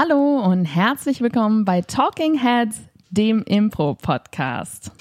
Hallo 0.00 0.38
und 0.44 0.64
herzlich 0.64 1.20
willkommen 1.22 1.64
bei 1.64 1.80
Talking 1.80 2.38
Heads, 2.38 2.82
dem 3.10 3.42
Impro-Podcast. 3.42 4.92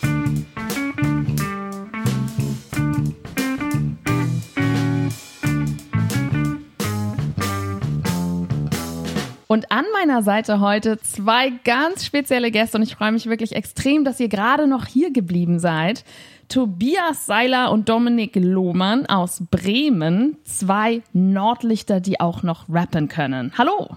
Und 9.46 9.71
an 9.71 9.86
meiner 9.94 10.23
Seite 10.23 10.62
heute 10.62 10.98
zwei 10.98 11.52
ganz 11.64 12.04
spezielle 12.04 12.50
Gäste 12.50 12.78
und 12.79 12.84
ich 12.84 12.96
freue 12.96 13.12
mich 13.12 13.28
wirklich 13.28 13.56
extrem, 13.56 14.04
dass 14.04 14.20
ihr 14.20 14.29
gerade 14.29 14.66
noch 14.66 14.88
hier 14.88 15.14
geblieben 15.14 15.60
seid. 15.60 16.05
Tobias 16.50 17.27
Seiler 17.27 17.72
und 17.72 17.88
Dominik 17.88 18.36
Lohmann 18.36 19.05
aus 19.05 19.44
Bremen, 19.52 20.38
zwei 20.44 21.04
Nordlichter, 21.14 22.00
die 22.00 22.20
auch 22.20 22.41
noch 22.41 22.66
rappen 22.68 23.09
können. 23.09 23.54
Hallo. 23.59 23.90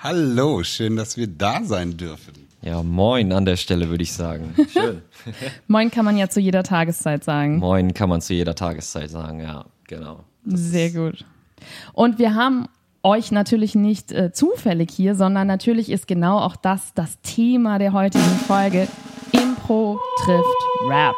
Hallo, 0.00 0.62
schön, 0.62 0.94
dass 0.94 1.16
wir 1.16 1.26
da 1.26 1.64
sein 1.64 1.96
dürfen. 1.96 2.32
Ja, 2.62 2.84
moin 2.84 3.32
an 3.32 3.44
der 3.44 3.56
Stelle 3.56 3.88
würde 3.88 4.04
ich 4.04 4.12
sagen. 4.12 4.54
Schön. 4.72 5.02
moin 5.66 5.90
kann 5.90 6.04
man 6.04 6.16
ja 6.16 6.28
zu 6.28 6.38
jeder 6.38 6.62
Tageszeit 6.62 7.24
sagen. 7.24 7.58
Moin 7.58 7.92
kann 7.94 8.08
man 8.08 8.20
zu 8.20 8.32
jeder 8.32 8.54
Tageszeit 8.54 9.10
sagen, 9.10 9.40
ja, 9.40 9.64
genau. 9.88 10.24
Das 10.44 10.60
Sehr 10.60 10.92
gut. 10.92 11.24
Und 11.94 12.20
wir 12.20 12.36
haben 12.36 12.68
euch 13.02 13.32
natürlich 13.32 13.74
nicht 13.74 14.12
äh, 14.12 14.32
zufällig 14.32 14.92
hier, 14.92 15.16
sondern 15.16 15.48
natürlich 15.48 15.90
ist 15.90 16.06
genau 16.06 16.38
auch 16.38 16.54
das 16.54 16.94
das 16.94 17.20
Thema 17.22 17.80
der 17.80 17.92
heutigen 17.92 18.38
Folge. 18.46 18.86
Impro 19.32 19.98
trifft 20.24 20.88
Rap. 20.88 21.16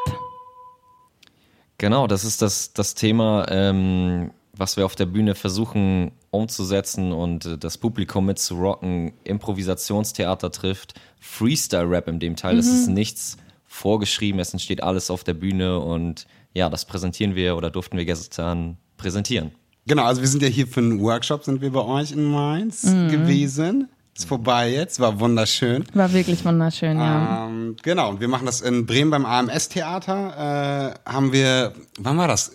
Genau, 1.76 2.06
das 2.06 2.24
ist 2.24 2.40
das, 2.40 2.72
das 2.72 2.94
Thema, 2.94 3.46
ähm, 3.50 4.30
was 4.56 4.78
wir 4.78 4.86
auf 4.86 4.96
der 4.96 5.06
Bühne 5.06 5.34
versuchen 5.34 6.12
umzusetzen 6.30 7.12
und 7.12 7.44
äh, 7.44 7.58
das 7.58 7.78
Publikum 7.78 8.26
mitzurocken. 8.26 9.12
Improvisationstheater 9.24 10.50
trifft 10.50 10.94
Freestyle-Rap 11.20 12.08
in 12.08 12.20
dem 12.20 12.36
Teil. 12.36 12.54
Mhm. 12.54 12.60
Es 12.60 12.68
ist 12.68 12.88
nichts 12.88 13.36
vorgeschrieben, 13.66 14.40
es 14.40 14.52
entsteht 14.52 14.82
alles 14.82 15.10
auf 15.10 15.24
der 15.24 15.34
Bühne 15.34 15.78
und 15.78 16.26
ja, 16.54 16.68
das 16.68 16.84
präsentieren 16.84 17.36
wir 17.36 17.56
oder 17.56 17.70
durften 17.70 17.96
wir 17.96 18.04
gestern 18.04 18.78
präsentieren. 18.96 19.52
Genau, 19.86 20.04
also 20.04 20.20
wir 20.20 20.28
sind 20.28 20.42
ja 20.42 20.48
hier 20.48 20.66
für 20.66 20.80
einen 20.80 21.00
Workshop, 21.00 21.44
sind 21.44 21.60
wir 21.60 21.70
bei 21.70 21.84
euch 21.84 22.12
in 22.12 22.24
Mainz 22.24 22.84
mhm. 22.84 23.08
gewesen. 23.08 23.88
Ist 24.16 24.26
vorbei 24.26 24.70
jetzt, 24.72 25.00
war 25.00 25.20
wunderschön. 25.20 25.84
War 25.94 26.12
wirklich 26.12 26.44
wunderschön, 26.44 26.98
ja. 26.98 27.46
Ähm, 27.46 27.76
genau, 27.82 28.10
und 28.10 28.20
wir 28.20 28.28
machen 28.28 28.44
das 28.44 28.60
in 28.60 28.84
Bremen 28.86 29.10
beim 29.10 29.24
AMS-Theater. 29.24 30.94
Äh, 31.06 31.10
haben 31.10 31.32
wir, 31.32 31.72
wann 31.98 32.18
war 32.18 32.28
das? 32.28 32.52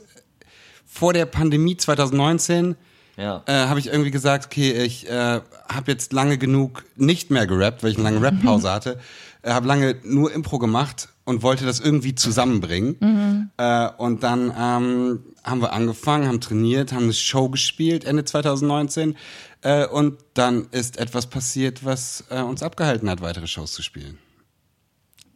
Vor 0.86 1.14
der 1.14 1.26
Pandemie 1.26 1.78
2019 1.78 2.76
ja. 3.18 3.44
äh, 3.46 3.68
habe 3.68 3.80
ich 3.80 3.88
irgendwie 3.88 4.12
gesagt, 4.12 4.46
okay, 4.46 4.72
ich 4.84 5.10
äh, 5.10 5.42
habe 5.70 5.92
jetzt 5.92 6.14
lange 6.14 6.38
genug 6.38 6.84
nicht 6.96 7.32
mehr 7.32 7.48
gerappt, 7.48 7.84
weil 7.84 7.92
ich 7.92 7.98
eine 7.98 8.04
lange 8.04 8.22
Rap-Pause 8.22 8.72
hatte. 8.72 9.00
Äh, 9.42 9.52
habe 9.52 9.68
lange 9.68 9.96
nur 10.04 10.34
Impro 10.34 10.60
gemacht 10.60 11.10
und 11.24 11.44
wollte 11.44 11.66
das 11.66 11.80
irgendwie 11.80 12.16
zusammenbringen. 12.16 12.96
Mhm. 13.00 13.50
Äh, 13.58 13.90
und 13.98 14.24
dann 14.24 14.54
ähm, 14.58 15.20
haben 15.44 15.62
wir 15.62 15.74
angefangen, 15.74 16.28
haben 16.28 16.42
trainiert, 16.42 16.94
haben 16.94 17.04
eine 17.04 17.14
Show 17.14 17.50
gespielt 17.50 18.06
Ende 18.06 18.26
2019. 18.26 19.16
Äh, 19.62 19.88
und 19.88 20.18
dann 20.34 20.68
ist 20.72 20.98
etwas 20.98 21.28
passiert, 21.28 21.84
was 21.84 22.24
äh, 22.30 22.42
uns 22.42 22.64
abgehalten 22.64 23.10
hat, 23.10 23.22
weitere 23.22 23.48
Shows 23.48 23.74
zu 23.74 23.82
spielen. 23.82 24.18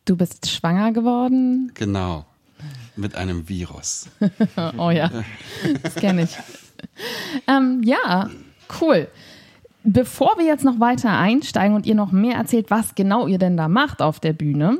Du 0.05 0.15
bist 0.15 0.49
schwanger 0.49 0.91
geworden? 0.91 1.71
Genau. 1.75 2.25
Mit 2.95 3.15
einem 3.15 3.47
Virus. 3.47 4.07
oh 4.77 4.89
ja, 4.89 5.11
das 5.83 5.95
kenne 5.95 6.23
ich. 6.23 6.37
ähm, 7.47 7.81
ja, 7.83 8.29
cool. 8.81 9.07
Bevor 9.83 10.37
wir 10.37 10.45
jetzt 10.45 10.65
noch 10.65 10.79
weiter 10.79 11.17
einsteigen 11.17 11.75
und 11.75 11.85
ihr 11.85 11.95
noch 11.95 12.11
mehr 12.11 12.35
erzählt, 12.35 12.69
was 12.69 12.95
genau 12.95 13.27
ihr 13.27 13.37
denn 13.37 13.57
da 13.57 13.67
macht 13.67 14.01
auf 14.01 14.19
der 14.19 14.33
Bühne, 14.33 14.79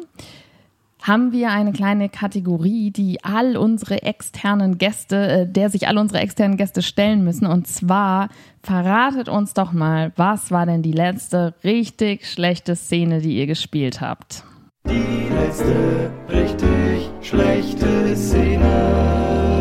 haben 1.02 1.32
wir 1.32 1.52
eine 1.52 1.72
kleine 1.72 2.10
Kategorie, 2.10 2.92
die 2.92 3.24
all 3.24 3.56
unsere 3.56 4.04
externen 4.04 4.78
Gäste, 4.78 5.28
äh, 5.28 5.48
der 5.48 5.70
sich 5.70 5.88
all 5.88 5.98
unsere 5.98 6.20
externen 6.20 6.58
Gäste 6.58 6.82
stellen 6.82 7.24
müssen. 7.24 7.46
Und 7.48 7.68
zwar 7.68 8.30
verratet 8.62 9.30
uns 9.30 9.54
doch 9.54 9.72
mal, 9.72 10.12
was 10.18 10.52
war 10.52 10.66
denn 10.66 10.82
die 10.82 10.92
letzte 10.92 11.56
richtig 11.64 12.28
schlechte 12.30 12.76
Szene, 12.76 13.22
die 13.22 13.38
ihr 13.38 13.48
gespielt 13.48 14.02
habt? 14.02 14.44
Die 14.86 15.28
letzte 15.34 16.12
richtig 16.30 17.10
schlechte 17.22 18.16
Szene. 18.16 19.59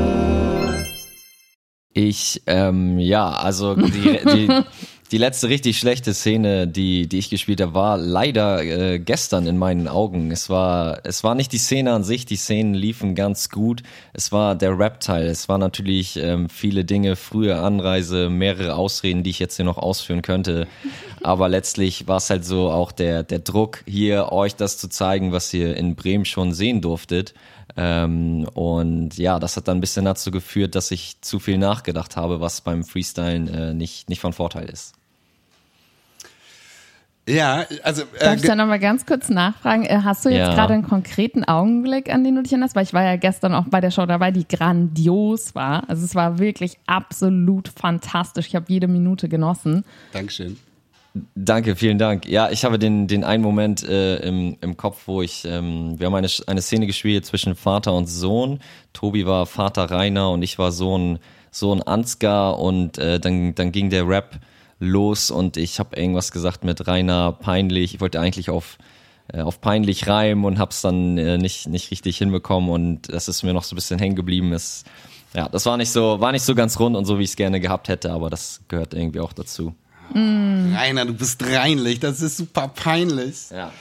Ich, 1.99 2.43
ähm, 2.47 3.01
ja, 3.01 3.29
also 3.29 3.75
die, 3.75 4.21
die, 4.25 4.49
die 5.11 5.19
letzte 5.19 5.49
richtig 5.49 5.79
schlechte 5.79 6.13
Szene, 6.13 6.69
die, 6.69 7.09
die 7.09 7.19
ich 7.19 7.31
gespielt 7.31 7.61
habe, 7.63 7.75
war 7.75 7.97
leider 7.97 8.63
äh, 8.63 8.99
gestern 8.99 9.47
in 9.47 9.57
meinen 9.57 9.89
Augen. 9.89 10.31
Es 10.31 10.51
war, 10.51 11.01
es 11.05 11.25
war 11.25 11.35
nicht 11.35 11.53
die 11.53 11.59
Szene 11.59 11.93
an 11.93 12.05
sich, 12.05 12.27
die 12.27 12.37
Szenen 12.37 12.75
liefen 12.75 13.15
ganz 13.15 13.49
gut. 13.49 13.83
Es 14.13 14.33
war 14.33 14.55
der 14.55 14.79
Rap-Teil. 14.79 15.27
Es 15.27 15.49
war 15.49 15.57
natürlich 15.57 16.17
ähm, 16.17 16.51
viele 16.51 16.85
Dinge, 16.85 17.17
frühe 17.17 17.57
Anreise, 17.57 18.29
mehrere 18.29 18.75
Ausreden, 18.75 19.23
die 19.23 19.31
ich 19.31 19.39
jetzt 19.39 19.57
hier 19.57 19.65
noch 19.65 19.79
ausführen 19.79 20.21
könnte. 20.21 20.67
Aber 21.23 21.49
letztlich 21.49 22.07
war 22.07 22.19
es 22.19 22.29
halt 22.29 22.45
so 22.45 22.71
auch 22.71 22.93
der, 22.93 23.23
der 23.23 23.39
Druck, 23.39 23.83
hier 23.87 24.31
euch 24.31 24.57
das 24.57 24.77
zu 24.77 24.89
zeigen, 24.89 25.33
was 25.33 25.53
ihr 25.55 25.75
in 25.77 25.97
Bremen 25.97 26.27
schon 26.27 26.53
sehen 26.53 26.83
durftet. 26.83 27.33
Ähm, 27.77 28.47
und 28.53 29.17
ja, 29.17 29.39
das 29.39 29.57
hat 29.57 29.69
dann 29.69 29.79
ein 29.79 29.81
bisschen 29.81 30.05
dazu 30.05 30.31
geführt, 30.31 30.75
dass 30.75 30.91
ich 30.91 31.21
zu 31.23 31.39
viel 31.39 31.57
nachgedacht 31.57 32.17
habe, 32.17 32.41
was 32.41 32.61
beim 32.61 32.85
Freestylen 32.85 33.49
äh, 33.49 33.73
nicht, 33.73 34.11
nicht 34.11 34.21
von 34.21 34.33
Vorteil 34.35 34.69
ist. 34.69 34.98
Ja, 37.29 37.67
also. 37.83 38.03
Äh, 38.03 38.07
Darf 38.21 38.37
ich 38.37 38.43
da 38.43 38.57
nochmal 38.57 38.79
ganz 38.79 39.05
kurz 39.05 39.29
nachfragen? 39.29 39.85
Äh, 39.85 40.01
hast 40.03 40.25
du 40.25 40.31
jetzt 40.31 40.39
ja. 40.39 40.55
gerade 40.55 40.75
einen 40.75 40.83
konkreten 40.83 41.45
Augenblick, 41.45 42.13
an 42.13 42.25
den 42.25 42.37
du 42.37 42.43
dich 42.43 42.53
erinnerst? 42.53 42.75
Weil 42.75 42.85
ich 42.85 42.95
war 42.95 43.05
ja 43.05 43.17
gestern 43.17 43.55
auch 43.55 43.67
bei 43.69 43.81
der 43.81 43.91
Show 43.91 44.07
dabei, 44.07 44.31
die 44.31 44.49
grandios 44.49 45.55
war. 45.55 45.89
Also 45.89 46.05
es 46.05 46.15
war 46.15 46.39
wirklich 46.39 46.79
absolut 46.87 47.69
fantastisch. 47.69 48.47
Ich 48.49 48.55
habe 48.55 48.67
jede 48.69 48.89
Minute 48.89 49.29
genossen. 49.29 49.85
Dankeschön. 50.13 50.57
Danke, 51.35 51.77
vielen 51.77 51.99
Dank. 51.99 52.27
Ja, 52.27 52.51
ich 52.51 52.65
habe 52.65 52.79
den, 52.79 53.09
den 53.09 53.25
einen 53.25 53.43
Moment 53.43 53.83
äh, 53.83 54.17
im, 54.17 54.57
im 54.61 54.77
Kopf, 54.77 55.03
wo 55.07 55.23
ich, 55.23 55.45
ähm, 55.45 55.99
wir 55.99 56.07
haben 56.07 56.15
eine, 56.15 56.29
eine 56.47 56.63
Szene 56.63 56.87
gespielt 56.87 57.27
zwischen 57.27 57.55
Vater 57.57 57.93
und 57.95 58.07
Sohn. 58.07 58.61
Tobi 58.93 59.27
war 59.27 59.47
Vater 59.47 59.91
Rainer 59.91 60.31
und 60.31 60.43
ich 60.43 60.59
war 60.59 60.71
Sohn, 60.71 61.19
Sohn 61.51 61.83
Ansgar 61.83 62.59
und 62.59 62.99
äh, 62.99 63.19
dann, 63.19 63.55
dann 63.55 63.73
ging 63.73 63.91
der 63.91 64.07
Rap 64.07 64.39
los 64.79 65.31
und 65.31 65.57
ich 65.57 65.79
habe 65.79 65.97
irgendwas 65.97 66.33
gesagt 66.33 66.65
mit 66.65 66.87
Rainer 66.87 67.33
peinlich. 67.33 67.95
Ich 67.95 68.01
wollte 68.01 68.21
eigentlich 68.21 68.51
auf, 68.51 68.79
äh, 69.33 69.41
auf 69.41 69.61
peinlich 69.61 70.07
reimen 70.07 70.45
und 70.45 70.59
habe 70.59 70.71
es 70.71 70.81
dann 70.81 71.19
äh, 71.19 71.39
nicht, 71.39 71.69
nicht 71.69 71.91
richtig 71.91 72.19
hinbekommen 72.19 72.71
und 72.71 73.13
das 73.13 73.29
ist 73.29 73.43
mir 73.43 73.53
noch 73.53 73.65
so 73.65 73.75
ein 73.75 73.77
bisschen 73.77 73.99
hängen 73.99 74.17
geblieben. 74.17 74.53
Ist, 74.53 74.87
ja, 75.35 75.49
das 75.49 75.67
war 75.67 75.77
nicht 75.77 75.91
so, 75.91 76.21
war 76.21 76.33
nicht 76.33 76.45
so 76.45 76.55
ganz 76.55 76.79
rund 76.79 76.97
und 76.97 77.05
so, 77.05 77.19
wie 77.19 77.25
ich 77.25 77.31
es 77.31 77.37
gerne 77.37 77.61
gehabt 77.61 77.89
hätte, 77.89 78.13
aber 78.13 78.31
das 78.31 78.61
gehört 78.69 78.95
irgendwie 78.95 79.21
auch 79.21 79.33
dazu. 79.33 79.75
Mm. 80.15 80.75
Rainer, 80.75 81.05
du 81.05 81.15
bist 81.15 81.43
reinlich, 81.45 82.01
das 82.01 82.21
ist 82.21 82.37
super 82.37 82.69
peinlich. 82.69 83.51
Ja. 83.51 83.73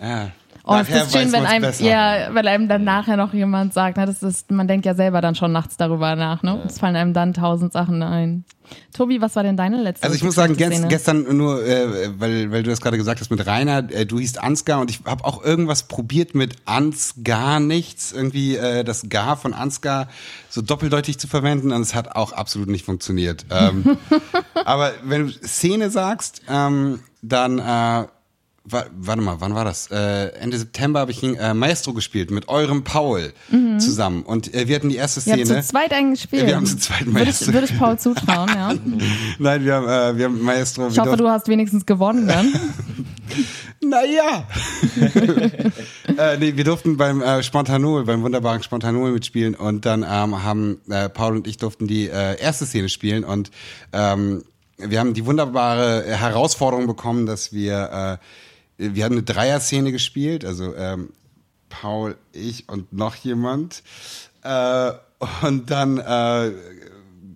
ja. 0.00 0.32
Oh, 0.64 0.76
es 0.76 0.88
ist 0.88 1.12
schön, 1.12 1.32
wenn 1.32 1.46
einem, 1.46 1.72
ja, 1.78 2.34
weil 2.34 2.46
einem 2.46 2.68
dann 2.68 2.84
nachher 2.84 3.16
noch 3.16 3.32
jemand 3.32 3.72
sagt, 3.72 3.96
na, 3.96 4.06
das 4.06 4.22
ist, 4.22 4.50
man 4.50 4.68
denkt 4.68 4.86
ja 4.86 4.94
selber 4.94 5.20
dann 5.20 5.34
schon 5.34 5.52
nachts 5.52 5.76
darüber 5.76 6.16
nach, 6.16 6.42
ne? 6.42 6.58
Ja. 6.58 6.64
Es 6.66 6.78
fallen 6.78 6.96
einem 6.96 7.14
dann 7.14 7.32
tausend 7.32 7.72
Sachen 7.72 8.02
ein. 8.02 8.44
Tobi, 8.92 9.20
was 9.20 9.36
war 9.36 9.42
denn 9.42 9.56
deine 9.56 9.82
letzte 9.82 10.04
Also 10.04 10.14
ich 10.14 10.22
muss 10.22 10.34
sagen, 10.34 10.56
gest, 10.56 10.88
gestern 10.88 11.36
nur, 11.36 11.64
äh, 11.64 12.20
weil, 12.20 12.50
weil 12.52 12.62
du 12.62 12.70
das 12.70 12.80
gerade 12.80 12.96
gesagt 12.96 13.20
hast 13.20 13.30
mit 13.30 13.44
Rainer, 13.46 13.90
äh, 13.90 14.06
du 14.06 14.18
hießt 14.18 14.40
Ansgar 14.40 14.80
und 14.80 14.90
ich 14.90 15.00
habe 15.06 15.24
auch 15.24 15.42
irgendwas 15.42 15.84
probiert 15.84 16.34
mit 16.34 16.56
Ansgar 16.66 17.58
nichts, 17.58 18.12
irgendwie 18.12 18.56
äh, 18.56 18.84
das 18.84 19.08
Gar 19.08 19.36
von 19.36 19.54
Ansgar 19.54 20.08
so 20.48 20.62
doppeldeutig 20.62 21.18
zu 21.18 21.26
verwenden 21.26 21.72
und 21.72 21.82
es 21.82 21.94
hat 21.94 22.14
auch 22.14 22.32
absolut 22.32 22.68
nicht 22.68 22.84
funktioniert. 22.84 23.46
Ähm, 23.50 23.96
aber 24.64 24.92
wenn 25.02 25.26
du 25.26 25.32
Szene 25.32 25.90
sagst, 25.90 26.42
ähm, 26.48 27.00
dann 27.22 27.58
äh, 27.58 28.06
warte 28.70 29.22
mal, 29.22 29.36
wann 29.40 29.54
war 29.54 29.64
das? 29.64 29.90
Äh, 29.90 30.28
Ende 30.40 30.58
September 30.58 31.00
habe 31.00 31.10
ich 31.10 31.22
äh, 31.22 31.54
Maestro 31.54 31.92
gespielt 31.92 32.30
mit 32.30 32.48
eurem 32.48 32.84
Paul 32.84 33.32
mhm. 33.50 33.78
zusammen. 33.80 34.22
Und 34.22 34.52
äh, 34.54 34.68
wir 34.68 34.76
hatten 34.76 34.88
die 34.88 34.96
erste 34.96 35.20
Szene. 35.20 35.48
Wir 35.48 35.56
haben 35.56 35.62
zu 35.62 35.68
zweit 35.68 35.92
eigentlich 35.92 36.20
gespielt. 36.22 36.46
Wir 36.46 36.56
haben 36.56 36.66
zu 36.66 36.76
zweit 36.76 37.06
Maestro. 37.06 37.18
Würde 37.18 37.30
ich, 37.30 37.54
würde 37.54 37.66
ich 37.66 37.78
Paul 37.78 37.98
zutrauen, 37.98 38.48
ja. 38.48 38.74
Nein, 39.38 39.64
wir 39.64 39.74
haben, 39.74 39.86
äh, 39.86 40.18
wir 40.18 40.24
haben 40.26 40.42
Maestro. 40.42 40.88
Ich 40.88 40.98
hoffe, 40.98 41.16
du 41.16 41.28
hast 41.28 41.48
wenigstens 41.48 41.86
gewonnen 41.86 42.26
dann. 42.26 42.52
naja. 43.80 44.46
äh, 46.18 46.36
nee, 46.38 46.56
wir 46.56 46.64
durften 46.64 46.96
beim 46.96 47.22
äh, 47.22 47.42
Spontanol, 47.42 48.04
beim 48.04 48.22
wunderbaren 48.22 48.62
Spontanol 48.62 49.12
mitspielen 49.12 49.54
und 49.54 49.86
dann 49.86 50.02
ähm, 50.02 50.42
haben 50.42 50.80
äh, 50.88 51.08
Paul 51.08 51.36
und 51.36 51.46
ich 51.46 51.56
durften 51.56 51.86
die 51.86 52.08
äh, 52.08 52.40
erste 52.40 52.66
Szene 52.66 52.88
spielen 52.88 53.24
und 53.24 53.50
ähm, 53.92 54.44
wir 54.78 54.98
haben 54.98 55.14
die 55.14 55.26
wunderbare 55.26 56.04
Herausforderung 56.06 56.86
bekommen, 56.86 57.26
dass 57.26 57.52
wir 57.52 58.18
wir 58.80 59.04
haben 59.04 59.12
eine 59.12 59.22
Dreier-Szene 59.22 59.92
gespielt, 59.92 60.44
also 60.44 60.74
ähm, 60.74 61.10
Paul, 61.68 62.16
ich 62.32 62.68
und 62.68 62.92
noch 62.92 63.14
jemand. 63.14 63.82
Äh, 64.42 64.92
und 65.42 65.70
dann 65.70 65.98
äh, 65.98 66.02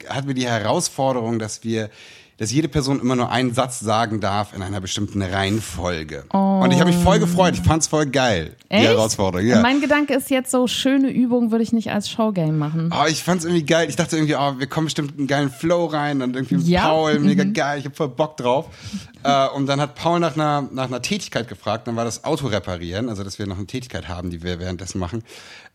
hatten 0.09 0.27
wir 0.27 0.35
die 0.35 0.47
Herausforderung, 0.47 1.39
dass 1.39 1.65
wir 1.65 1.91
dass 2.39 2.51
jede 2.51 2.69
Person 2.69 3.01
immer 3.01 3.17
nur 3.17 3.31
einen 3.31 3.55
Satz 3.55 3.81
sagen 3.81 4.21
darf 4.21 4.55
in 4.55 4.63
einer 4.63 4.81
bestimmten 4.81 5.23
Reihenfolge. 5.23 6.25
Oh. 6.33 6.61
Und 6.63 6.73
ich 6.73 6.81
habe 6.81 6.91
mich 6.91 7.01
voll 7.01 7.19
gefreut. 7.19 7.55
Ich 7.55 7.61
fand's 7.61 7.87
voll 7.87 8.07
geil, 8.07 8.57
Echt? 8.69 8.83
die 8.83 8.89
Herausforderung. 8.89 9.47
Ja. 9.47 9.61
Mein 9.61 9.81
Gedanke 9.81 10.15
ist 10.15 10.31
jetzt 10.31 10.51
so, 10.51 10.67
schöne 10.67 11.11
Übungen 11.11 11.51
würde 11.51 11.63
ich 11.63 11.73
nicht 11.73 11.91
als 11.91 12.11
Showgame 12.11 12.53
machen. 12.53 12.91
Oh, 12.93 13.07
ich 13.09 13.23
fand's 13.23 13.45
irgendwie 13.45 13.65
geil. 13.65 13.89
Ich 13.89 13.97
dachte 13.97 14.17
irgendwie, 14.17 14.35
oh, 14.35 14.59
wir 14.59 14.67
kommen 14.67 14.87
bestimmt 14.87 15.13
in 15.13 15.19
einen 15.19 15.27
geilen 15.27 15.51
Flow 15.51 15.87
rein 15.87 16.23
und 16.23 16.35
irgendwie 16.35 16.57
ja. 16.71 16.89
Paul, 16.89 17.19
mega 17.21 17.45
mhm. 17.45 17.53
geil, 17.53 17.79
ich 17.79 17.85
hab 17.85 17.97
voll 17.97 18.09
Bock 18.09 18.37
drauf. 18.37 18.67
äh, 19.23 19.49
und 19.49 19.67
dann 19.67 19.81
hat 19.81 19.95
Paul 19.95 20.21
nach 20.21 20.35
einer, 20.35 20.69
nach 20.73 20.87
einer 20.87 21.03
Tätigkeit 21.03 21.49
gefragt, 21.49 21.87
dann 21.87 21.97
war 21.97 22.05
das 22.05 22.25
Auto 22.25 22.49
reparieren, 22.49 23.09
also 23.09 23.23
dass 23.23 23.39
wir 23.39 23.47
noch 23.47 23.59
eine 23.59 23.67
Tätigkeit 23.67 24.09
haben, 24.09 24.31
die 24.31 24.43
wir 24.43 24.59
währenddessen 24.59 24.99
machen. 24.99 25.23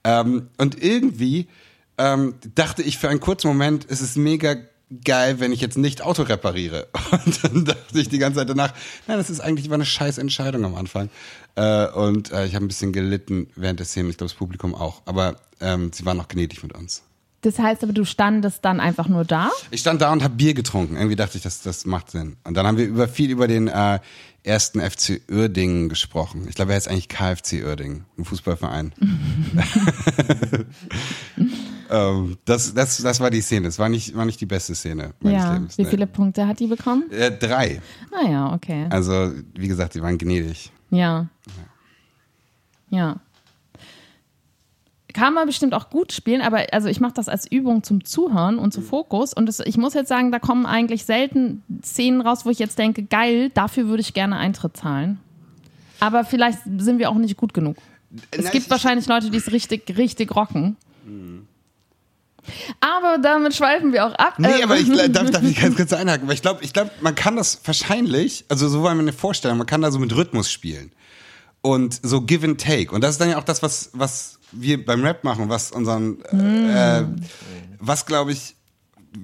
Ähm, 0.04 0.50
und 0.58 0.82
irgendwie 0.84 1.48
ähm, 1.98 2.36
dachte 2.56 2.82
ich 2.82 2.98
für 2.98 3.10
einen 3.10 3.20
kurzen 3.20 3.48
Moment, 3.48 3.86
es 3.90 4.02
ist 4.02 4.18
mega 4.18 4.56
geil, 5.04 5.40
wenn 5.40 5.52
ich 5.52 5.62
jetzt 5.62 5.78
nicht 5.78 6.02
Auto 6.02 6.24
repariere. 6.24 6.88
Und 7.12 7.44
dann 7.44 7.66
dachte 7.66 8.00
ich 8.00 8.10
die 8.10 8.18
ganze 8.18 8.40
Zeit 8.40 8.50
danach, 8.50 8.74
nein, 9.08 9.18
das 9.18 9.30
ist 9.30 9.40
eigentlich 9.40 9.70
war 9.70 9.76
eine 9.76 9.86
scheiß 9.86 10.18
Entscheidung 10.18 10.66
am 10.66 10.76
Anfang. 10.76 11.10
Äh, 11.56 11.88
und 11.88 12.32
äh, 12.32 12.46
ich 12.46 12.56
habe 12.56 12.66
ein 12.66 12.68
bisschen 12.68 12.94
gelitten 12.94 13.48
während 13.56 13.80
der 13.80 13.86
Szene, 13.86 14.10
ich 14.10 14.18
glaube 14.18 14.30
das 14.30 14.38
Publikum 14.38 14.76
auch. 14.76 15.02
Aber 15.06 15.36
ähm, 15.60 15.92
sie 15.94 16.06
waren 16.06 16.18
noch 16.18 16.28
gnädig 16.28 16.64
mit 16.64 16.74
uns. 16.74 17.04
Das 17.42 17.58
heißt 17.58 17.84
aber, 17.84 17.94
du 17.94 18.04
standest 18.04 18.66
dann 18.66 18.80
einfach 18.80 19.08
nur 19.08 19.24
da? 19.24 19.50
Ich 19.72 19.80
stand 19.80 20.02
da 20.02 20.12
und 20.12 20.24
habe 20.24 20.36
Bier 20.36 20.54
getrunken. 20.54 20.98
Irgendwie 20.98 21.16
dachte 21.16 21.38
ich, 21.38 21.44
das, 21.44 21.62
das 21.62 21.86
macht 21.86 22.12
Sinn. 22.12 22.36
Und 22.44 22.56
dann 22.56 22.68
haben 22.68 22.78
wir 22.78 22.86
über 22.86 23.08
viel 23.08 23.30
über 23.30 23.48
den 23.48 23.70
äh, 23.70 24.00
ersten 24.44 24.80
FC 24.82 25.22
Uerdingen 25.30 25.90
gesprochen. 25.90 26.48
Ich 26.48 26.56
glaube, 26.56 26.72
er 26.72 26.76
heißt 26.76 26.88
eigentlich 26.88 27.10
KFC 27.10 27.64
Uerdingen, 27.66 28.06
ein 28.18 28.26
Fußballverein. 28.26 28.94
ähm, 31.90 32.38
das, 32.46 32.74
das, 32.74 32.98
das 32.98 33.20
war 33.20 33.30
die 33.30 33.42
Szene. 33.42 33.68
Das 33.68 33.80
war 33.80 33.90
nicht, 33.90 34.16
war 34.16 34.26
nicht 34.26 34.42
die 34.42 34.46
beste 34.46 34.76
Szene 34.76 35.14
meines 35.20 35.44
ja. 35.44 35.54
Lebens. 35.54 35.78
Wie 35.78 35.86
viele 35.86 36.08
Punkte 36.08 36.48
hat 36.48 36.60
die 36.60 36.68
bekommen? 36.68 37.12
Äh, 37.12 37.32
drei. 37.32 37.82
Ah 38.12 38.30
ja, 38.30 38.54
okay. 38.54 38.88
Also, 38.90 39.32
wie 39.56 39.68
gesagt, 39.68 39.96
die 39.96 40.02
waren 40.02 40.18
gnädig. 40.18 40.72
Ja. 40.90 41.28
Ja. 42.90 42.98
ja 42.98 43.22
kann 45.14 45.34
man 45.34 45.48
bestimmt 45.48 45.74
auch 45.74 45.90
gut 45.90 46.12
spielen, 46.14 46.42
aber 46.42 46.68
also 46.72 46.88
ich 46.88 47.00
mache 47.00 47.14
das 47.14 47.30
als 47.30 47.50
Übung 47.52 47.84
zum 47.84 48.04
Zuhören 48.06 48.60
und 48.60 48.74
zum 48.74 48.84
Fokus. 48.84 49.34
Und 49.34 49.48
das, 49.48 49.60
ich 49.60 49.78
muss 49.78 49.94
jetzt 49.94 50.10
sagen, 50.10 50.32
da 50.32 50.40
kommen 50.40 50.66
eigentlich 50.66 51.06
selten 51.06 51.64
Szenen 51.84 52.22
raus, 52.22 52.46
wo 52.46 52.50
ich 52.50 52.60
jetzt 52.60 52.78
denke, 52.78 53.04
geil, 53.04 53.50
dafür 53.54 53.88
würde 53.88 54.02
ich 54.02 54.14
gerne 54.14 54.38
Eintritt 54.38 54.78
zahlen. 54.78 55.20
Aber 56.00 56.24
vielleicht 56.24 56.60
sind 56.78 57.00
wir 57.00 57.10
auch 57.10 57.16
nicht 57.16 57.38
gut 57.38 57.54
genug. 57.54 57.78
Es 58.32 58.46
Na, 58.46 58.50
gibt 58.52 58.70
wahrscheinlich 58.70 59.08
Leute, 59.08 59.30
die 59.30 59.38
es 59.38 59.52
richtig, 59.52 59.98
richtig 59.98 60.36
rocken. 60.36 60.78
Aber 62.80 63.18
damit 63.22 63.56
schweifen 63.56 63.94
wir 63.94 64.06
auch 64.06 64.14
ab. 64.14 64.36
Nee, 64.38 64.64
aber 64.64 64.78
ich 64.78 64.88
darf, 65.12 65.30
darf 65.30 65.44
ich 65.44 65.60
ganz 65.60 65.76
kurz 65.76 65.94
einhaken, 65.94 66.28
weil 66.28 66.36
ich 66.36 66.42
glaube, 66.42 66.64
ich 66.64 66.74
glaube, 66.74 66.92
man 67.02 67.16
kann 67.16 67.36
das 67.36 67.60
wahrscheinlich, 67.66 68.46
also 68.48 68.68
so 68.68 68.84
war 68.84 68.94
mir 68.96 69.02
eine 69.02 69.14
Vorstellung, 69.14 69.58
man 69.58 69.68
kann 69.68 69.82
da 69.82 69.92
so 69.92 70.00
mit 70.00 70.16
Rhythmus 70.16 70.52
spielen. 70.52 70.92
Und 71.62 72.00
so 72.02 72.22
Give 72.22 72.46
and 72.48 72.60
Take. 72.60 72.94
Und 72.94 73.04
das 73.04 73.12
ist 73.12 73.22
dann 73.22 73.30
ja 73.30 73.38
auch 73.38 73.44
das, 73.44 73.62
was, 73.62 73.90
was 73.94 74.39
wir 74.52 74.84
beim 74.84 75.04
Rap 75.04 75.24
machen, 75.24 75.50
was 75.50 75.72
unseren, 75.72 76.18
mm. 76.32 76.70
äh, 76.70 77.06
was 77.80 78.06
glaube 78.06 78.32
ich, 78.32 78.56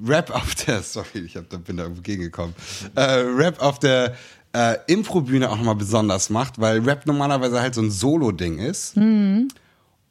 Rap 0.05 0.31
auf 0.31 0.55
der, 0.55 0.81
sorry, 0.83 1.19
ich 1.25 1.35
hab, 1.35 1.49
da 1.49 1.57
bin 1.57 1.77
da 1.77 1.83
irgendwo 1.83 2.01
gegengekommen, 2.01 2.55
äh, 2.95 3.01
Rap 3.01 3.61
auf 3.61 3.79
der 3.79 4.15
äh, 4.53 4.77
Improbühne 4.87 5.49
auch 5.49 5.57
nochmal 5.57 5.75
besonders 5.75 6.29
macht, 6.29 6.59
weil 6.59 6.79
Rap 6.79 7.05
normalerweise 7.05 7.61
halt 7.61 7.75
so 7.75 7.81
ein 7.81 7.91
Solo-Ding 7.91 8.59
ist. 8.59 8.95
Mm. 8.97 9.47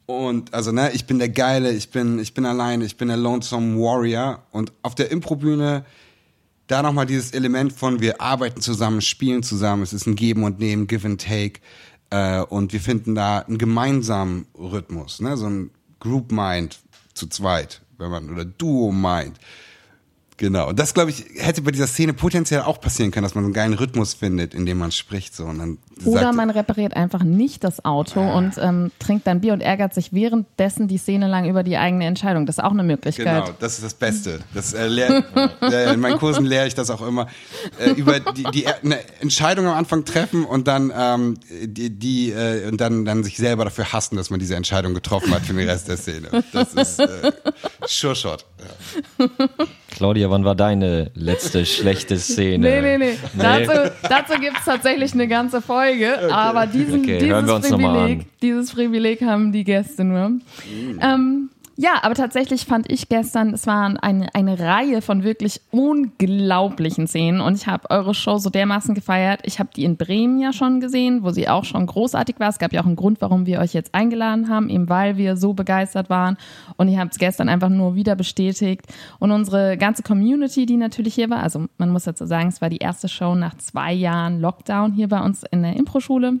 Und 0.05 0.53
also, 0.53 0.71
ne, 0.71 0.91
ich 0.93 1.07
bin 1.07 1.17
der 1.17 1.29
Geile, 1.29 1.71
ich 1.71 1.89
bin, 1.89 2.19
ich 2.19 2.35
bin 2.35 2.45
alleine, 2.45 2.85
ich 2.85 2.95
bin 2.95 3.07
der 3.07 3.17
Lonesome 3.17 3.75
Warrior. 3.79 4.43
Und 4.51 4.71
auf 4.83 4.93
der 4.93 5.09
Improbühne 5.09 5.83
da 6.67 6.81
nochmal 6.81 7.05
dieses 7.05 7.31
Element 7.31 7.73
von 7.73 8.01
wir 8.01 8.21
arbeiten 8.21 8.61
zusammen, 8.61 9.01
spielen 9.01 9.43
zusammen, 9.43 9.83
es 9.83 9.93
ist 9.93 10.07
ein 10.07 10.15
Geben 10.15 10.43
und 10.43 10.59
Nehmen, 10.59 10.87
Give 10.87 11.07
and 11.07 11.21
Take. 11.21 11.59
Äh, 12.15 12.41
und 12.41 12.71
wir 12.71 12.79
finden 12.79 13.13
da 13.13 13.39
einen 13.39 13.57
gemeinsamen 13.57 14.47
Rhythmus, 14.57 15.19
ne? 15.19 15.35
so 15.35 15.47
ein 15.47 15.71
Group 15.99 16.31
Mind 16.31 16.79
zu 17.13 17.27
zweit, 17.27 17.81
wenn 17.97 18.09
man, 18.09 18.29
oder 18.29 18.45
Duo 18.45 18.91
Mind. 18.91 19.37
Genau. 20.37 20.69
Und 20.69 20.79
das, 20.79 20.93
glaube 20.93 21.11
ich, 21.11 21.25
hätte 21.37 21.61
bei 21.61 21.71
dieser 21.71 21.87
Szene 21.87 22.13
potenziell 22.13 22.61
auch 22.61 22.81
passieren 22.81 23.11
können, 23.11 23.23
dass 23.23 23.35
man 23.35 23.45
so 23.45 23.47
einen 23.47 23.53
geilen 23.53 23.73
Rhythmus 23.73 24.13
findet, 24.13 24.53
in 24.53 24.65
dem 24.65 24.77
man 24.77 24.91
spricht. 24.91 25.33
So. 25.33 25.45
Und 25.45 25.59
dann 25.59 25.77
Oder 26.03 26.21
sagt, 26.21 26.35
man 26.35 26.49
repariert 26.49 26.93
einfach 26.93 27.23
nicht 27.23 27.63
das 27.63 27.85
Auto 27.85 28.19
ah. 28.19 28.37
und 28.37 28.57
ähm, 28.57 28.91
trinkt 28.99 29.27
dann 29.27 29.39
Bier 29.39 29.53
und 29.53 29.61
ärgert 29.61 29.93
sich 29.93 30.11
währenddessen 30.11 30.89
die 30.89 30.97
Szene 30.97 31.29
lang 31.29 31.49
über 31.49 31.63
die 31.63 31.77
eigene 31.77 32.05
Entscheidung. 32.05 32.45
Das 32.45 32.57
ist 32.57 32.63
auch 32.63 32.71
eine 32.71 32.83
Möglichkeit. 32.83 33.45
Genau, 33.45 33.57
das 33.59 33.75
ist 33.75 33.85
das 33.85 33.93
Beste. 33.93 34.39
Das, 34.53 34.73
äh, 34.73 34.87
lehr, 34.87 35.23
äh, 35.61 35.93
in 35.93 36.01
meinen 36.01 36.19
Kursen 36.19 36.45
lehre 36.45 36.67
ich 36.67 36.75
das 36.75 36.89
auch 36.89 37.01
immer. 37.01 37.27
Äh, 37.79 37.91
über 37.91 38.19
die, 38.19 38.43
die 38.43 38.67
eine 38.67 38.99
Entscheidung 39.21 39.67
am 39.67 39.77
Anfang 39.77 40.03
treffen 40.03 40.43
und 40.43 40.67
dann 40.67 40.91
ähm, 40.93 41.37
die, 41.63 41.91
die 41.91 42.31
äh, 42.31 42.67
und 42.67 42.81
dann, 42.81 43.05
dann 43.05 43.23
sich 43.23 43.37
selber 43.37 43.63
dafür 43.63 43.93
hassen, 43.93 44.17
dass 44.17 44.29
man 44.29 44.41
diese 44.41 44.55
Entscheidung 44.55 44.93
getroffen 44.93 45.33
hat 45.33 45.43
für 45.43 45.53
den 45.53 45.67
Rest 45.67 45.87
der 45.87 45.95
Szene. 45.95 46.43
Das 46.51 46.73
ist 46.73 46.99
äh, 46.99 47.31
Sure 47.87 48.15
Shot. 48.15 48.45
Ja. 49.19 49.27
Claudia, 49.95 50.29
wann 50.29 50.43
war 50.43 50.55
deine 50.55 51.09
letzte 51.15 51.65
schlechte 51.65 52.17
Szene? 52.17 52.57
Nee, 52.57 52.81
nee, 52.81 52.97
nee. 52.97 53.17
nee. 53.33 53.41
Dazu, 53.41 53.91
dazu 54.03 54.33
gibt 54.41 54.57
es 54.59 54.65
tatsächlich 54.65 55.13
eine 55.13 55.25
ganze 55.29 55.61
Folge. 55.61 56.15
Okay. 56.17 56.31
Aber 56.31 56.67
diesen, 56.67 56.99
okay, 56.99 57.19
dieses, 57.19 57.69
Privileg, 57.69 58.39
dieses 58.41 58.73
Privileg 58.73 59.21
haben 59.21 59.53
die 59.53 59.63
Gäste 59.63 60.03
nur. 60.03 60.29
Mhm. 60.29 60.41
Ähm, 61.01 61.49
ja, 61.77 61.99
aber 62.03 62.15
tatsächlich 62.15 62.65
fand 62.65 62.89
ich 62.89 63.09
gestern, 63.09 63.53
es 63.53 63.67
war 63.67 64.01
eine, 64.01 64.33
eine 64.33 64.59
Reihe 64.59 65.01
von 65.01 65.23
wirklich 65.23 65.59
unglaublichen 65.71 67.05
Szenen 67.05 67.41
und 67.41 67.55
ich 67.55 67.67
habe 67.67 67.89
eure 67.89 68.13
Show 68.13 68.37
so 68.37 68.49
dermaßen 68.49 68.95
gefeiert. 68.95 69.41
Ich 69.43 69.59
habe 69.59 69.69
die 69.75 69.83
in 69.83 69.97
Bremen 69.97 70.39
ja 70.39 70.53
schon 70.53 70.79
gesehen, 70.79 71.23
wo 71.23 71.31
sie 71.31 71.49
auch 71.49 71.65
schon 71.65 71.85
großartig 71.85 72.39
war. 72.39 72.47
Es 72.47 72.59
gab 72.59 72.71
ja 72.71 72.81
auch 72.81 72.85
einen 72.85 72.95
Grund, 72.95 73.19
warum 73.19 73.45
wir 73.45 73.59
euch 73.59 73.73
jetzt 73.73 73.93
eingeladen 73.93 74.47
haben, 74.47 74.69
eben 74.69 74.87
weil 74.87 75.17
wir 75.17 75.35
so 75.35 75.51
begeistert 75.53 76.09
waren 76.09 76.37
und 76.77 76.87
ihr 76.87 76.97
habt 76.97 77.11
es 77.11 77.19
gestern 77.19 77.49
einfach 77.49 77.69
nur 77.69 77.95
wieder 77.95 78.15
bestätigt. 78.15 78.85
Und 79.19 79.31
unsere 79.31 79.77
ganze 79.77 80.01
Community, 80.01 80.65
die 80.65 80.77
natürlich 80.77 81.15
hier 81.15 81.29
war, 81.29 81.43
also 81.43 81.65
man 81.77 81.89
muss 81.89 82.05
dazu 82.05 82.25
sagen, 82.25 82.47
es 82.47 82.61
war 82.61 82.69
die 82.69 82.77
erste 82.77 83.09
Show 83.09 83.35
nach 83.35 83.57
zwei 83.57 83.91
Jahren 83.91 84.39
Lockdown 84.39 84.93
hier 84.93 85.09
bei 85.09 85.21
uns 85.21 85.43
in 85.51 85.61
der 85.61 85.75
Impro-Schule 85.75 86.39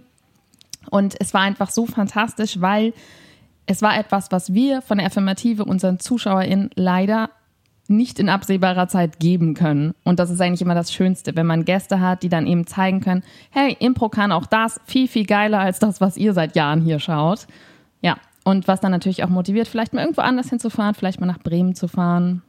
und 0.89 1.15
es 1.19 1.33
war 1.33 1.41
einfach 1.41 1.71
so 1.71 1.85
fantastisch, 1.85 2.61
weil 2.61 2.93
es 3.65 3.81
war 3.81 3.97
etwas, 3.97 4.31
was 4.31 4.53
wir 4.53 4.81
von 4.81 4.97
der 4.97 5.07
Affirmative 5.07 5.65
unseren 5.65 5.99
ZuschauerInnen 5.99 6.69
leider 6.75 7.29
nicht 7.87 8.19
in 8.19 8.29
absehbarer 8.29 8.87
Zeit 8.87 9.19
geben 9.19 9.53
können. 9.53 9.93
Und 10.03 10.19
das 10.19 10.29
ist 10.29 10.41
eigentlich 10.41 10.61
immer 10.61 10.75
das 10.75 10.91
Schönste, 10.91 11.35
wenn 11.35 11.45
man 11.45 11.65
Gäste 11.65 11.99
hat, 11.99 12.23
die 12.23 12.29
dann 12.29 12.47
eben 12.47 12.65
zeigen 12.65 13.01
können, 13.01 13.23
hey, 13.51 13.75
Impro 13.79 14.09
kann 14.09 14.31
auch 14.31 14.47
das 14.47 14.79
viel, 14.85 15.07
viel 15.07 15.25
geiler 15.25 15.59
als 15.59 15.79
das, 15.79 16.01
was 16.01 16.17
ihr 16.17 16.33
seit 16.33 16.55
Jahren 16.55 16.81
hier 16.81 16.99
schaut. 16.99 17.45
Ja, 18.01 18.17
und 18.43 18.67
was 18.67 18.81
dann 18.81 18.91
natürlich 18.91 19.23
auch 19.23 19.29
motiviert, 19.29 19.67
vielleicht 19.67 19.93
mal 19.93 20.01
irgendwo 20.01 20.21
anders 20.21 20.49
hinzufahren, 20.49 20.95
vielleicht 20.95 21.19
mal 21.19 21.27
nach 21.27 21.39
Bremen 21.39 21.75
zu 21.75 21.87
fahren. 21.87 22.41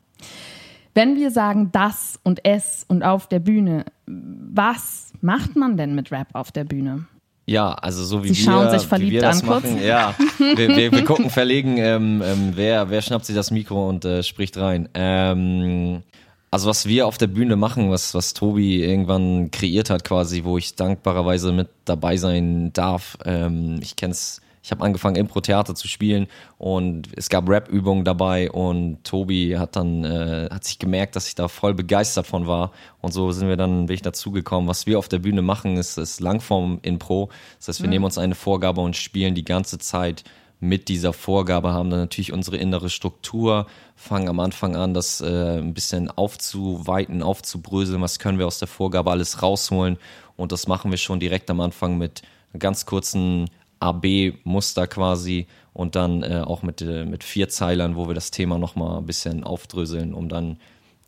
Wenn 0.94 1.16
wir 1.16 1.30
sagen 1.30 1.70
das 1.73 2.18
und 2.23 2.44
es 2.44 2.87
und 2.88 3.02
auf 3.02 3.26
der 3.26 3.40
Bühne, 3.40 3.85
was 4.06 5.12
macht 5.20 5.54
man 5.56 5.76
denn 5.76 5.94
mit 5.94 6.11
Rap 6.11 6.28
auf 6.32 6.52
der 6.52 6.64
Bühne? 6.64 7.06
Ja, 7.48 7.72
also 7.72 8.04
so 8.04 8.24
wie 8.24 8.34
Sie 8.34 8.44
wir, 8.44 8.52
schauen 8.52 8.70
sich 8.76 8.88
verliebt 8.88 9.10
wie 9.10 9.14
wir 9.14 9.22
das 9.22 9.42
an, 9.42 9.48
machen. 9.48 9.70
Kurz. 9.74 9.84
Ja, 9.84 10.14
wir, 10.38 10.68
wir, 10.68 10.92
wir 10.92 11.04
gucken 11.04 11.30
verlegen, 11.30 11.76
ähm, 11.78 12.20
ähm, 12.24 12.52
wer, 12.54 12.90
wer 12.90 13.00
schnappt 13.02 13.24
sich 13.24 13.36
das 13.36 13.52
Mikro 13.52 13.88
und 13.88 14.04
äh, 14.04 14.24
spricht 14.24 14.56
rein. 14.56 14.88
Ähm, 14.94 16.02
also 16.50 16.68
was 16.68 16.86
wir 16.86 17.06
auf 17.06 17.18
der 17.18 17.28
Bühne 17.28 17.54
machen, 17.54 17.90
was, 17.90 18.14
was 18.14 18.34
Tobi 18.34 18.82
irgendwann 18.82 19.50
kreiert 19.52 19.90
hat 19.90 20.04
quasi, 20.04 20.42
wo 20.42 20.58
ich 20.58 20.74
dankbarerweise 20.74 21.52
mit 21.52 21.68
dabei 21.84 22.16
sein 22.16 22.72
darf. 22.72 23.16
Ähm, 23.24 23.78
ich 23.80 23.94
kenn's 23.94 24.40
ich 24.66 24.73
habe 24.73 24.82
angefangen, 24.82 25.14
Impro-Theater 25.14 25.76
zu 25.76 25.87
spielen 25.87 26.26
und 26.58 27.06
es 27.14 27.28
gab 27.28 27.49
Rap-Übungen 27.49 28.04
dabei 28.04 28.50
und 28.50 29.04
Tobi 29.04 29.56
hat 29.56 29.76
dann, 29.76 30.02
äh, 30.02 30.49
hat 30.50 30.64
sich 30.64 30.80
gemerkt, 30.80 31.14
dass 31.14 31.28
ich 31.28 31.37
da 31.37 31.46
voll 31.46 31.73
begeistert 31.73 32.26
von 32.26 32.49
war 32.49 32.73
und 33.00 33.12
so 33.12 33.30
sind 33.30 33.46
wir 33.46 33.56
dann, 33.56 33.87
bin 33.87 33.94
ich 33.94 34.02
dazugekommen. 34.02 34.68
Was 34.68 34.85
wir 34.88 34.99
auf 34.99 35.06
der 35.06 35.20
Bühne 35.20 35.40
machen, 35.40 35.76
ist, 35.76 35.99
ist 35.99 36.20
Langform-Impro. 36.20 37.30
Das 37.58 37.68
heißt, 37.68 37.80
wir 37.80 37.87
mhm. 37.87 37.90
nehmen 37.90 38.04
uns 38.06 38.18
eine 38.18 38.35
Vorgabe 38.35 38.80
und 38.80 38.96
spielen 38.96 39.37
die 39.37 39.44
ganze 39.44 39.78
Zeit 39.78 40.25
mit 40.58 40.88
dieser 40.88 41.12
Vorgabe, 41.12 41.73
haben 41.73 41.90
dann 41.90 42.00
natürlich 42.00 42.32
unsere 42.32 42.56
innere 42.56 42.90
Struktur, 42.90 43.68
fangen 43.94 44.28
am 44.28 44.40
Anfang 44.40 44.75
an, 44.75 44.94
das 44.94 45.20
äh, 45.20 45.58
ein 45.58 45.75
bisschen 45.75 46.11
aufzuweiten, 46.11 47.23
aufzubröseln, 47.23 48.02
was 48.02 48.18
können 48.18 48.40
wir 48.40 48.49
aus 48.49 48.58
der 48.58 48.66
Vorgabe 48.66 49.12
alles 49.12 49.42
rausholen 49.42 49.96
und 50.37 50.50
das 50.50 50.66
machen 50.66 50.90
wir 50.90 50.99
schon 50.99 51.20
direkt 51.20 51.50
am 51.50 51.61
Anfang 51.61 51.99
mit 51.99 52.23
ganz 52.58 52.85
kurzen 52.85 53.49
AB-Muster 53.80 54.87
quasi 54.87 55.47
und 55.73 55.95
dann 55.95 56.23
äh, 56.23 56.42
auch 56.45 56.62
mit, 56.62 56.80
äh, 56.80 57.04
mit 57.04 57.25
vier 57.25 57.49
Zeilern, 57.49 57.97
wo 57.97 58.09
wir 58.09 58.14
das 58.14 58.30
Thema 58.30 58.59
nochmal 58.59 58.99
ein 58.99 59.06
bisschen 59.06 59.45
aufdröseln, 59.45 60.14
um 60.14 60.28
dann 60.28 60.59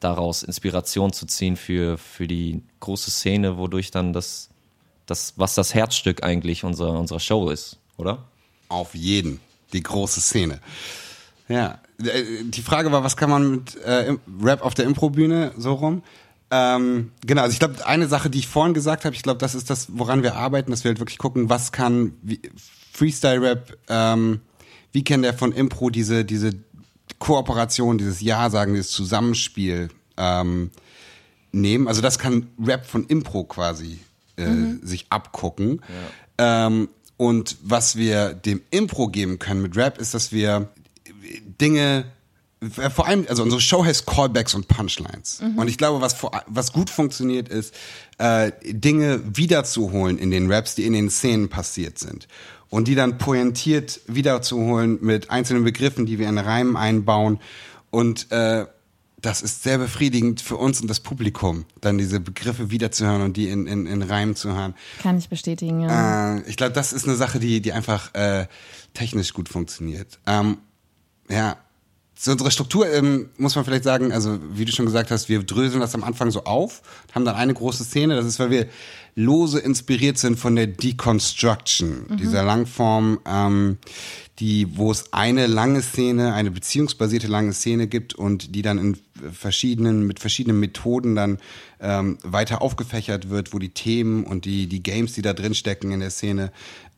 daraus 0.01 0.43
Inspiration 0.43 1.13
zu 1.13 1.27
ziehen 1.27 1.57
für, 1.57 1.99
für 1.99 2.29
die 2.29 2.63
große 2.81 3.11
Szene, 3.11 3.59
wodurch 3.59 3.91
dann 3.91 4.13
das, 4.13 4.51
das, 5.07 5.35
was 5.37 5.55
das 5.55 5.75
Herzstück 5.75 6.23
eigentlich 6.23 6.65
unserer, 6.65 6.99
unserer 6.99 7.21
Show 7.21 7.51
ist, 7.51 7.79
oder? 7.97 8.25
Auf 8.69 8.95
jeden, 8.95 9.41
die 9.73 9.83
große 9.83 10.21
Szene. 10.21 10.61
Ja, 11.49 11.81
äh, 12.03 12.45
die 12.45 12.63
Frage 12.63 12.93
war, 12.93 13.03
was 13.03 13.17
kann 13.17 13.31
man 13.31 13.51
mit 13.51 13.77
äh, 13.77 14.15
Rap 14.43 14.63
auf 14.63 14.75
der 14.75 14.85
Improbühne 14.85 15.53
so 15.57 15.75
rum? 15.75 16.03
Ähm, 16.50 17.12
genau, 17.26 17.43
also 17.43 17.52
ich 17.52 17.59
glaube, 17.59 17.87
eine 17.87 18.09
Sache, 18.09 18.31
die 18.31 18.38
ich 18.38 18.49
vorhin 18.49 18.75
gesagt 18.75 19.05
habe, 19.05 19.14
ich 19.14 19.23
glaube, 19.23 19.38
das 19.38 19.55
ist 19.55 19.69
das, 19.71 19.88
woran 19.93 20.23
wir 20.23 20.37
arbeiten, 20.37 20.71
dass 20.71 20.85
wir 20.85 20.90
halt 20.90 20.99
wirklich 20.99 21.19
gucken, 21.19 21.50
was 21.50 21.73
kann 21.73 22.14
Freestyle-Rap, 22.93 23.76
ähm, 23.88 24.40
wie 24.93 25.05
kann 25.05 25.23
der 25.23 25.35
von 25.35 25.52
Impro 25.52 25.90
diese, 25.90 26.25
diese 26.25 26.52
Kooperation, 27.19 27.99
dieses 27.99 28.21
Ja-Sagen, 28.21 28.75
dieses 28.75 28.90
Zusammenspiel 28.90 29.90
ähm, 30.17 30.71
nehmen. 31.52 31.87
Also 31.87 32.00
das 32.00 32.19
kann 32.19 32.49
Rap 32.64 32.87
von 32.87 33.05
Impro 33.07 33.45
quasi 33.45 33.99
äh, 34.37 34.47
mhm. 34.47 34.81
sich 34.83 35.07
abgucken. 35.11 35.83
Ja. 36.38 36.67
Ähm, 36.67 36.88
und 37.17 37.57
was 37.62 37.97
wir 37.97 38.33
dem 38.33 38.62
Impro 38.71 39.09
geben 39.09 39.38
können 39.38 39.61
mit 39.61 39.76
Rap, 39.76 39.99
ist, 39.99 40.14
dass 40.14 40.33
wir 40.33 40.69
Dinge 41.61 42.05
vor 42.91 43.07
allem, 43.07 43.25
also 43.29 43.43
unsere 43.43 43.61
Show 43.61 43.85
heißt 43.85 44.07
Callbacks 44.07 44.55
und 44.55 44.67
Punchlines. 44.69 45.41
Mhm. 45.41 45.59
Und 45.59 45.69
ich 45.69 45.79
glaube, 45.79 46.00
was, 46.00 46.17
was 46.47 46.73
gut 46.73 46.91
funktioniert, 46.91 47.49
ist, 47.49 47.73
äh, 48.19 48.53
Dinge 48.65 49.21
wiederzuholen 49.25 50.19
in 50.19 50.31
den 50.31 50.50
Raps, 50.50 50.75
die 50.75 50.85
in 50.85 50.93
den 50.93 51.11
Szenen 51.11 51.49
passiert 51.49 51.99
sind. 51.99 52.27
Und 52.69 52.88
die 52.88 52.95
dann 52.95 53.17
pointiert 53.17 54.00
wiederzuholen 54.07 54.99
mit 55.00 55.31
einzelnen 55.31 55.65
Begriffen, 55.65 56.05
die 56.05 56.19
wir 56.19 56.29
in 56.29 56.37
Reimen 56.37 56.77
einbauen. 56.77 57.38
Und 57.91 58.31
äh, 58.33 58.67
das 59.21 59.43
ist 59.43 59.62
sehr 59.62 59.79
befriedigend 59.79 60.41
für 60.41 60.57
uns 60.57 60.81
und 60.81 60.88
das 60.88 61.00
Publikum, 61.00 61.65
dann 61.81 61.99
diese 61.99 62.21
Begriffe 62.21 62.71
wiederzuhören 62.71 63.23
und 63.23 63.37
die 63.37 63.49
in, 63.49 63.67
in, 63.67 63.87
in 63.87 64.03
Reimen 64.03 64.37
zu 64.37 64.55
hören. 64.55 64.75
Kann 65.03 65.19
ich 65.19 65.29
bestätigen, 65.29 65.81
ja. 65.81 66.37
Äh, 66.37 66.43
ich 66.49 66.57
glaube, 66.57 66.73
das 66.73 66.93
ist 66.93 67.07
eine 67.07 67.17
Sache, 67.17 67.38
die, 67.38 67.61
die 67.61 67.73
einfach 67.73 68.15
äh, 68.15 68.47
technisch 68.95 69.33
gut 69.33 69.49
funktioniert. 69.49 70.19
Ähm, 70.27 70.59
ja, 71.29 71.57
zu 72.19 72.33
unserer 72.33 72.51
Struktur 72.51 72.93
ähm, 72.93 73.29
muss 73.37 73.55
man 73.55 73.65
vielleicht 73.65 73.85
sagen, 73.85 74.11
also 74.13 74.39
wie 74.53 74.65
du 74.65 74.73
schon 74.73 74.87
gesagt 74.87 75.13
hast, 75.13 75.29
wir 75.29 75.41
dröseln 75.45 75.81
das 75.81 75.95
am 75.95 76.03
Anfang 76.03 76.33
so 76.33 76.45
auf, 76.45 76.83
haben 77.15 77.25
dann 77.25 77.37
eine 77.37 77.55
große 77.55 77.85
Szene, 77.85 78.17
das 78.17 78.27
ist, 78.27 78.41
weil 78.41 78.51
wir 78.51 78.67
lose 79.15 79.61
inspiriert 79.61 80.19
sind 80.19 80.37
von 80.39 80.57
der 80.57 80.67
Deconstruction, 80.67 82.07
mhm. 82.09 82.17
dieser 82.17 82.43
Langform, 82.43 83.21
ähm, 83.25 83.79
die, 84.41 84.77
wo 84.77 84.91
es 84.91 85.13
eine 85.13 85.47
lange 85.47 85.81
Szene, 85.81 86.35
eine 86.35 86.51
beziehungsbasierte 86.51 87.29
lange 87.29 87.53
Szene 87.53 87.87
gibt 87.87 88.15
und 88.15 88.55
die 88.55 88.63
dann 88.63 88.79
in 88.79 88.97
verschiedenen, 89.33 90.07
mit 90.07 90.21
verschiedenen 90.21 90.61
Methoden 90.61 91.15
dann 91.15 91.39
ähm, 91.81 92.19
weiter 92.23 92.63
aufgefächert 92.63 93.31
wird, 93.31 93.53
wo 93.53 93.59
die 93.59 93.71
Themen 93.71 94.25
und 94.25 94.45
die, 94.45 94.67
die 94.67 94.83
Games, 94.83 95.13
die 95.13 95.23
da 95.23 95.33
drin 95.33 95.55
stecken 95.55 95.93
in 95.93 96.01
der 96.01 96.11
Szene, 96.11 96.51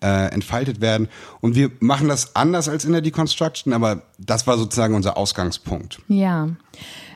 äh, 0.02 0.32
entfaltet 0.32 0.80
werden. 0.80 1.08
Und 1.40 1.54
wir 1.54 1.70
machen 1.80 2.08
das 2.08 2.34
anders 2.36 2.68
als 2.68 2.84
in 2.84 2.92
der 2.92 3.02
Deconstruction, 3.02 3.72
aber 3.72 4.02
das 4.18 4.46
war 4.46 4.56
sozusagen 4.56 4.94
unser 4.94 5.16
Ausgangspunkt. 5.16 6.00
Ja. 6.08 6.48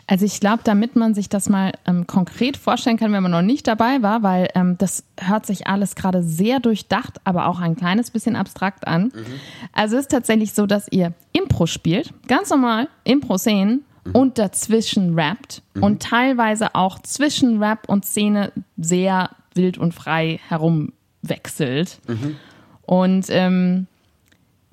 Also 0.06 0.26
ich 0.26 0.38
glaube, 0.38 0.60
damit 0.64 0.96
man 0.96 1.14
sich 1.14 1.30
das 1.30 1.48
mal 1.48 1.72
ähm, 1.86 2.06
konkret 2.06 2.58
vorstellen 2.58 2.98
kann, 2.98 3.12
wenn 3.12 3.22
man 3.22 3.32
noch 3.32 3.42
nicht 3.42 3.66
dabei 3.66 4.02
war, 4.02 4.22
weil 4.22 4.48
ähm, 4.54 4.76
das 4.76 5.04
hört 5.18 5.46
sich 5.46 5.66
alles 5.66 5.94
gerade 5.94 6.22
sehr 6.22 6.60
durchdacht, 6.60 7.20
aber 7.24 7.46
auch 7.46 7.58
ein 7.58 7.74
kleines 7.74 8.10
bisschen 8.10 8.36
abstrakt 8.36 8.86
an. 8.86 9.04
Mhm. 9.04 9.24
Also 9.72 9.96
es 9.96 10.02
ist 10.02 10.10
tatsächlich 10.10 10.52
so, 10.52 10.66
dass 10.66 10.88
ihr 10.90 11.14
Impro 11.32 11.66
spielt, 11.66 12.12
ganz 12.28 12.50
normal 12.50 12.88
Impro-Szenen. 13.04 13.84
Und 14.12 14.38
dazwischen 14.38 15.18
rappt 15.18 15.62
mhm. 15.74 15.82
und 15.82 16.02
teilweise 16.02 16.74
auch 16.74 16.98
zwischen 17.00 17.62
Rap 17.62 17.88
und 17.88 18.04
Szene 18.04 18.52
sehr 18.76 19.30
wild 19.54 19.78
und 19.78 19.94
frei 19.94 20.40
herumwechselt. 20.48 22.00
Mhm. 22.06 22.36
Und 22.82 23.26
ähm, 23.30 23.86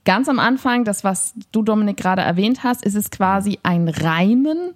ganz 0.04 0.28
am 0.28 0.40
Anfang, 0.40 0.84
das, 0.84 1.04
was 1.04 1.34
du, 1.52 1.64
Dominik, 1.64 1.98
gerade 1.98 2.22
erwähnt 2.22 2.64
hast, 2.64 2.84
ist 2.84 2.96
es 2.96 3.10
quasi 3.10 3.60
ein 3.64 3.88
Reimen, 3.88 4.74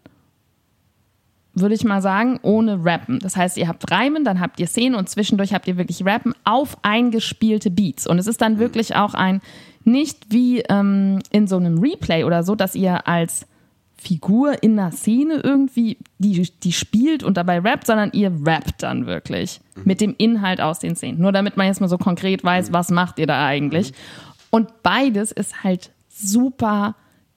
würde 1.54 1.76
ich 1.76 1.84
mal 1.84 2.02
sagen, 2.02 2.40
ohne 2.42 2.84
Rappen. 2.84 3.20
Das 3.20 3.36
heißt, 3.36 3.58
ihr 3.58 3.68
habt 3.68 3.90
Reimen, 3.90 4.24
dann 4.24 4.40
habt 4.40 4.60
ihr 4.60 4.68
Szenen 4.68 4.96
und 4.96 5.10
zwischendurch 5.10 5.54
habt 5.54 5.68
ihr 5.68 5.78
wirklich 5.78 6.06
Rappen 6.06 6.34
auf 6.44 6.78
eingespielte 6.84 7.72
Beats. 7.72 8.08
Und 8.08 8.20
es 8.20 8.28
ist 8.28 8.42
dann 8.42 8.60
wirklich 8.60 8.96
auch 8.96 9.14
ein, 9.14 9.42
nicht 9.84 10.32
wie 10.32 10.62
ähm, 10.62 11.20
in 11.32 11.48
so 11.48 11.58
einem 11.58 11.80
Replay 11.80 12.24
oder 12.24 12.44
so, 12.44 12.56
dass 12.56 12.76
ihr 12.76 13.08
als 13.08 13.48
Figur 13.98 14.62
in 14.62 14.78
einer 14.78 14.92
Szene 14.92 15.42
irgendwie, 15.44 15.98
die, 16.20 16.50
die 16.64 16.74
spielt 16.74 17.24
und 17.24 17.38
dabei 17.38 17.60
rappt, 17.60 17.88
sondern 17.88 18.12
ihr 18.14 18.32
rappt 18.46 18.84
dann 18.84 19.06
wirklich 19.06 19.62
mhm. 19.76 19.82
mit 19.86 20.02
dem 20.02 20.16
Inhalt 20.18 20.62
aus 20.62 20.80
den 20.80 20.96
Szenen. 20.96 21.20
Nur 21.20 21.32
damit 21.32 21.58
man 21.58 21.68
jetzt 21.68 21.82
mal 21.82 21.88
so 21.88 21.98
konkret 21.98 22.44
weiß, 22.44 22.70
mhm. 22.70 22.74
was 22.74 22.92
macht 22.92 23.20
ihr 23.20 23.28
da 23.28 23.46
eigentlich. 23.46 23.92
Mhm. 23.92 23.96
Und 24.52 24.84
beides 24.84 25.32
ist 25.32 25.64
halt 25.64 25.92
super 26.10 26.96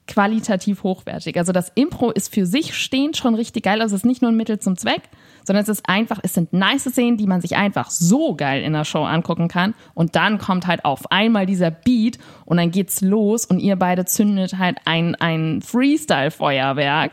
qualitativ 0.09 0.83
hochwertig. 0.83 1.37
Also 1.37 1.53
das 1.53 1.71
Impro 1.75 2.11
ist 2.11 2.33
für 2.33 2.45
sich 2.45 2.73
stehend 2.73 3.15
schon 3.15 3.35
richtig 3.35 3.63
geil. 3.63 3.81
Also 3.81 3.95
es 3.95 4.01
ist 4.01 4.05
nicht 4.05 4.21
nur 4.21 4.31
ein 4.31 4.35
Mittel 4.35 4.59
zum 4.59 4.75
Zweck, 4.75 5.03
sondern 5.45 5.63
es 5.63 5.69
ist 5.69 5.87
einfach, 5.87 6.19
es 6.23 6.33
sind 6.33 6.51
nice 6.51 6.85
Szenen, 6.85 7.15
die 7.15 7.27
man 7.27 7.41
sich 7.41 7.55
einfach 7.55 7.91
so 7.91 8.35
geil 8.35 8.63
in 8.63 8.73
der 8.73 8.85
Show 8.85 9.03
angucken 9.03 9.47
kann. 9.47 9.75
Und 9.93 10.15
dann 10.15 10.39
kommt 10.39 10.67
halt 10.67 10.83
auf 10.83 11.11
einmal 11.11 11.45
dieser 11.45 11.69
Beat 11.69 12.17
und 12.45 12.57
dann 12.57 12.71
geht's 12.71 13.01
los 13.01 13.45
und 13.45 13.59
ihr 13.59 13.75
beide 13.75 14.05
zündet 14.05 14.57
halt 14.57 14.77
ein, 14.85 15.15
ein 15.15 15.61
Freestyle-Feuerwerk. 15.61 17.11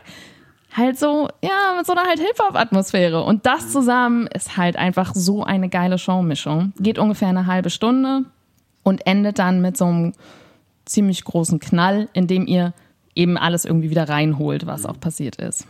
Halt 0.75 0.97
so, 0.97 1.29
ja, 1.43 1.75
mit 1.77 1.85
so 1.85 1.93
einer 1.93 2.03
halt 2.03 2.19
Hip-Hop-Atmosphäre. 2.19 3.23
Und 3.23 3.45
das 3.45 3.71
zusammen 3.71 4.27
ist 4.27 4.57
halt 4.57 4.75
einfach 4.75 5.13
so 5.13 5.43
eine 5.43 5.69
geile 5.69 5.97
Showmischung. 5.99 6.73
Geht 6.79 6.99
ungefähr 6.99 7.29
eine 7.29 7.45
halbe 7.45 7.69
Stunde 7.69 8.25
und 8.83 9.05
endet 9.05 9.39
dann 9.39 9.61
mit 9.61 9.77
so 9.77 9.85
einem 9.85 10.13
ziemlich 10.85 11.23
großen 11.23 11.59
Knall, 11.59 12.09
in 12.13 12.27
dem 12.27 12.47
ihr 12.47 12.73
eben 13.17 13.37
alles 13.37 13.65
irgendwie 13.65 13.89
wieder 13.89 14.07
reinholt, 14.07 14.65
was 14.65 14.85
auch 14.85 14.99
passiert 14.99 15.37
ist. 15.37 15.65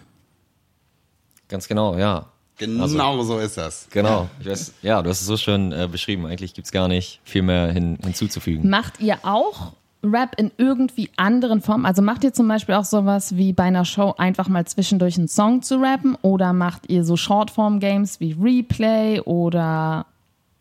Ganz 1.47 1.67
genau, 1.67 1.97
ja. 1.97 2.27
Genau 2.57 2.83
also, 2.83 3.23
so 3.23 3.39
ist 3.39 3.57
das. 3.57 3.87
Genau. 3.91 4.29
Weiß, 4.43 4.73
ja, 4.81 5.01
du 5.01 5.09
hast 5.09 5.21
es 5.21 5.27
so 5.27 5.37
schön 5.37 5.71
äh, 5.71 5.87
beschrieben. 5.91 6.25
Eigentlich 6.25 6.55
gibt 6.55 6.65
es 6.65 6.71
gar 6.71 6.87
nicht 6.87 7.19
viel 7.23 7.43
mehr 7.43 7.71
hin, 7.71 7.99
hinzuzufügen. 8.03 8.67
Macht 8.67 8.99
ihr 8.99 9.19
auch 9.23 9.73
Rap 10.03 10.33
in 10.37 10.51
irgendwie 10.57 11.11
anderen 11.17 11.61
Formen? 11.61 11.85
Also 11.85 12.01
macht 12.01 12.23
ihr 12.23 12.33
zum 12.33 12.47
Beispiel 12.47 12.75
auch 12.75 12.85
sowas 12.85 13.35
wie 13.37 13.53
bei 13.53 13.63
einer 13.63 13.85
Show 13.85 14.15
einfach 14.17 14.47
mal 14.47 14.65
zwischendurch 14.65 15.17
einen 15.17 15.27
Song 15.27 15.61
zu 15.61 15.79
rappen 15.79 16.17
oder 16.23 16.51
macht 16.51 16.89
ihr 16.89 17.03
so 17.03 17.15
Shortform-Games 17.15 18.19
wie 18.19 18.35
Replay 18.39 19.21
oder 19.21 20.07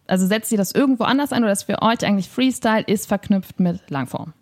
also 0.06 0.26
setzt 0.26 0.52
ihr 0.52 0.58
das 0.58 0.72
irgendwo 0.72 1.04
anders 1.04 1.32
ein 1.32 1.42
oder 1.42 1.52
ist 1.52 1.64
für 1.64 1.80
euch 1.80 2.04
eigentlich 2.04 2.28
Freestyle 2.28 2.84
ist 2.86 3.08
verknüpft 3.08 3.58
mit 3.58 3.90
Langform? 3.90 4.34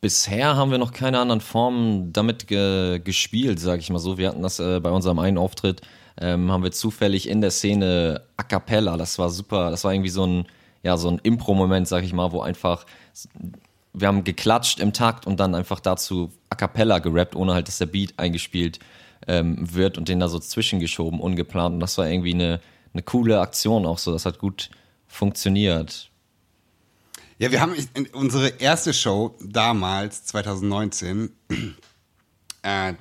Bisher 0.00 0.56
haben 0.56 0.70
wir 0.70 0.78
noch 0.78 0.92
keine 0.92 1.18
anderen 1.18 1.42
Formen 1.42 2.12
damit 2.12 2.46
ge 2.46 3.00
gespielt, 3.00 3.60
sage 3.60 3.80
ich 3.80 3.90
mal 3.90 3.98
so. 3.98 4.16
Wir 4.16 4.28
hatten 4.28 4.42
das 4.42 4.58
äh, 4.58 4.80
bei 4.80 4.90
unserem 4.90 5.18
einen 5.18 5.36
Auftritt, 5.36 5.82
ähm, 6.18 6.50
haben 6.50 6.62
wir 6.62 6.72
zufällig 6.72 7.28
in 7.28 7.42
der 7.42 7.50
Szene 7.50 8.22
A 8.36 8.42
Cappella, 8.42 8.96
das 8.96 9.18
war 9.18 9.28
super, 9.30 9.70
das 9.70 9.84
war 9.84 9.92
irgendwie 9.92 10.10
so 10.10 10.26
ein, 10.26 10.46
ja, 10.82 10.96
so 10.96 11.08
ein 11.08 11.18
Impro-Moment, 11.22 11.86
sag 11.86 12.04
ich 12.04 12.14
mal, 12.14 12.32
wo 12.32 12.40
einfach, 12.40 12.86
wir 13.92 14.08
haben 14.08 14.24
geklatscht 14.24 14.80
im 14.80 14.94
Takt 14.94 15.26
und 15.26 15.38
dann 15.38 15.54
einfach 15.54 15.80
dazu 15.80 16.30
A 16.48 16.54
Cappella 16.54 16.98
gerappt, 16.98 17.36
ohne 17.36 17.52
halt, 17.52 17.68
dass 17.68 17.78
der 17.78 17.86
Beat 17.86 18.14
eingespielt 18.18 18.78
ähm, 19.26 19.56
wird 19.74 19.98
und 19.98 20.08
den 20.08 20.20
da 20.20 20.28
so 20.28 20.38
zwischengeschoben, 20.38 21.20
ungeplant. 21.20 21.74
Und 21.74 21.80
das 21.80 21.98
war 21.98 22.08
irgendwie 22.08 22.34
eine, 22.34 22.60
eine 22.94 23.02
coole 23.02 23.40
Aktion 23.40 23.84
auch 23.84 23.98
so, 23.98 24.12
das 24.12 24.24
hat 24.24 24.38
gut 24.38 24.70
funktioniert. 25.06 26.10
Ja, 27.40 27.50
wir 27.50 27.62
haben 27.62 27.74
unsere 28.12 28.48
erste 28.60 28.92
Show 28.92 29.34
damals, 29.42 30.24
2019, 30.26 31.30
äh, 32.62 32.92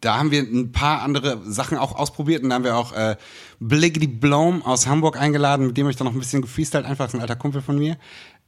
da 0.00 0.18
haben 0.18 0.30
wir 0.30 0.40
ein 0.40 0.72
paar 0.72 1.02
andere 1.02 1.42
Sachen 1.44 1.76
auch 1.76 1.94
ausprobiert 1.94 2.42
und 2.42 2.48
da 2.48 2.54
haben 2.54 2.64
wir 2.64 2.78
auch 2.78 2.94
äh, 2.94 3.16
Bliggity 3.60 4.06
Blom 4.06 4.62
aus 4.62 4.86
Hamburg 4.86 5.20
eingeladen, 5.20 5.66
mit 5.66 5.76
dem 5.76 5.86
ich 5.90 5.96
dann 5.96 6.06
noch 6.06 6.14
ein 6.14 6.18
bisschen 6.18 6.40
gefreestylt, 6.40 6.86
einfach 6.86 7.08
ist 7.08 7.14
ein 7.14 7.20
alter 7.20 7.36
Kumpel 7.36 7.60
von 7.60 7.78
mir. 7.78 7.98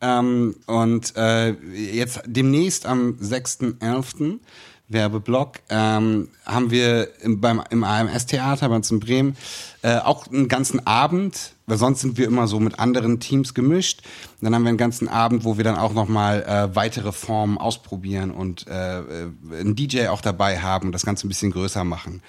Ähm, 0.01 0.57
und 0.65 1.15
äh, 1.19 1.51
jetzt 1.51 2.23
demnächst 2.25 2.87
am 2.87 3.19
6.11. 3.21 4.41
Werbeblock, 4.89 5.61
ähm, 5.69 6.29
haben 6.47 6.71
wir 6.71 7.21
im, 7.21 7.43
beim, 7.43 7.63
im 7.69 7.85
AMS-Theater 7.85 8.71
bei 8.71 8.77
uns 8.77 8.91
in 8.91 9.01
Bremen 9.01 9.37
äh, 9.83 9.99
auch 9.99 10.29
einen 10.29 10.49
ganzen 10.49 10.87
Abend, 10.87 11.54
weil 11.67 11.79
sonst 11.79 12.01
sind 12.01 12.19
wir 12.19 12.27
immer 12.27 12.47
so 12.47 12.61
mit 12.61 12.79
anderen 12.79 13.21
Teams 13.21 13.55
gemischt. 13.55 14.03
dann 14.41 14.55
haben 14.55 14.63
wir 14.63 14.69
einen 14.69 14.79
ganzen 14.79 15.09
Abend, 15.09 15.45
wo 15.45 15.57
wir 15.57 15.65
dann 15.65 15.77
auch 15.77 15.95
nochmal 15.95 16.43
äh, 16.43 16.75
weitere 16.77 17.13
Formen 17.13 17.59
ausprobieren 17.59 18.31
und 18.31 18.67
äh, 18.69 18.99
äh 18.99 19.31
einen 19.53 19.75
DJ 19.75 20.09
auch 20.09 20.21
dabei 20.21 20.61
haben 20.61 20.87
und 20.87 20.93
das 20.93 21.07
Ganze 21.07 21.27
ein 21.27 21.29
bisschen 21.29 21.53
größer 21.53 21.85
machen. 21.85 22.23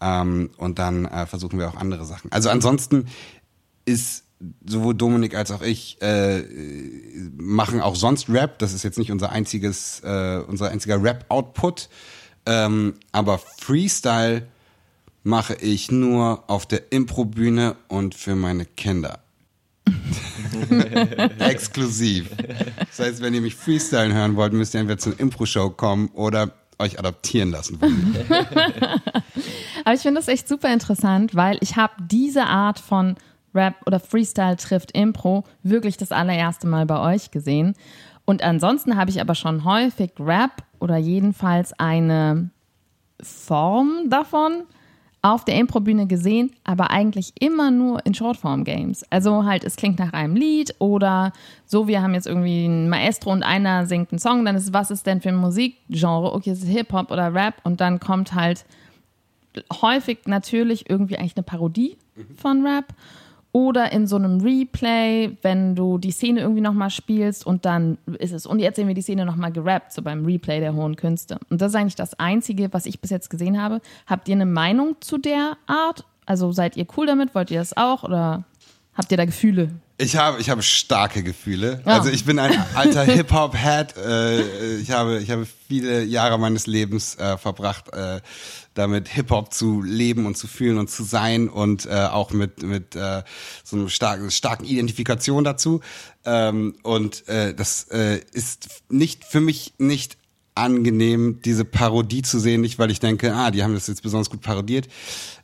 Ähm, 0.00 0.50
und 0.56 0.78
dann 0.78 1.06
äh, 1.06 1.26
versuchen 1.26 1.58
wir 1.58 1.68
auch 1.68 1.76
andere 1.76 2.04
Sachen. 2.04 2.30
Also 2.32 2.50
ansonsten 2.50 3.06
ist 3.84 4.24
sowohl 4.66 4.94
Dominik 4.94 5.36
als 5.36 5.50
auch 5.52 5.62
ich 5.62 6.00
äh, 6.02 6.42
machen 7.36 7.80
auch 7.80 7.96
sonst 7.96 8.28
Rap. 8.28 8.58
Das 8.58 8.72
ist 8.72 8.82
jetzt 8.82 8.98
nicht 8.98 9.12
unser 9.12 9.30
einziges, 9.30 10.00
äh, 10.00 10.40
unser 10.46 10.70
einziger 10.70 11.02
Rap-Output. 11.02 11.88
Ähm, 12.44 12.94
aber 13.12 13.38
Freestyle 13.38 14.48
mache 15.22 15.54
ich 15.54 15.90
nur 15.90 16.44
auf 16.48 16.66
der 16.66 16.92
Improbühne 16.92 17.76
und 17.88 18.14
für 18.14 18.34
meine 18.34 18.64
Kinder. 18.64 19.20
Exklusiv. 21.38 22.30
Das 22.78 22.98
heißt, 22.98 23.22
wenn 23.22 23.34
ihr 23.34 23.40
mich 23.40 23.54
freestylen 23.54 24.12
hören 24.12 24.36
wollt, 24.36 24.52
müsst 24.52 24.74
ihr 24.74 24.80
entweder 24.80 24.98
zur 24.98 25.18
Impro-Show 25.18 25.70
kommen 25.70 26.08
oder 26.08 26.52
euch 26.78 26.98
adaptieren 26.98 27.50
lassen. 27.50 27.78
Aber 29.84 29.94
ich 29.94 30.00
finde 30.00 30.20
das 30.20 30.28
echt 30.28 30.48
super 30.48 30.72
interessant, 30.72 31.34
weil 31.34 31.58
ich 31.60 31.76
habe 31.76 31.94
diese 32.00 32.44
Art 32.44 32.78
von 32.78 33.16
Rap 33.54 33.74
oder 33.86 34.00
Freestyle 34.00 34.56
trifft 34.56 34.92
Impro 34.92 35.44
wirklich 35.62 35.96
das 35.96 36.12
allererste 36.12 36.66
Mal 36.66 36.86
bei 36.86 37.14
euch 37.14 37.30
gesehen. 37.30 37.74
Und 38.24 38.42
ansonsten 38.42 38.96
habe 38.96 39.10
ich 39.10 39.20
aber 39.20 39.34
schon 39.34 39.64
häufig 39.64 40.12
Rap 40.18 40.62
oder 40.78 40.96
jedenfalls 40.96 41.72
eine 41.78 42.50
Form 43.20 44.08
davon 44.08 44.64
auf 45.22 45.44
der 45.44 45.54
Impro-Bühne 45.56 46.08
gesehen, 46.08 46.50
aber 46.64 46.90
eigentlich 46.90 47.32
immer 47.38 47.70
nur 47.70 48.04
in 48.04 48.12
Shortform-Games. 48.12 49.04
Also 49.08 49.44
halt, 49.44 49.62
es 49.62 49.76
klingt 49.76 50.00
nach 50.00 50.12
einem 50.12 50.34
Lied 50.34 50.74
oder 50.80 51.32
so, 51.64 51.86
wir 51.86 52.02
haben 52.02 52.14
jetzt 52.14 52.26
irgendwie 52.26 52.66
ein 52.66 52.88
Maestro 52.88 53.30
und 53.30 53.44
einer 53.44 53.86
singt 53.86 54.10
einen 54.10 54.18
Song, 54.18 54.44
dann 54.44 54.56
ist, 54.56 54.72
was 54.72 54.90
ist 54.90 55.06
denn 55.06 55.20
für 55.20 55.28
ein 55.28 55.36
Musikgenre? 55.36 56.32
Okay, 56.32 56.50
es 56.50 56.64
ist 56.64 56.68
Hip-Hop 56.68 57.12
oder 57.12 57.32
Rap 57.32 57.54
und 57.62 57.80
dann 57.80 58.00
kommt 58.00 58.34
halt 58.34 58.64
häufig 59.80 60.18
natürlich 60.26 60.90
irgendwie 60.90 61.16
eigentlich 61.16 61.36
eine 61.36 61.44
Parodie 61.44 61.96
von 62.36 62.66
Rap 62.66 62.86
oder 63.52 63.92
in 63.92 64.06
so 64.06 64.16
einem 64.16 64.40
Replay, 64.40 65.36
wenn 65.42 65.74
du 65.74 65.98
die 65.98 66.10
Szene 66.10 66.40
irgendwie 66.40 66.62
nochmal 66.62 66.90
spielst 66.90 67.46
und 67.46 67.66
dann 67.66 67.98
ist 68.18 68.32
es, 68.32 68.46
und 68.46 68.58
jetzt 68.58 68.76
sehen 68.76 68.88
wir 68.88 68.94
die 68.94 69.02
Szene 69.02 69.26
nochmal 69.26 69.52
gerappt, 69.52 69.92
so 69.92 70.00
beim 70.02 70.24
Replay 70.24 70.60
der 70.60 70.74
hohen 70.74 70.96
Künste. 70.96 71.38
Und 71.50 71.60
das 71.60 71.72
ist 71.72 71.76
eigentlich 71.76 71.94
das 71.94 72.18
Einzige, 72.18 72.72
was 72.72 72.86
ich 72.86 73.00
bis 73.00 73.10
jetzt 73.10 73.28
gesehen 73.28 73.60
habe. 73.60 73.80
Habt 74.06 74.28
ihr 74.28 74.34
eine 74.34 74.46
Meinung 74.46 74.96
zu 75.00 75.18
der 75.18 75.58
Art? 75.66 76.04
Also 76.24 76.52
seid 76.52 76.76
ihr 76.76 76.86
cool 76.96 77.06
damit? 77.06 77.34
Wollt 77.34 77.50
ihr 77.50 77.58
das 77.58 77.76
auch? 77.76 78.04
Oder 78.04 78.44
habt 78.94 79.10
ihr 79.10 79.18
da 79.18 79.26
Gefühle? 79.26 79.70
Ich 79.98 80.16
habe, 80.16 80.40
ich 80.40 80.50
habe 80.50 80.62
starke 80.62 81.22
Gefühle. 81.22 81.80
Oh. 81.84 81.90
Also 81.90 82.08
ich 82.08 82.24
bin 82.24 82.38
ein 82.38 82.52
alter 82.74 83.04
Hip-Hop-Head. 83.04 83.96
Äh, 83.96 84.76
ich, 84.78 84.90
habe, 84.90 85.18
ich 85.18 85.30
habe 85.30 85.46
viele 85.68 86.02
Jahre 86.04 86.38
meines 86.38 86.66
Lebens 86.66 87.14
äh, 87.16 87.36
verbracht, 87.36 87.92
äh, 87.92 88.20
damit 88.74 89.08
Hip-Hop 89.08 89.52
zu 89.52 89.82
leben 89.82 90.26
und 90.26 90.36
zu 90.36 90.46
fühlen 90.46 90.78
und 90.78 90.90
zu 90.90 91.02
sein 91.02 91.48
und 91.48 91.86
äh, 91.86 92.06
auch 92.10 92.32
mit, 92.32 92.62
mit 92.62 92.96
äh, 92.96 93.22
so 93.64 93.76
einer 93.76 93.88
starken, 93.88 94.30
starken 94.30 94.64
Identifikation 94.64 95.44
dazu. 95.44 95.80
Ähm, 96.24 96.74
und 96.82 97.28
äh, 97.28 97.54
das 97.54 97.84
äh, 97.90 98.20
ist 98.32 98.68
nicht 98.88 99.24
für 99.24 99.40
mich 99.40 99.74
nicht 99.78 100.16
angenehm, 100.54 101.40
diese 101.44 101.64
Parodie 101.64 102.22
zu 102.22 102.38
sehen, 102.38 102.60
nicht 102.60 102.78
weil 102.78 102.90
ich 102.90 103.00
denke, 103.00 103.34
ah, 103.34 103.50
die 103.50 103.62
haben 103.62 103.74
das 103.74 103.86
jetzt 103.86 104.02
besonders 104.02 104.30
gut 104.30 104.42
parodiert. 104.42 104.86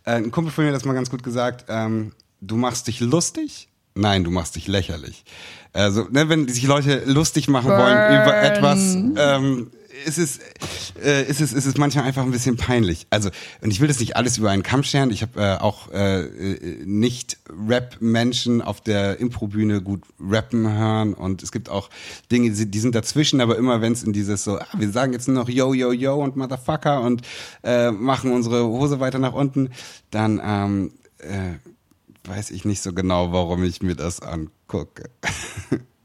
Äh, 0.05 0.13
ein 0.17 0.31
Kumpel 0.31 0.53
von 0.53 0.65
mir 0.65 0.71
hat 0.71 0.77
das 0.77 0.85
mal 0.85 0.95
ganz 0.95 1.11
gut 1.11 1.23
gesagt, 1.23 1.67
ähm, 1.69 2.13
du 2.41 2.57
machst 2.57 2.87
dich 2.87 3.01
lustig, 3.01 3.69
Nein, 3.99 4.23
du 4.23 4.31
machst 4.31 4.55
dich 4.55 4.69
lächerlich. 4.69 5.25
Also, 5.73 6.07
ne, 6.11 6.29
wenn 6.29 6.47
sich 6.47 6.63
Leute 6.65 7.03
lustig 7.07 7.49
machen 7.49 7.67
Burn. 7.67 7.81
wollen 7.81 8.23
über 8.23 8.37
etwas, 8.43 8.95
ähm, 8.95 9.73
ist 10.05 10.19
es, 10.19 10.39
äh, 11.03 11.25
ist 11.29 11.41
es, 11.41 11.53
ist 11.53 11.67
es 11.67 11.77
manchmal 11.77 12.05
einfach 12.05 12.23
ein 12.23 12.31
bisschen 12.31 12.57
peinlich. 12.57 13.07
Also, 13.11 13.31
und 13.61 13.71
ich 13.71 13.81
will 13.81 13.89
das 13.89 14.01
nicht 14.01 14.17
alles 14.17 14.39
über 14.39 14.51
einen 14.51 14.63
Kamm 14.63 14.83
scheren. 14.83 15.11
Ich 15.11 15.23
habe 15.23 15.41
äh, 15.41 15.57
auch 15.59 15.91
äh, 15.91 16.25
nicht 16.85 17.39
Rap-Menschen 17.49 18.63
auf 18.63 18.81
der 18.81 19.19
Improbühne 19.19 19.83
gut 19.83 20.03
rappen 20.21 20.71
hören 20.71 21.15
und 21.15 21.43
es 21.43 21.53
gibt 21.53 21.69
auch 21.69 21.91
Dinge, 22.31 22.51
die 22.51 22.79
sind 22.79 22.95
dazwischen, 22.95 23.41
aber 23.41 23.57
immer 23.57 23.81
wenn 23.81 23.93
es 23.93 24.03
in 24.03 24.13
dieses 24.13 24.45
so, 24.45 24.59
ah, 24.59 24.67
wir 24.77 24.91
sagen 24.91 25.13
jetzt 25.13 25.29
nur 25.29 25.37
noch 25.37 25.49
Yo, 25.49 25.73
Yo, 25.73 25.93
Yo 25.93 26.23
und 26.23 26.37
Motherfucker 26.37 27.03
und 27.03 27.23
äh, 27.63 27.91
machen 27.91 28.33
unsere 28.33 28.65
Hose 28.65 29.01
weiter 29.01 29.19
nach 29.19 29.33
unten, 29.33 29.71
dann 30.11 30.41
ähm, 30.45 30.93
äh, 31.19 31.59
weiß 32.29 32.51
ich 32.51 32.65
nicht 32.65 32.83
so 32.83 32.93
genau, 32.93 33.33
warum 33.33 33.65
ich 33.65 33.83
mir 33.83 33.97
das 33.97 34.21
angucke. 34.21 35.11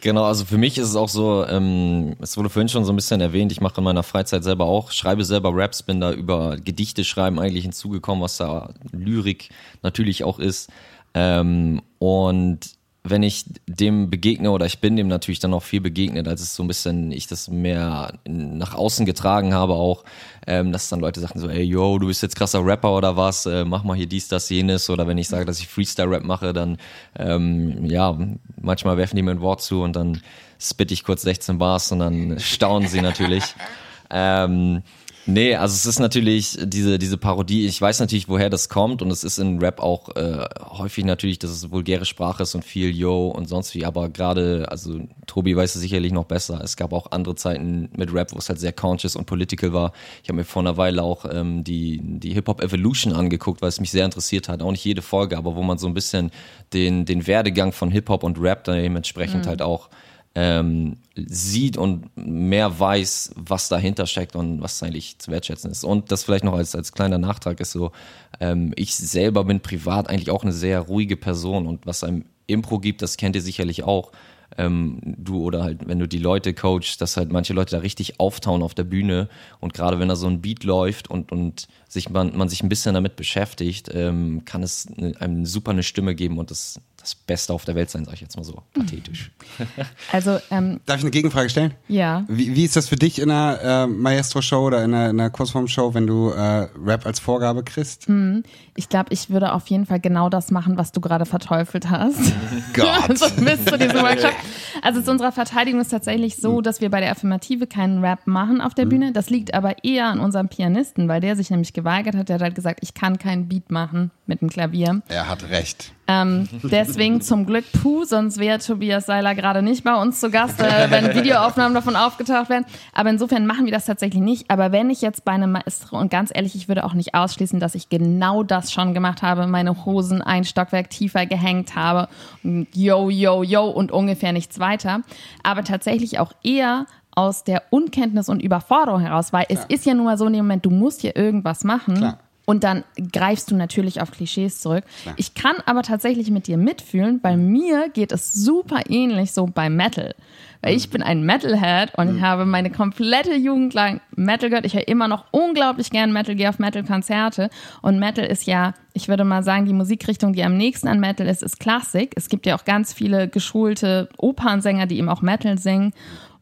Genau, 0.00 0.24
also 0.24 0.44
für 0.44 0.58
mich 0.58 0.76
ist 0.76 0.88
es 0.88 0.96
auch 0.96 1.08
so, 1.08 1.46
ähm, 1.46 2.16
es 2.20 2.36
wurde 2.36 2.50
vorhin 2.50 2.68
schon 2.68 2.84
so 2.84 2.92
ein 2.92 2.96
bisschen 2.96 3.20
erwähnt, 3.20 3.52
ich 3.52 3.60
mache 3.60 3.78
in 3.78 3.84
meiner 3.84 4.02
Freizeit 4.02 4.42
selber 4.42 4.64
auch, 4.64 4.90
schreibe 4.90 5.24
selber 5.24 5.50
Raps, 5.54 5.84
bin 5.84 6.00
da 6.00 6.12
über 6.12 6.56
Gedichte 6.56 7.04
schreiben 7.04 7.38
eigentlich 7.38 7.62
hinzugekommen, 7.62 8.22
was 8.22 8.38
da 8.38 8.74
Lyrik 8.90 9.50
natürlich 9.82 10.24
auch 10.24 10.40
ist. 10.40 10.68
Ähm, 11.14 11.80
und 12.00 12.77
wenn 13.04 13.22
ich 13.22 13.44
dem 13.66 14.10
begegne 14.10 14.50
oder 14.50 14.66
ich 14.66 14.80
bin 14.80 14.96
dem 14.96 15.08
natürlich 15.08 15.38
dann 15.38 15.54
auch 15.54 15.62
viel 15.62 15.80
begegnet, 15.80 16.28
als 16.28 16.40
es 16.40 16.54
so 16.54 16.62
ein 16.62 16.68
bisschen 16.68 17.10
ich 17.12 17.26
das 17.26 17.48
mehr 17.48 18.12
nach 18.26 18.74
außen 18.74 19.06
getragen 19.06 19.54
habe 19.54 19.74
auch, 19.74 20.04
ähm, 20.46 20.72
dass 20.72 20.88
dann 20.88 21.00
Leute 21.00 21.20
sagten 21.20 21.38
so, 21.38 21.48
ey 21.48 21.62
yo, 21.62 21.98
du 21.98 22.08
bist 22.08 22.22
jetzt 22.22 22.36
krasser 22.36 22.64
Rapper 22.64 22.94
oder 22.94 23.16
was, 23.16 23.46
äh, 23.46 23.64
mach 23.64 23.84
mal 23.84 23.96
hier 23.96 24.06
dies, 24.06 24.28
das, 24.28 24.48
jenes 24.50 24.90
oder 24.90 25.06
wenn 25.06 25.18
ich 25.18 25.28
sage, 25.28 25.44
dass 25.44 25.60
ich 25.60 25.68
Freestyle-Rap 25.68 26.24
mache, 26.24 26.52
dann 26.52 26.78
ähm, 27.16 27.86
ja, 27.86 28.18
manchmal 28.60 28.96
werfen 28.96 29.16
die 29.16 29.22
mir 29.22 29.30
ein 29.30 29.40
Wort 29.40 29.62
zu 29.62 29.82
und 29.82 29.94
dann 29.94 30.20
spit 30.58 30.90
ich 30.92 31.04
kurz 31.04 31.22
16 31.22 31.58
Bars 31.58 31.92
und 31.92 32.00
dann 32.00 32.38
staunen 32.38 32.88
sie 32.88 33.00
natürlich. 33.00 33.44
ähm, 34.10 34.82
Nee, 35.30 35.56
also 35.56 35.74
es 35.74 35.84
ist 35.84 35.98
natürlich 35.98 36.56
diese, 36.58 36.98
diese 36.98 37.18
Parodie, 37.18 37.66
ich 37.66 37.78
weiß 37.78 38.00
natürlich, 38.00 38.30
woher 38.30 38.48
das 38.48 38.70
kommt 38.70 39.02
und 39.02 39.10
es 39.10 39.24
ist 39.24 39.36
in 39.36 39.58
Rap 39.58 39.78
auch 39.78 40.16
äh, 40.16 40.42
häufig 40.70 41.04
natürlich, 41.04 41.38
dass 41.38 41.50
es 41.50 41.70
vulgäre 41.70 42.06
Sprache 42.06 42.44
ist 42.44 42.54
und 42.54 42.64
viel 42.64 42.96
Yo 42.96 43.28
und 43.28 43.46
sonst 43.46 43.74
wie, 43.74 43.84
aber 43.84 44.08
gerade, 44.08 44.66
also 44.70 45.00
Tobi 45.26 45.54
weiß 45.54 45.74
es 45.74 45.82
sicherlich 45.82 46.12
noch 46.12 46.24
besser. 46.24 46.62
Es 46.64 46.78
gab 46.78 46.94
auch 46.94 47.12
andere 47.12 47.34
Zeiten 47.34 47.90
mit 47.94 48.10
Rap, 48.14 48.32
wo 48.32 48.38
es 48.38 48.48
halt 48.48 48.58
sehr 48.58 48.72
conscious 48.72 49.16
und 49.16 49.26
political 49.26 49.74
war. 49.74 49.92
Ich 50.22 50.30
habe 50.30 50.38
mir 50.38 50.44
vor 50.44 50.62
einer 50.62 50.78
Weile 50.78 51.02
auch 51.02 51.26
ähm, 51.30 51.62
die, 51.62 52.00
die 52.02 52.32
Hip-Hop 52.32 52.62
Evolution 52.62 53.12
angeguckt, 53.12 53.60
weil 53.60 53.68
es 53.68 53.80
mich 53.80 53.90
sehr 53.90 54.06
interessiert 54.06 54.48
hat. 54.48 54.62
Auch 54.62 54.70
nicht 54.70 54.86
jede 54.86 55.02
Folge, 55.02 55.36
aber 55.36 55.56
wo 55.56 55.62
man 55.62 55.76
so 55.76 55.88
ein 55.88 55.94
bisschen 55.94 56.30
den, 56.72 57.04
den 57.04 57.26
Werdegang 57.26 57.72
von 57.72 57.90
Hip-Hop 57.90 58.22
und 58.22 58.40
Rap 58.40 58.64
dann 58.64 58.78
dementsprechend 58.78 59.44
mhm. 59.44 59.48
halt 59.50 59.60
auch 59.60 59.90
ähm, 60.34 60.98
sieht 61.16 61.76
und 61.76 62.10
mehr 62.16 62.78
weiß, 62.78 63.32
was 63.36 63.68
dahinter 63.68 64.06
steckt 64.06 64.36
und 64.36 64.62
was 64.62 64.82
eigentlich 64.82 65.18
zu 65.18 65.30
wertschätzen 65.30 65.70
ist. 65.70 65.84
Und 65.84 66.12
das 66.12 66.24
vielleicht 66.24 66.44
noch 66.44 66.54
als, 66.54 66.74
als 66.74 66.92
kleiner 66.92 67.18
Nachtrag 67.18 67.60
ist 67.60 67.72
so, 67.72 67.92
ähm, 68.40 68.72
ich 68.76 68.94
selber 68.94 69.44
bin 69.44 69.60
privat 69.60 70.08
eigentlich 70.08 70.30
auch 70.30 70.42
eine 70.42 70.52
sehr 70.52 70.80
ruhige 70.80 71.16
Person 71.16 71.66
und 71.66 71.86
was 71.86 72.04
einem 72.04 72.24
Impro 72.46 72.78
gibt, 72.78 73.02
das 73.02 73.16
kennt 73.16 73.36
ihr 73.36 73.42
sicherlich 73.42 73.82
auch. 73.82 74.12
Ähm, 74.56 75.00
du 75.04 75.42
oder 75.42 75.62
halt, 75.62 75.86
wenn 75.86 75.98
du 75.98 76.08
die 76.08 76.18
Leute 76.18 76.54
coachst, 76.54 77.02
dass 77.02 77.18
halt 77.18 77.30
manche 77.30 77.52
Leute 77.52 77.76
da 77.76 77.82
richtig 77.82 78.18
auftauen 78.18 78.62
auf 78.62 78.74
der 78.74 78.84
Bühne 78.84 79.28
und 79.60 79.74
gerade 79.74 79.98
wenn 79.98 80.08
da 80.08 80.16
so 80.16 80.26
ein 80.26 80.40
Beat 80.40 80.64
läuft 80.64 81.10
und, 81.10 81.32
und 81.32 81.68
sich 81.86 82.08
man, 82.08 82.34
man 82.34 82.48
sich 82.48 82.62
ein 82.62 82.70
bisschen 82.70 82.94
damit 82.94 83.16
beschäftigt, 83.16 83.90
ähm, 83.92 84.44
kann 84.46 84.62
es 84.62 84.88
eine, 84.96 85.20
einem 85.20 85.44
super 85.44 85.72
eine 85.72 85.82
Stimme 85.82 86.14
geben 86.14 86.38
und 86.38 86.50
das 86.50 86.80
das 87.08 87.14
Beste 87.14 87.52
auf 87.54 87.64
der 87.64 87.74
Welt 87.74 87.88
sein, 87.88 88.04
sage 88.04 88.16
ich 88.16 88.20
jetzt 88.20 88.36
mal 88.36 88.44
so 88.44 88.62
pathetisch. 88.74 89.30
Also, 90.12 90.38
ähm, 90.50 90.80
Darf 90.86 90.98
ich 90.98 91.04
eine 91.04 91.10
Gegenfrage 91.10 91.50
stellen? 91.50 91.74
Ja. 91.88 92.24
Wie, 92.28 92.54
wie 92.54 92.64
ist 92.64 92.76
das 92.76 92.88
für 92.88 92.96
dich 92.96 93.20
in 93.20 93.30
einer 93.30 93.60
äh, 93.60 93.86
Maestro-Show 93.86 94.66
oder 94.66 94.84
in 94.84 94.94
einer, 94.94 95.10
in 95.10 95.20
einer 95.20 95.30
Kurzform-Show, 95.30 95.94
wenn 95.94 96.06
du 96.06 96.30
äh, 96.30 96.68
Rap 96.82 97.06
als 97.06 97.20
Vorgabe 97.20 97.62
kriegst? 97.62 98.08
Mhm. 98.08 98.42
Ich 98.76 98.88
glaube, 98.88 99.08
ich 99.10 99.30
würde 99.30 99.52
auf 99.52 99.66
jeden 99.68 99.86
Fall 99.86 100.00
genau 100.00 100.28
das 100.28 100.50
machen, 100.50 100.76
was 100.78 100.92
du 100.92 101.00
gerade 101.00 101.26
verteufelt 101.26 101.90
hast. 101.90 102.32
Gott. 102.74 103.18
so 103.18 103.28
bis 103.42 103.64
zu 103.64 103.76
diesem 103.76 104.00
Workshop. 104.00 104.34
Also 104.82 105.02
zu 105.02 105.10
unserer 105.10 105.32
Verteidigung 105.32 105.80
ist 105.80 105.90
tatsächlich 105.90 106.36
so, 106.36 106.58
mhm. 106.58 106.62
dass 106.62 106.80
wir 106.80 106.90
bei 106.90 107.00
der 107.00 107.10
Affirmative 107.10 107.66
keinen 107.66 108.04
Rap 108.04 108.26
machen 108.26 108.60
auf 108.60 108.74
der 108.74 108.86
mhm. 108.86 108.90
Bühne. 108.90 109.12
Das 109.12 109.30
liegt 109.30 109.54
aber 109.54 109.84
eher 109.84 110.06
an 110.06 110.20
unserem 110.20 110.48
Pianisten, 110.48 111.08
weil 111.08 111.20
der 111.20 111.36
sich 111.36 111.50
nämlich 111.50 111.72
geweigert 111.72 112.14
hat. 112.14 112.28
Der 112.28 112.34
hat 112.34 112.42
halt 112.42 112.54
gesagt, 112.54 112.80
ich 112.82 112.94
kann 112.94 113.18
keinen 113.18 113.48
Beat 113.48 113.70
machen 113.70 114.10
mit 114.26 114.40
dem 114.40 114.48
Klavier. 114.48 115.02
Er 115.08 115.28
hat 115.28 115.48
recht. 115.50 115.92
Ähm, 116.08 116.48
deswegen 116.62 117.20
zum 117.20 117.44
Glück 117.44 117.64
Puh, 117.70 118.04
sonst 118.04 118.38
wäre 118.38 118.58
Tobias 118.58 119.06
Seiler 119.06 119.34
gerade 119.34 119.60
nicht 119.60 119.84
bei 119.84 119.94
uns 119.94 120.20
zu 120.20 120.30
Gast, 120.30 120.58
äh, 120.60 120.90
wenn 120.90 121.14
Videoaufnahmen 121.14 121.74
davon 121.74 121.96
aufgetaucht 121.96 122.48
werden. 122.48 122.64
Aber 122.94 123.10
insofern 123.10 123.46
machen 123.46 123.66
wir 123.66 123.72
das 123.72 123.84
tatsächlich 123.84 124.22
nicht. 124.22 124.50
Aber 124.50 124.72
wenn 124.72 124.88
ich 124.88 125.02
jetzt 125.02 125.26
bei 125.26 125.32
einem 125.32 125.52
Maestro, 125.52 125.98
und 125.98 126.10
ganz 126.10 126.30
ehrlich, 126.34 126.54
ich 126.54 126.66
würde 126.66 126.84
auch 126.84 126.94
nicht 126.94 127.14
ausschließen, 127.14 127.60
dass 127.60 127.74
ich 127.74 127.90
genau 127.90 128.42
das 128.42 128.72
schon 128.72 128.94
gemacht 128.94 129.20
habe, 129.20 129.46
meine 129.46 129.84
Hosen 129.84 130.22
ein 130.22 130.44
Stockwerk 130.44 130.88
tiefer 130.88 131.26
gehängt 131.26 131.76
habe, 131.76 132.08
yo, 132.42 133.10
yo, 133.10 133.42
yo 133.42 133.64
und 133.66 133.92
ungefähr 133.92 134.32
nichts 134.32 134.58
weiter. 134.58 135.02
Aber 135.42 135.62
tatsächlich 135.62 136.18
auch 136.18 136.32
eher 136.42 136.86
aus 137.14 137.44
der 137.44 137.64
Unkenntnis 137.70 138.28
und 138.28 138.42
Überforderung 138.42 139.00
heraus, 139.00 139.32
weil 139.32 139.44
Klar. 139.44 139.66
es 139.68 139.74
ist 139.74 139.84
ja 139.84 139.92
nun 139.92 140.06
mal 140.06 140.16
so 140.16 140.26
in 140.26 140.32
dem 140.32 140.44
Moment, 140.44 140.64
du 140.64 140.70
musst 140.70 141.02
hier 141.02 141.16
irgendwas 141.16 141.64
machen. 141.64 141.96
Klar 141.96 142.18
und 142.48 142.64
dann 142.64 142.82
greifst 143.12 143.50
du 143.50 143.56
natürlich 143.56 144.00
auf 144.00 144.10
Klischees 144.10 144.62
zurück. 144.62 144.82
Klar. 145.02 145.14
Ich 145.18 145.34
kann 145.34 145.56
aber 145.66 145.82
tatsächlich 145.82 146.30
mit 146.30 146.46
dir 146.46 146.56
mitfühlen, 146.56 147.20
weil 147.22 147.36
mir 147.36 147.90
geht 147.90 148.10
es 148.10 148.32
super 148.32 148.84
ähnlich 148.88 149.32
so 149.32 149.44
bei 149.44 149.68
Metal. 149.68 150.14
Weil 150.62 150.74
ich 150.74 150.86
mhm. 150.86 150.92
bin 150.92 151.02
ein 151.02 151.22
Metalhead 151.24 151.94
und 151.98 152.08
ich 152.08 152.14
mhm. 152.14 152.22
habe 152.22 152.46
meine 152.46 152.70
komplette 152.70 153.34
Jugend 153.34 153.74
lang 153.74 154.00
Metal 154.16 154.48
gehört. 154.48 154.64
Ich 154.64 154.72
höre 154.72 154.88
immer 154.88 155.08
noch 155.08 155.26
unglaublich 155.30 155.90
gern 155.90 156.10
Metal, 156.10 156.34
gehe 156.36 156.48
auf 156.48 156.58
Metal-Konzerte. 156.58 157.50
Und 157.82 157.98
Metal 157.98 158.24
ist 158.24 158.46
ja, 158.46 158.72
ich 158.94 159.08
würde 159.08 159.24
mal 159.24 159.42
sagen, 159.42 159.66
die 159.66 159.74
Musikrichtung, 159.74 160.32
die 160.32 160.42
am 160.42 160.56
nächsten 160.56 160.88
an 160.88 161.00
Metal 161.00 161.26
ist, 161.26 161.42
ist 161.42 161.60
Klassik. 161.60 162.14
Es 162.16 162.30
gibt 162.30 162.46
ja 162.46 162.56
auch 162.56 162.64
ganz 162.64 162.94
viele 162.94 163.28
geschulte 163.28 164.08
Opernsänger, 164.16 164.86
die 164.86 164.96
eben 164.96 165.10
auch 165.10 165.20
Metal 165.20 165.58
singen. 165.58 165.92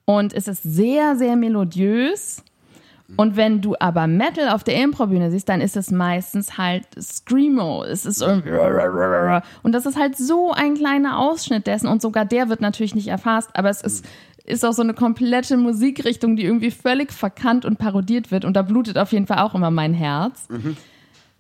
Und 0.05 0.35
es 0.35 0.47
ist 0.47 0.63
sehr, 0.63 1.17
sehr 1.17 1.35
melodiös 1.35 2.45
und 3.17 3.37
wenn 3.37 3.61
du 3.61 3.77
aber 3.79 4.07
Metal 4.09 4.49
auf 4.49 4.65
der 4.65 4.83
Improbühne 4.83 5.31
siehst, 5.31 5.49
dann 5.49 5.61
ist 5.61 5.77
es 5.77 5.91
meistens 5.91 6.59
halt 6.59 6.85
Screamo. 7.01 7.85
Es 7.85 8.05
ist 8.05 8.21
irgendwie 8.21 8.51
und 9.63 9.73
das 9.73 9.87
ist 9.87 9.97
halt 9.97 10.17
so 10.17 10.53
ein 10.53 10.75
kleiner 10.75 11.19
Ausschnitt 11.19 11.67
dessen 11.67 11.87
und 11.87 12.03
sogar 12.03 12.25
der 12.25 12.49
wird 12.49 12.61
natürlich 12.61 12.95
nicht 12.95 13.09
erfasst, 13.09 13.51
aber 13.55 13.71
es 13.71 13.81
ist 13.81 14.05
ist 14.47 14.65
auch 14.65 14.73
so 14.73 14.83
eine 14.83 14.95
komplette 14.95 15.57
Musikrichtung, 15.57 16.37
die 16.37 16.45
irgendwie 16.45 16.71
völlig 16.71 17.13
verkannt 17.13 17.65
und 17.65 17.79
parodiert 17.79 18.31
wird. 18.31 18.45
Und 18.45 18.55
da 18.55 18.63
blutet 18.63 18.97
auf 18.97 19.11
jeden 19.13 19.27
Fall 19.27 19.39
auch 19.39 19.57
immer 19.57 19.73
mein 19.73 19.93
Herz. 19.93 20.49
Mhm. 20.49 20.77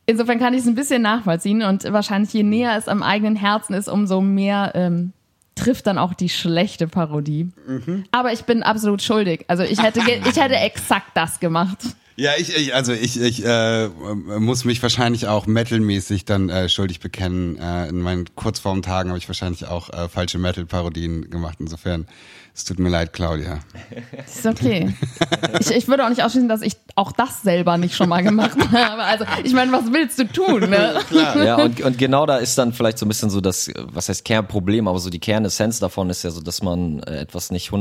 Insofern 0.06 0.38
kann 0.38 0.54
ich 0.54 0.60
es 0.60 0.66
ein 0.66 0.74
bisschen 0.74 1.02
nachvollziehen 1.02 1.62
und 1.62 1.84
wahrscheinlich 1.92 2.32
je 2.32 2.42
näher 2.42 2.76
es 2.76 2.88
am 2.88 3.02
eigenen 3.02 3.36
Herzen 3.36 3.74
ist, 3.74 3.88
umso 3.88 4.20
mehr 4.20 4.72
ähm, 4.74 5.12
trifft 5.56 5.88
dann 5.88 5.98
auch 5.98 6.14
die 6.14 6.28
schlechte 6.28 6.86
Parodie. 6.86 7.50
Mhm. 7.66 8.04
Aber 8.12 8.32
ich 8.32 8.44
bin 8.44 8.62
absolut 8.62 9.02
schuldig. 9.02 9.44
Also 9.48 9.64
ich 9.64 9.82
hätte, 9.82 10.00
ich 10.00 10.36
hätte 10.36 10.54
exakt 10.54 11.10
das 11.14 11.40
gemacht. 11.40 11.78
Ja, 12.18 12.30
ich, 12.38 12.56
ich 12.56 12.74
also 12.74 12.92
ich, 12.92 13.20
ich 13.20 13.44
äh, 13.44 13.88
muss 13.88 14.64
mich 14.64 14.82
wahrscheinlich 14.82 15.26
auch 15.26 15.46
metalmäßig 15.46 16.24
dann 16.24 16.48
äh, 16.48 16.68
schuldig 16.70 17.00
bekennen. 17.00 17.58
Äh, 17.58 17.88
in 17.88 18.00
meinen 18.00 18.24
Kurzformtagen 18.34 19.10
habe 19.10 19.18
ich 19.18 19.28
wahrscheinlich 19.28 19.66
auch 19.66 19.90
äh, 19.90 20.08
falsche 20.08 20.38
Metal-Parodien 20.38 21.28
gemacht. 21.28 21.58
Insofern 21.60 22.06
es 22.56 22.64
tut 22.64 22.78
mir 22.78 22.88
leid, 22.88 23.12
Claudia. 23.12 23.58
ist 24.26 24.46
okay. 24.46 24.94
Ich, 25.60 25.70
ich 25.70 25.88
würde 25.88 26.06
auch 26.06 26.08
nicht 26.08 26.22
ausschließen, 26.22 26.48
dass 26.48 26.62
ich 26.62 26.74
auch 26.94 27.12
das 27.12 27.42
selber 27.42 27.76
nicht 27.76 27.94
schon 27.94 28.08
mal 28.08 28.22
gemacht 28.22 28.56
habe. 28.72 29.02
Also, 29.02 29.26
ich 29.44 29.52
meine, 29.52 29.70
was 29.72 29.92
willst 29.92 30.18
du 30.18 30.26
tun? 30.26 30.70
Ne? 30.70 30.94
Klar. 31.10 31.44
Ja, 31.44 31.56
und, 31.56 31.80
und 31.84 31.98
genau 31.98 32.24
da 32.24 32.38
ist 32.38 32.56
dann 32.56 32.72
vielleicht 32.72 32.96
so 32.96 33.04
ein 33.04 33.10
bisschen 33.10 33.28
so 33.28 33.42
das, 33.42 33.70
was 33.76 34.08
heißt 34.08 34.24
Kernproblem, 34.24 34.88
aber 34.88 34.98
so 34.98 35.10
die 35.10 35.18
Kernessenz 35.18 35.80
davon 35.80 36.08
ist 36.08 36.22
ja 36.22 36.30
so, 36.30 36.40
dass 36.40 36.62
man 36.62 37.00
äh, 37.00 37.18
etwas 37.18 37.50
nicht 37.50 37.72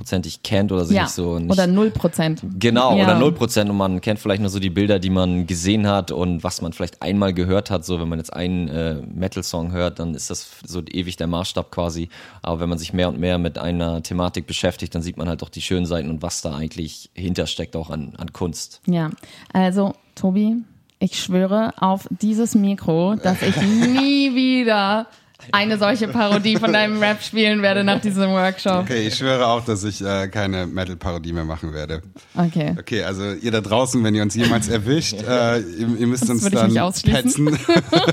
hundertprozentig 0.00 0.42
kennt 0.42 0.72
oder 0.72 0.84
sich 0.84 0.96
ja, 0.96 1.02
nicht 1.02 1.12
so. 1.12 1.38
Nicht, 1.38 1.50
oder 1.50 1.66
null 1.66 1.90
Prozent. 1.90 2.42
Genau, 2.58 2.96
ja. 2.96 3.04
oder 3.04 3.18
null 3.18 3.32
Prozent 3.32 3.70
und 3.70 3.76
man 3.76 4.00
kennt 4.00 4.18
vielleicht 4.18 4.40
nur 4.40 4.50
so 4.50 4.58
die 4.58 4.70
Bilder, 4.70 4.98
die 4.98 5.10
man 5.10 5.46
gesehen 5.46 5.86
hat 5.86 6.10
und 6.10 6.42
was 6.42 6.62
man 6.62 6.72
vielleicht 6.72 7.02
einmal 7.02 7.32
gehört 7.32 7.70
hat. 7.70 7.84
So, 7.84 8.00
wenn 8.00 8.08
man 8.08 8.18
jetzt 8.18 8.32
einen 8.32 8.68
äh, 8.68 8.94
Metal-Song 8.94 9.72
hört, 9.72 9.98
dann 9.98 10.14
ist 10.14 10.30
das 10.30 10.48
so 10.64 10.82
ewig 10.82 11.16
der 11.16 11.26
Maßstab 11.26 11.70
quasi. 11.70 12.08
Aber 12.42 12.60
wenn 12.60 12.68
man 12.68 12.78
sich 12.78 12.92
mehr 12.92 13.08
und 13.08 13.18
mehr 13.18 13.38
mit 13.38 13.58
einer 13.58 14.02
Thematik 14.02 14.20
Thematik 14.20 14.46
beschäftigt, 14.46 14.94
dann 14.94 15.02
sieht 15.02 15.16
man 15.16 15.28
halt 15.28 15.42
auch 15.42 15.48
die 15.48 15.62
schönen 15.62 15.86
Seiten 15.86 16.10
und 16.10 16.22
was 16.22 16.42
da 16.42 16.54
eigentlich 16.54 17.10
hintersteckt, 17.14 17.76
auch 17.76 17.90
an, 17.90 18.14
an 18.16 18.32
Kunst. 18.32 18.80
Ja, 18.86 19.10
also 19.52 19.94
Tobi, 20.14 20.56
ich 20.98 21.18
schwöre 21.18 21.72
auf 21.78 22.06
dieses 22.10 22.54
Mikro, 22.54 23.16
dass 23.16 23.42
ich 23.42 23.56
nie 23.60 24.34
wieder 24.34 25.06
eine 25.52 25.78
solche 25.78 26.08
Parodie 26.08 26.56
von 26.56 26.72
deinem 26.72 26.98
Rap 27.02 27.22
spielen 27.22 27.62
werde 27.62 27.84
nach 27.84 28.00
diesem 28.00 28.30
Workshop. 28.30 28.82
Okay, 28.82 29.06
ich 29.06 29.16
schwöre 29.16 29.46
auch, 29.46 29.64
dass 29.64 29.84
ich 29.84 30.04
äh, 30.04 30.28
keine 30.28 30.66
Metal-Parodie 30.66 31.32
mehr 31.32 31.44
machen 31.44 31.72
werde. 31.72 32.02
Okay. 32.34 32.74
Okay, 32.78 33.02
also 33.04 33.32
ihr 33.32 33.50
da 33.50 33.60
draußen, 33.60 34.02
wenn 34.04 34.14
ihr 34.14 34.22
uns 34.22 34.34
jemals 34.34 34.68
erwischt, 34.68 35.22
äh, 35.28 35.58
ihr, 35.58 35.88
ihr, 35.98 36.06
müsst 36.06 36.24
das 36.24 36.30
uns 36.30 36.50
dann 36.50 36.74
petzen 37.02 37.58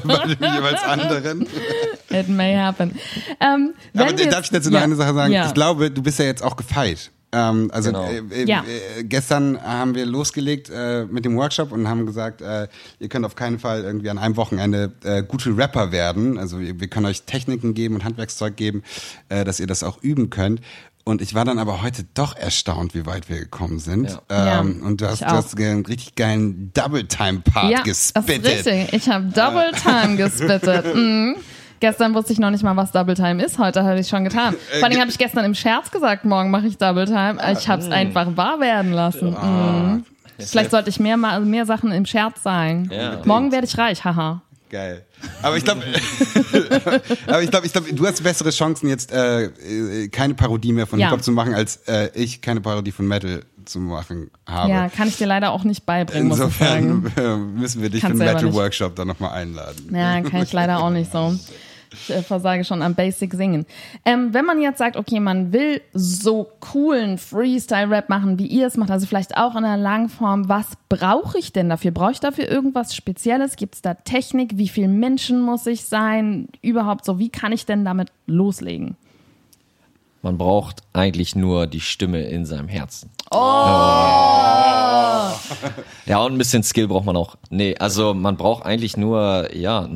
bei 0.03 0.17
dem 0.25 0.55
jeweils 0.55 0.83
anderen. 0.83 1.47
It 2.09 2.29
may 2.29 2.55
happen. 2.55 2.95
Ähm, 3.39 3.73
Aber 3.95 4.13
darf 4.13 4.43
ich 4.43 4.49
dazu 4.49 4.69
noch 4.69 4.79
ja, 4.79 4.83
eine 4.83 4.95
Sache 4.95 5.13
sagen? 5.13 5.33
Ja. 5.33 5.47
Ich 5.47 5.53
glaube, 5.53 5.91
du 5.91 6.01
bist 6.01 6.19
ja 6.19 6.25
jetzt 6.25 6.43
auch 6.43 6.55
gefeit. 6.55 7.11
Ähm, 7.31 7.69
also 7.73 7.91
genau. 7.91 8.05
äh, 8.05 8.43
äh, 8.43 8.45
ja. 8.47 8.63
äh, 8.63 9.03
gestern 9.03 9.61
haben 9.61 9.95
wir 9.95 10.05
losgelegt 10.05 10.69
äh, 10.73 11.05
mit 11.05 11.25
dem 11.25 11.35
Workshop 11.35 11.71
und 11.71 11.87
haben 11.87 12.05
gesagt, 12.05 12.41
äh, 12.41 12.67
ihr 12.99 13.09
könnt 13.09 13.25
auf 13.25 13.35
keinen 13.35 13.59
Fall 13.59 13.83
irgendwie 13.83 14.09
an 14.09 14.17
einem 14.17 14.37
Wochenende 14.37 14.93
äh, 15.03 15.23
gute 15.23 15.55
Rapper 15.57 15.91
werden. 15.91 16.37
Also 16.37 16.59
wir, 16.59 16.79
wir 16.79 16.87
können 16.87 17.05
euch 17.05 17.23
Techniken 17.23 17.73
geben 17.73 17.95
und 17.95 18.05
Handwerkszeug 18.05 18.55
geben, 18.55 18.83
äh, 19.27 19.43
dass 19.43 19.59
ihr 19.59 19.67
das 19.67 19.83
auch 19.83 20.01
üben 20.01 20.29
könnt. 20.29 20.61
Und 21.03 21.21
ich 21.21 21.33
war 21.33 21.45
dann 21.45 21.57
aber 21.57 21.81
heute 21.81 22.03
doch 22.13 22.35
erstaunt, 22.35 22.93
wie 22.93 23.05
weit 23.05 23.29
wir 23.29 23.39
gekommen 23.39 23.79
sind. 23.79 24.19
Ja. 24.29 24.59
Ähm, 24.61 24.79
ja, 24.81 24.87
und 24.87 24.99
du 24.99 25.07
hast, 25.07 25.21
du 25.21 25.27
hast 25.27 25.57
einen 25.57 25.85
richtig 25.85 26.15
geilen 26.15 26.71
Double-Time-Part 26.73 27.71
ja, 27.71 27.81
gespittet. 27.81 28.45
Das 28.45 28.53
ist 28.53 28.67
richtig. 28.67 28.93
Ich 28.93 29.09
habe 29.09 29.25
Double-Time 29.25 30.17
gespittet. 30.17 30.85
Mhm. 30.97 31.35
Gestern 31.79 32.13
wusste 32.15 32.33
ich 32.33 32.39
noch 32.39 32.49
nicht 32.49 32.63
mal, 32.63 32.75
was 32.75 32.91
Double 32.91 33.15
Time 33.15 33.43
ist. 33.43 33.59
Heute 33.59 33.83
habe 33.83 33.99
ich 33.99 34.07
schon 34.07 34.23
getan. 34.23 34.55
Vor 34.79 34.87
allem 34.87 34.99
habe 34.99 35.09
ich 35.09 35.17
gestern 35.17 35.45
im 35.45 35.55
Scherz 35.55 35.91
gesagt, 35.91 36.25
morgen 36.25 36.49
mache 36.49 36.67
ich 36.67 36.77
Double 36.77 37.05
Time. 37.05 37.37
Ich 37.57 37.67
habe 37.67 37.81
es 37.81 37.89
einfach 37.89 38.35
wahr 38.35 38.59
werden 38.59 38.91
lassen. 38.93 39.35
Ah. 39.35 39.45
Mhm. 39.45 40.05
Vielleicht 40.39 40.71
sollte 40.71 40.89
ich 40.89 40.99
mehr, 40.99 41.17
mehr 41.17 41.65
Sachen 41.65 41.91
im 41.91 42.05
Scherz 42.05 42.43
sagen. 42.43 42.89
Ja. 42.91 43.21
Morgen 43.25 43.51
werde 43.51 43.65
ich 43.65 43.77
reich, 43.77 44.03
haha. 44.03 44.41
Geil. 44.69 45.05
Aber 45.41 45.55
ich 45.55 45.63
glaube, 45.63 45.81
aber 47.27 47.41
ich 47.41 47.49
glaube, 47.49 47.65
ich 47.65 47.71
glaube, 47.71 47.93
du 47.93 48.05
hast 48.05 48.21
bessere 48.21 48.49
Chancen 48.49 48.89
jetzt 48.89 49.13
äh, 49.13 49.45
äh 49.45 50.09
keine 50.09 50.33
Parodie 50.33 50.73
mehr 50.73 50.85
von 50.85 50.99
ja. 50.99 51.07
Hip 51.07 51.17
Hop 51.17 51.23
zu 51.23 51.31
machen, 51.31 51.53
als 51.53 51.77
äh, 51.87 52.09
ich 52.13 52.41
keine 52.41 52.59
Parodie 52.59 52.91
von 52.91 53.07
Metal 53.07 53.43
zu 53.63 53.79
machen 53.79 54.29
habe. 54.45 54.71
Ja, 54.71 54.89
kann 54.89 55.07
ich 55.07 55.17
dir 55.17 55.27
leider 55.27 55.51
auch 55.51 55.63
nicht 55.63 55.85
beibringen. 55.85 56.31
Insofern 56.31 57.11
müssen 57.55 57.81
wir 57.81 57.89
dich 57.89 58.01
Kannst 58.01 58.17
für 58.17 58.25
den 58.25 58.33
Metal 58.33 58.53
Workshop 58.53 58.95
dann 58.95 59.07
nochmal 59.07 59.31
einladen. 59.31 59.89
Ja, 59.93 60.21
kann 60.21 60.43
ich 60.43 60.51
leider 60.51 60.79
auch 60.79 60.89
nicht 60.89 61.11
so. 61.11 61.37
Ich 61.91 62.09
äh, 62.09 62.21
versage 62.21 62.63
schon 62.63 62.81
am 62.81 62.95
Basic 62.95 63.33
Singen. 63.33 63.65
Ähm, 64.05 64.33
wenn 64.33 64.45
man 64.45 64.61
jetzt 64.61 64.77
sagt, 64.77 64.97
okay, 64.97 65.19
man 65.19 65.53
will 65.53 65.81
so 65.93 66.47
coolen 66.59 67.17
Freestyle-Rap 67.17 68.09
machen, 68.09 68.39
wie 68.39 68.47
ihr 68.47 68.67
es 68.67 68.77
macht, 68.77 68.91
also 68.91 69.07
vielleicht 69.07 69.37
auch 69.37 69.55
in 69.55 69.63
einer 69.63 69.81
Langform, 69.81 70.49
was 70.49 70.67
brauche 70.89 71.37
ich 71.37 71.53
denn 71.53 71.69
dafür? 71.69 71.91
Brauche 71.91 72.11
ich 72.11 72.19
dafür 72.19 72.47
irgendwas 72.49 72.95
Spezielles? 72.95 73.55
Gibt 73.55 73.75
es 73.75 73.81
da 73.81 73.93
Technik? 73.93 74.57
Wie 74.57 74.67
viele 74.67 74.89
Menschen 74.89 75.41
muss 75.41 75.65
ich 75.65 75.85
sein? 75.85 76.49
Überhaupt 76.61 77.05
so, 77.05 77.19
wie 77.19 77.29
kann 77.29 77.51
ich 77.51 77.65
denn 77.65 77.85
damit 77.85 78.11
loslegen? 78.25 78.95
Man 80.21 80.37
braucht 80.37 80.81
eigentlich 80.93 81.35
nur 81.35 81.67
die 81.67 81.79
Stimme 81.79 82.23
in 82.23 82.45
seinem 82.45 82.67
Herzen. 82.67 83.11
Oh! 83.31 83.37
Ja, 86.05 86.19
und 86.23 86.33
ein 86.33 86.37
bisschen 86.37 86.63
Skill 86.63 86.87
braucht 86.87 87.05
man 87.05 87.17
auch. 87.17 87.35
Nee, 87.49 87.75
also 87.77 88.13
man 88.13 88.37
braucht 88.37 88.65
eigentlich 88.65 88.97
nur, 88.97 89.53
ja, 89.55 89.87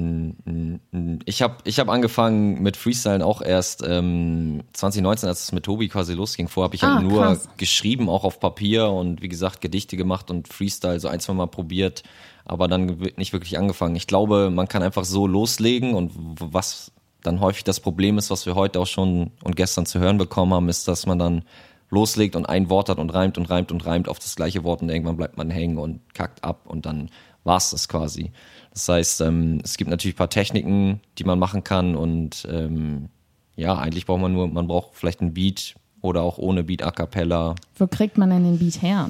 ich 1.26 1.42
habe 1.42 1.56
ich 1.64 1.80
hab 1.80 1.90
angefangen 1.90 2.62
mit 2.62 2.78
Freestylen 2.78 3.22
auch 3.22 3.42
erst 3.42 3.84
ähm, 3.86 4.64
2019, 4.74 5.30
als 5.30 5.44
es 5.44 5.52
mit 5.52 5.64
Tobi 5.64 5.88
quasi 5.88 6.14
losging. 6.14 6.48
Vorher 6.48 6.66
habe 6.66 6.76
ich 6.76 6.84
ah, 6.84 6.96
halt 6.96 7.08
nur 7.08 7.22
krass. 7.22 7.50
geschrieben, 7.58 8.10
auch 8.10 8.24
auf 8.24 8.40
Papier 8.40 8.90
und 8.90 9.22
wie 9.22 9.30
gesagt 9.30 9.62
Gedichte 9.62 9.98
gemacht 9.98 10.30
und 10.30 10.48
Freestyle 10.48 11.00
so 11.00 11.08
ein, 11.08 11.20
zwei 11.20 11.34
Mal 11.34 11.48
probiert, 11.48 12.04
aber 12.46 12.68
dann 12.68 12.98
nicht 13.16 13.34
wirklich 13.34 13.58
angefangen. 13.58 13.96
Ich 13.96 14.08
glaube, 14.08 14.50
man 14.50 14.68
kann 14.68 14.84
einfach 14.84 15.06
so 15.06 15.28
loslegen 15.28 15.94
und 15.94 16.12
was 16.16 16.92
dann 17.24 17.40
häufig 17.40 17.64
das 17.64 17.80
Problem 17.80 18.18
ist, 18.18 18.30
was 18.30 18.46
wir 18.46 18.56
heute 18.56 18.80
auch 18.80 18.88
schon 18.88 19.32
und 19.44 19.56
gestern 19.56 19.86
zu 19.86 20.00
hören 20.00 20.18
bekommen 20.18 20.54
haben, 20.54 20.70
ist, 20.70 20.88
dass 20.88 21.06
man 21.06 21.20
dann 21.20 21.44
loslegt 21.90 22.36
und 22.36 22.48
ein 22.48 22.70
Wort 22.70 22.90
hat 22.90 22.98
und 22.98 23.14
reimt 23.14 23.38
und 23.38 23.50
reimt 23.50 23.72
und 23.72 23.86
reimt 23.86 24.08
auf 24.08 24.18
das 24.20 24.36
gleiche 24.36 24.64
Wort 24.64 24.82
und 24.82 24.90
irgendwann 24.90 25.18
bleibt 25.18 25.38
man 25.38 25.50
hängen 25.50 25.78
und 25.78 26.02
kackt 26.14 26.44
ab 26.44 26.62
und 26.66 26.86
dann 26.86 27.10
war's 27.44 27.72
das 27.72 27.88
quasi. 27.88 28.32
Das 28.74 28.88
heißt, 28.88 29.22
ähm, 29.22 29.60
es 29.64 29.78
gibt 29.78 29.90
natürlich 29.90 30.16
ein 30.16 30.18
paar 30.18 30.30
Techniken, 30.30 31.02
die 31.18 31.26
man 31.26 31.38
machen 31.38 31.64
kann 31.64 31.96
und 31.96 32.48
ähm, 32.50 33.10
ja, 33.56 33.78
eigentlich 33.78 34.06
braucht 34.06 34.22
man 34.22 34.32
nur, 34.32 34.48
man 34.48 34.68
braucht 34.68 34.96
vielleicht 34.96 35.22
einen 35.22 35.34
Beat 35.34 35.76
oder 36.02 36.22
auch 36.22 36.38
ohne 36.38 36.64
Beat 36.64 36.82
a 36.84 36.92
cappella. 36.92 37.56
Wo 37.76 37.88
kriegt 37.88 38.18
man 38.18 38.30
denn 38.30 38.44
den 38.44 38.58
Beat 38.58 38.82
her? 38.82 39.10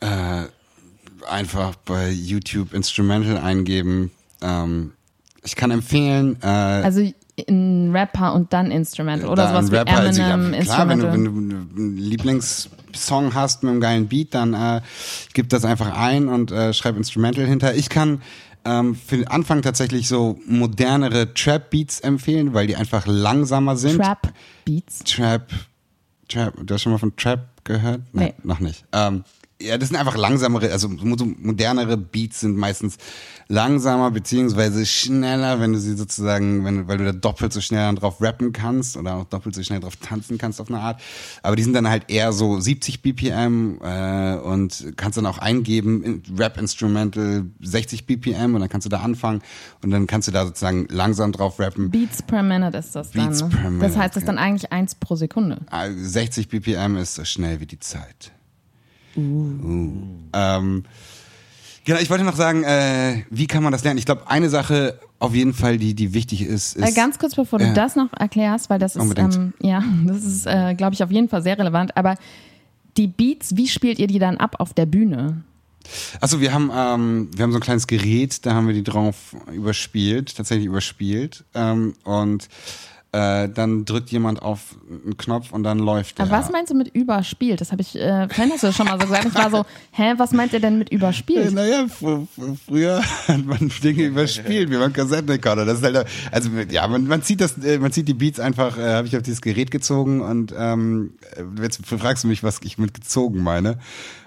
Äh, 0.00 0.44
einfach 1.28 1.74
bei 1.76 2.10
YouTube 2.10 2.74
Instrumental 2.74 3.38
eingeben. 3.38 4.10
Ähm, 4.42 4.92
ich 5.44 5.56
kann 5.56 5.70
empfehlen. 5.70 6.36
Äh, 6.42 6.46
also 6.46 7.02
ein 7.48 7.90
Rapper 7.92 8.34
und 8.34 8.52
dann 8.52 8.70
Instrumental 8.70 9.28
oder 9.28 9.48
sowas 9.48 9.70
wie 9.70 9.76
Rapper, 9.76 9.98
also 9.98 10.22
Eminem 10.22 10.54
also, 10.54 10.72
klar, 10.72 10.90
Instrumental. 10.90 11.12
Wenn 11.12 11.24
du, 11.24 11.34
wenn 11.34 11.50
du 11.50 11.56
einen 11.56 11.96
Lieblingssong 11.96 13.34
hast 13.34 13.62
mit 13.62 13.70
einem 13.70 13.80
geilen 13.80 14.08
Beat, 14.08 14.34
dann 14.34 14.54
äh, 14.54 14.80
gib 15.32 15.48
das 15.48 15.64
einfach 15.64 15.96
ein 15.96 16.28
und 16.28 16.52
äh, 16.52 16.74
schreib 16.74 16.96
Instrumental 16.96 17.46
hinter. 17.46 17.74
Ich 17.74 17.88
kann 17.88 18.20
ähm, 18.64 18.94
für 18.94 19.16
den 19.16 19.28
Anfang 19.28 19.62
tatsächlich 19.62 20.08
so 20.08 20.38
modernere 20.46 21.32
Trap-Beats 21.32 22.00
empfehlen, 22.00 22.52
weil 22.52 22.66
die 22.66 22.76
einfach 22.76 23.06
langsamer 23.06 23.76
sind. 23.76 24.02
Trap-Beats? 24.02 25.04
Trap, 25.04 25.48
Trap, 26.28 26.54
du 26.62 26.74
hast 26.74 26.82
schon 26.82 26.92
mal 26.92 26.98
von 26.98 27.16
Trap 27.16 27.40
gehört? 27.64 28.02
Nein, 28.12 28.26
nee. 28.26 28.34
noch 28.42 28.60
nicht. 28.60 28.84
Ähm, 28.92 29.24
ja, 29.60 29.78
das 29.78 29.88
sind 29.88 29.98
einfach 29.98 30.16
langsamere, 30.16 30.70
also 30.72 30.88
modernere 30.88 31.96
Beats 31.96 32.40
sind 32.40 32.56
meistens 32.56 32.96
langsamer 33.48 34.10
beziehungsweise 34.10 34.86
schneller, 34.86 35.60
wenn 35.60 35.72
du 35.72 35.78
sie 35.78 35.96
sozusagen, 35.96 36.64
wenn, 36.64 36.88
weil 36.88 36.98
du 36.98 37.04
da 37.04 37.12
doppelt 37.12 37.52
so 37.52 37.60
schnell 37.60 37.94
drauf 37.96 38.22
rappen 38.22 38.52
kannst 38.52 38.96
oder 38.96 39.16
auch 39.16 39.24
doppelt 39.24 39.54
so 39.54 39.62
schnell 39.62 39.80
drauf 39.80 39.96
tanzen 39.96 40.38
kannst 40.38 40.60
auf 40.60 40.68
eine 40.68 40.80
Art. 40.80 41.00
Aber 41.42 41.56
die 41.56 41.62
sind 41.62 41.74
dann 41.74 41.88
halt 41.88 42.04
eher 42.08 42.32
so 42.32 42.60
70 42.60 43.02
BPM 43.02 43.78
äh, 43.82 44.36
und 44.36 44.92
kannst 44.96 45.18
dann 45.18 45.26
auch 45.26 45.38
eingeben, 45.38 46.22
Rap 46.38 46.58
Instrumental 46.58 47.44
60 47.60 48.06
BPM 48.06 48.54
und 48.54 48.60
dann 48.60 48.68
kannst 48.68 48.86
du 48.86 48.90
da 48.90 49.00
anfangen 49.00 49.42
und 49.82 49.90
dann 49.90 50.06
kannst 50.06 50.28
du 50.28 50.32
da 50.32 50.46
sozusagen 50.46 50.86
langsam 50.88 51.32
drauf 51.32 51.58
rappen. 51.58 51.90
Beats 51.90 52.22
per 52.22 52.42
Minute 52.42 52.78
ist 52.78 52.94
das 52.94 53.10
Beats 53.10 53.40
dann. 53.40 53.48
Ne? 53.48 53.56
Per 53.56 53.70
Minute, 53.70 53.86
das 53.88 53.96
heißt, 53.96 54.16
das 54.16 54.22
ist 54.22 54.28
dann 54.28 54.38
eigentlich 54.38 54.72
eins 54.72 54.94
pro 54.94 55.16
Sekunde. 55.16 55.60
60 55.96 56.46
ah, 56.46 56.48
BPM 56.50 56.96
ist 56.96 57.14
so 57.16 57.24
schnell 57.24 57.60
wie 57.60 57.66
die 57.66 57.80
Zeit. 57.80 58.32
Uh. 59.16 59.20
Uh. 59.20 59.92
Ähm, 60.32 60.84
genau, 61.84 62.00
ich 62.00 62.10
wollte 62.10 62.24
noch 62.24 62.36
sagen, 62.36 62.64
äh, 62.64 63.24
wie 63.30 63.46
kann 63.46 63.62
man 63.62 63.72
das 63.72 63.84
lernen? 63.84 63.98
Ich 63.98 64.06
glaube, 64.06 64.30
eine 64.30 64.48
Sache 64.48 64.98
auf 65.18 65.34
jeden 65.34 65.52
Fall, 65.52 65.76
die, 65.76 65.94
die 65.94 66.14
wichtig 66.14 66.42
ist, 66.42 66.76
ist 66.76 66.88
äh, 66.88 66.92
Ganz 66.92 67.18
kurz, 67.18 67.34
bevor 67.34 67.58
du 67.58 67.66
äh, 67.66 67.74
das 67.74 67.94
noch 67.94 68.12
erklärst, 68.18 68.70
weil 68.70 68.78
das 68.78 68.96
ist, 68.96 69.18
ähm, 69.18 69.52
ja, 69.60 69.84
das 70.06 70.24
ist, 70.24 70.46
äh, 70.46 70.74
glaube 70.74 70.94
ich, 70.94 71.04
auf 71.04 71.10
jeden 71.10 71.28
Fall 71.28 71.42
sehr 71.42 71.58
relevant. 71.58 71.96
Aber 71.96 72.16
die 72.96 73.06
Beats, 73.06 73.56
wie 73.56 73.68
spielt 73.68 73.98
ihr 73.98 74.06
die 74.06 74.18
dann 74.18 74.38
ab 74.38 74.56
auf 74.58 74.72
der 74.72 74.86
Bühne? 74.86 75.44
Also 76.20 76.40
wir 76.40 76.52
haben 76.52 76.70
ähm, 76.74 77.30
wir 77.34 77.42
haben 77.42 77.52
so 77.52 77.58
ein 77.58 77.62
kleines 77.62 77.86
Gerät, 77.86 78.44
da 78.44 78.54
haben 78.54 78.66
wir 78.66 78.74
die 78.74 78.82
drauf 78.82 79.34
überspielt, 79.52 80.36
tatsächlich 80.36 80.66
überspielt 80.66 81.44
ähm, 81.54 81.94
und 82.04 82.48
äh, 83.12 83.48
dann 83.48 83.84
drückt 83.84 84.10
jemand 84.10 84.40
auf 84.40 84.76
einen 84.88 85.16
Knopf 85.16 85.52
und 85.52 85.64
dann 85.64 85.78
läuft 85.78 86.18
der. 86.18 86.26
Aber 86.26 86.36
was 86.36 86.50
meinst 86.50 86.70
du 86.70 86.76
mit 86.76 86.94
überspielt? 86.94 87.60
Das 87.60 87.72
habe 87.72 87.82
ich, 87.82 87.96
äh, 87.96 88.28
vorhin 88.28 88.52
hast 88.52 88.62
du 88.62 88.68
das 88.68 88.76
schon 88.76 88.86
mal 88.86 89.00
so 89.00 89.06
gesagt. 89.06 89.26
Ich 89.26 89.34
war 89.34 89.50
so, 89.50 89.64
hä, 89.90 90.14
was 90.16 90.32
meint 90.32 90.52
ihr 90.52 90.60
denn 90.60 90.78
mit 90.78 90.90
überspielt? 90.90 91.52
Naja, 91.52 91.86
fr 91.88 92.26
fr 92.34 92.54
früher 92.66 93.02
hat 93.28 93.44
man 93.44 93.70
Dinge 93.82 94.04
überspielt, 94.04 94.70
wie 94.70 94.76
beim 94.76 94.92
Kassettenrekorder. 94.92 95.64
Das 95.64 95.78
ist 95.78 95.84
halt, 95.84 96.06
also 96.30 96.50
ja, 96.70 96.86
man, 96.86 97.06
man 97.06 97.22
zieht 97.22 97.40
das, 97.40 97.58
äh, 97.58 97.78
man 97.78 97.90
zieht 97.90 98.06
die 98.06 98.14
Beats 98.14 98.38
einfach, 98.38 98.78
äh, 98.78 98.94
habe 98.94 99.08
ich 99.08 99.16
auf 99.16 99.22
dieses 99.22 99.40
Gerät 99.40 99.70
gezogen 99.70 100.20
und 100.20 100.54
ähm, 100.56 101.14
jetzt 101.60 101.84
fragst 101.84 102.24
du 102.24 102.28
mich, 102.28 102.44
was 102.44 102.60
ich 102.62 102.78
mit 102.78 102.94
gezogen 102.94 103.42
meine. 103.42 103.78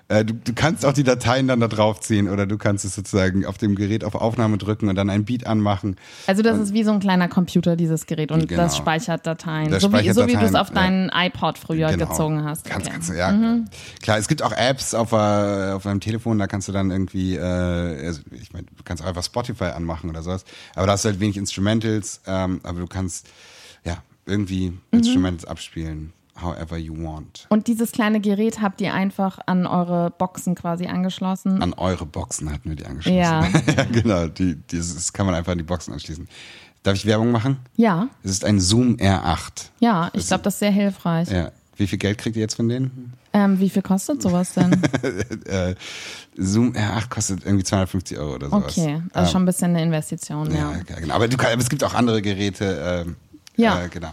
Äh, 0.09 0.25
du, 0.25 0.33
du 0.33 0.53
kannst 0.53 0.85
auch 0.85 0.91
die 0.91 1.03
Dateien 1.03 1.47
dann 1.47 1.61
da 1.61 1.67
draufziehen 1.69 2.29
oder 2.29 2.45
du 2.45 2.57
kannst 2.57 2.83
es 2.83 2.93
sozusagen 2.93 3.45
auf 3.45 3.57
dem 3.57 3.75
Gerät 3.75 4.03
auf 4.03 4.15
Aufnahme 4.15 4.57
drücken 4.57 4.89
und 4.89 4.95
dann 4.95 5.09
ein 5.09 5.23
Beat 5.23 5.47
anmachen. 5.47 5.95
Also 6.27 6.41
das 6.43 6.59
ist 6.59 6.73
wie 6.73 6.83
so 6.83 6.91
ein 6.91 6.99
kleiner 6.99 7.29
Computer, 7.29 7.75
dieses 7.77 8.05
Gerät, 8.05 8.31
und 8.31 8.47
Genau. 8.49 8.63
das 8.63 8.75
speichert 8.75 9.25
Dateien. 9.25 9.71
Das 9.71 9.81
so, 9.81 9.89
wie, 9.89 9.95
speichert 9.95 10.15
so 10.15 10.27
wie 10.27 10.33
du 10.33 10.41
es 10.45 10.55
auf 10.55 10.71
deinen 10.71 11.09
iPod 11.13 11.57
früher 11.57 11.89
Genau. 11.89 12.07
gezogen 12.07 12.43
hast. 12.43 12.65
Ganz, 12.69 12.85
Okay. 12.85 12.89
Mhm. 12.89 12.93
ganz, 12.93 13.09
ja. 13.17 13.59
Klar, 14.01 14.17
es 14.17 14.27
gibt 14.27 14.41
auch 14.43 14.51
Apps 14.51 14.93
auf, 14.93 15.13
äh, 15.13 15.15
auf 15.71 15.83
deinem 15.83 16.01
Telefon, 16.01 16.37
da 16.37 16.47
kannst 16.47 16.67
du 16.67 16.73
dann 16.73 16.91
irgendwie, 16.91 17.35
äh, 17.37 17.41
also 18.05 18.21
ich 18.31 18.51
meine, 18.51 18.65
du 18.65 18.83
kannst 18.83 19.01
auch 19.03 19.07
einfach 19.07 19.23
Spotify 19.23 19.65
anmachen 19.65 20.09
oder 20.09 20.21
sowas. 20.21 20.43
Aber 20.75 20.85
da 20.85 20.93
hast 20.93 21.05
du 21.05 21.09
halt 21.09 21.21
wenig 21.21 21.37
Instrumentals, 21.37 22.21
ähm, 22.27 22.59
aber 22.63 22.81
du 22.81 22.87
kannst 22.87 23.27
ja 23.85 23.97
irgendwie 24.25 24.69
Mhm. 24.71 24.79
Instrumentals 24.91 25.45
abspielen, 25.45 26.11
however 26.41 26.77
you 26.77 26.93
want. 26.95 27.45
Und 27.49 27.67
dieses 27.67 27.91
kleine 27.91 28.19
Gerät 28.19 28.61
habt 28.61 28.81
ihr 28.81 28.93
einfach 28.93 29.39
an 29.45 29.65
eure 29.67 30.11
Boxen 30.11 30.55
quasi 30.55 30.87
angeschlossen. 30.87 31.61
An 31.61 31.73
eure 31.73 32.05
Boxen 32.05 32.51
hatten 32.51 32.69
wir 32.69 32.75
die 32.75 32.85
angeschlossen. 32.85 33.17
Ja. 33.17 33.47
ja 33.77 33.83
genau, 33.85 34.27
die, 34.27 34.55
dieses 34.55 35.13
kann 35.13 35.25
man 35.25 35.35
einfach 35.35 35.51
an 35.51 35.57
die 35.59 35.63
Boxen 35.63 35.93
anschließen. 35.93 36.27
Darf 36.83 36.95
ich 36.95 37.05
Werbung 37.05 37.31
machen? 37.31 37.57
ja, 37.77 38.09
Es 38.23 38.31
ist 38.31 38.43
ein 38.45 38.59
Zoom 38.59 38.95
R8. 38.97 39.69
ja, 39.79 40.09
ich 40.13 40.27
glaube, 40.27 40.43
das 40.43 40.55
ist 40.55 40.59
sehr 40.59 40.71
hilfreich. 40.71 41.29
Ja. 41.29 41.51
Wie 41.77 41.87
viel 41.87 41.97
Geld 41.97 42.17
kriegt 42.17 42.35
ihr 42.35 42.41
jetzt 42.41 42.55
von 42.55 42.67
denen? 42.69 43.13
Ähm, 43.31 43.59
wie 43.59 43.69
viel 43.69 43.81
kostet 43.81 44.21
sowas 44.21 44.53
denn? 44.53 44.73
äh, 45.45 45.73
Zoom 46.37 46.73
R8 46.73 47.09
kostet 47.09 47.45
irgendwie 47.45 47.63
250 47.63 48.17
Euro 48.19 48.35
oder 48.35 48.49
sowas. 48.49 48.77
Okay, 48.77 49.01
also 49.13 49.31
schon 49.31 49.41
ein 49.41 49.45
bisschen 49.45 49.71
eine 49.71 49.81
Investition, 49.81 50.51
ja. 50.53 50.73
Ja, 50.87 50.95
genau. 50.99 51.15
Aber, 51.15 51.27
kann- 51.29 51.51
aber 51.53 51.61
es 51.61 51.69
gibt 51.69 51.83
auch 51.83 51.93
andere 51.95 52.21
Geräte. 52.21 53.05
Ähm, 53.07 53.15
Ja. 53.55 53.83
Äh, 53.83 53.89
genau. 53.89 54.09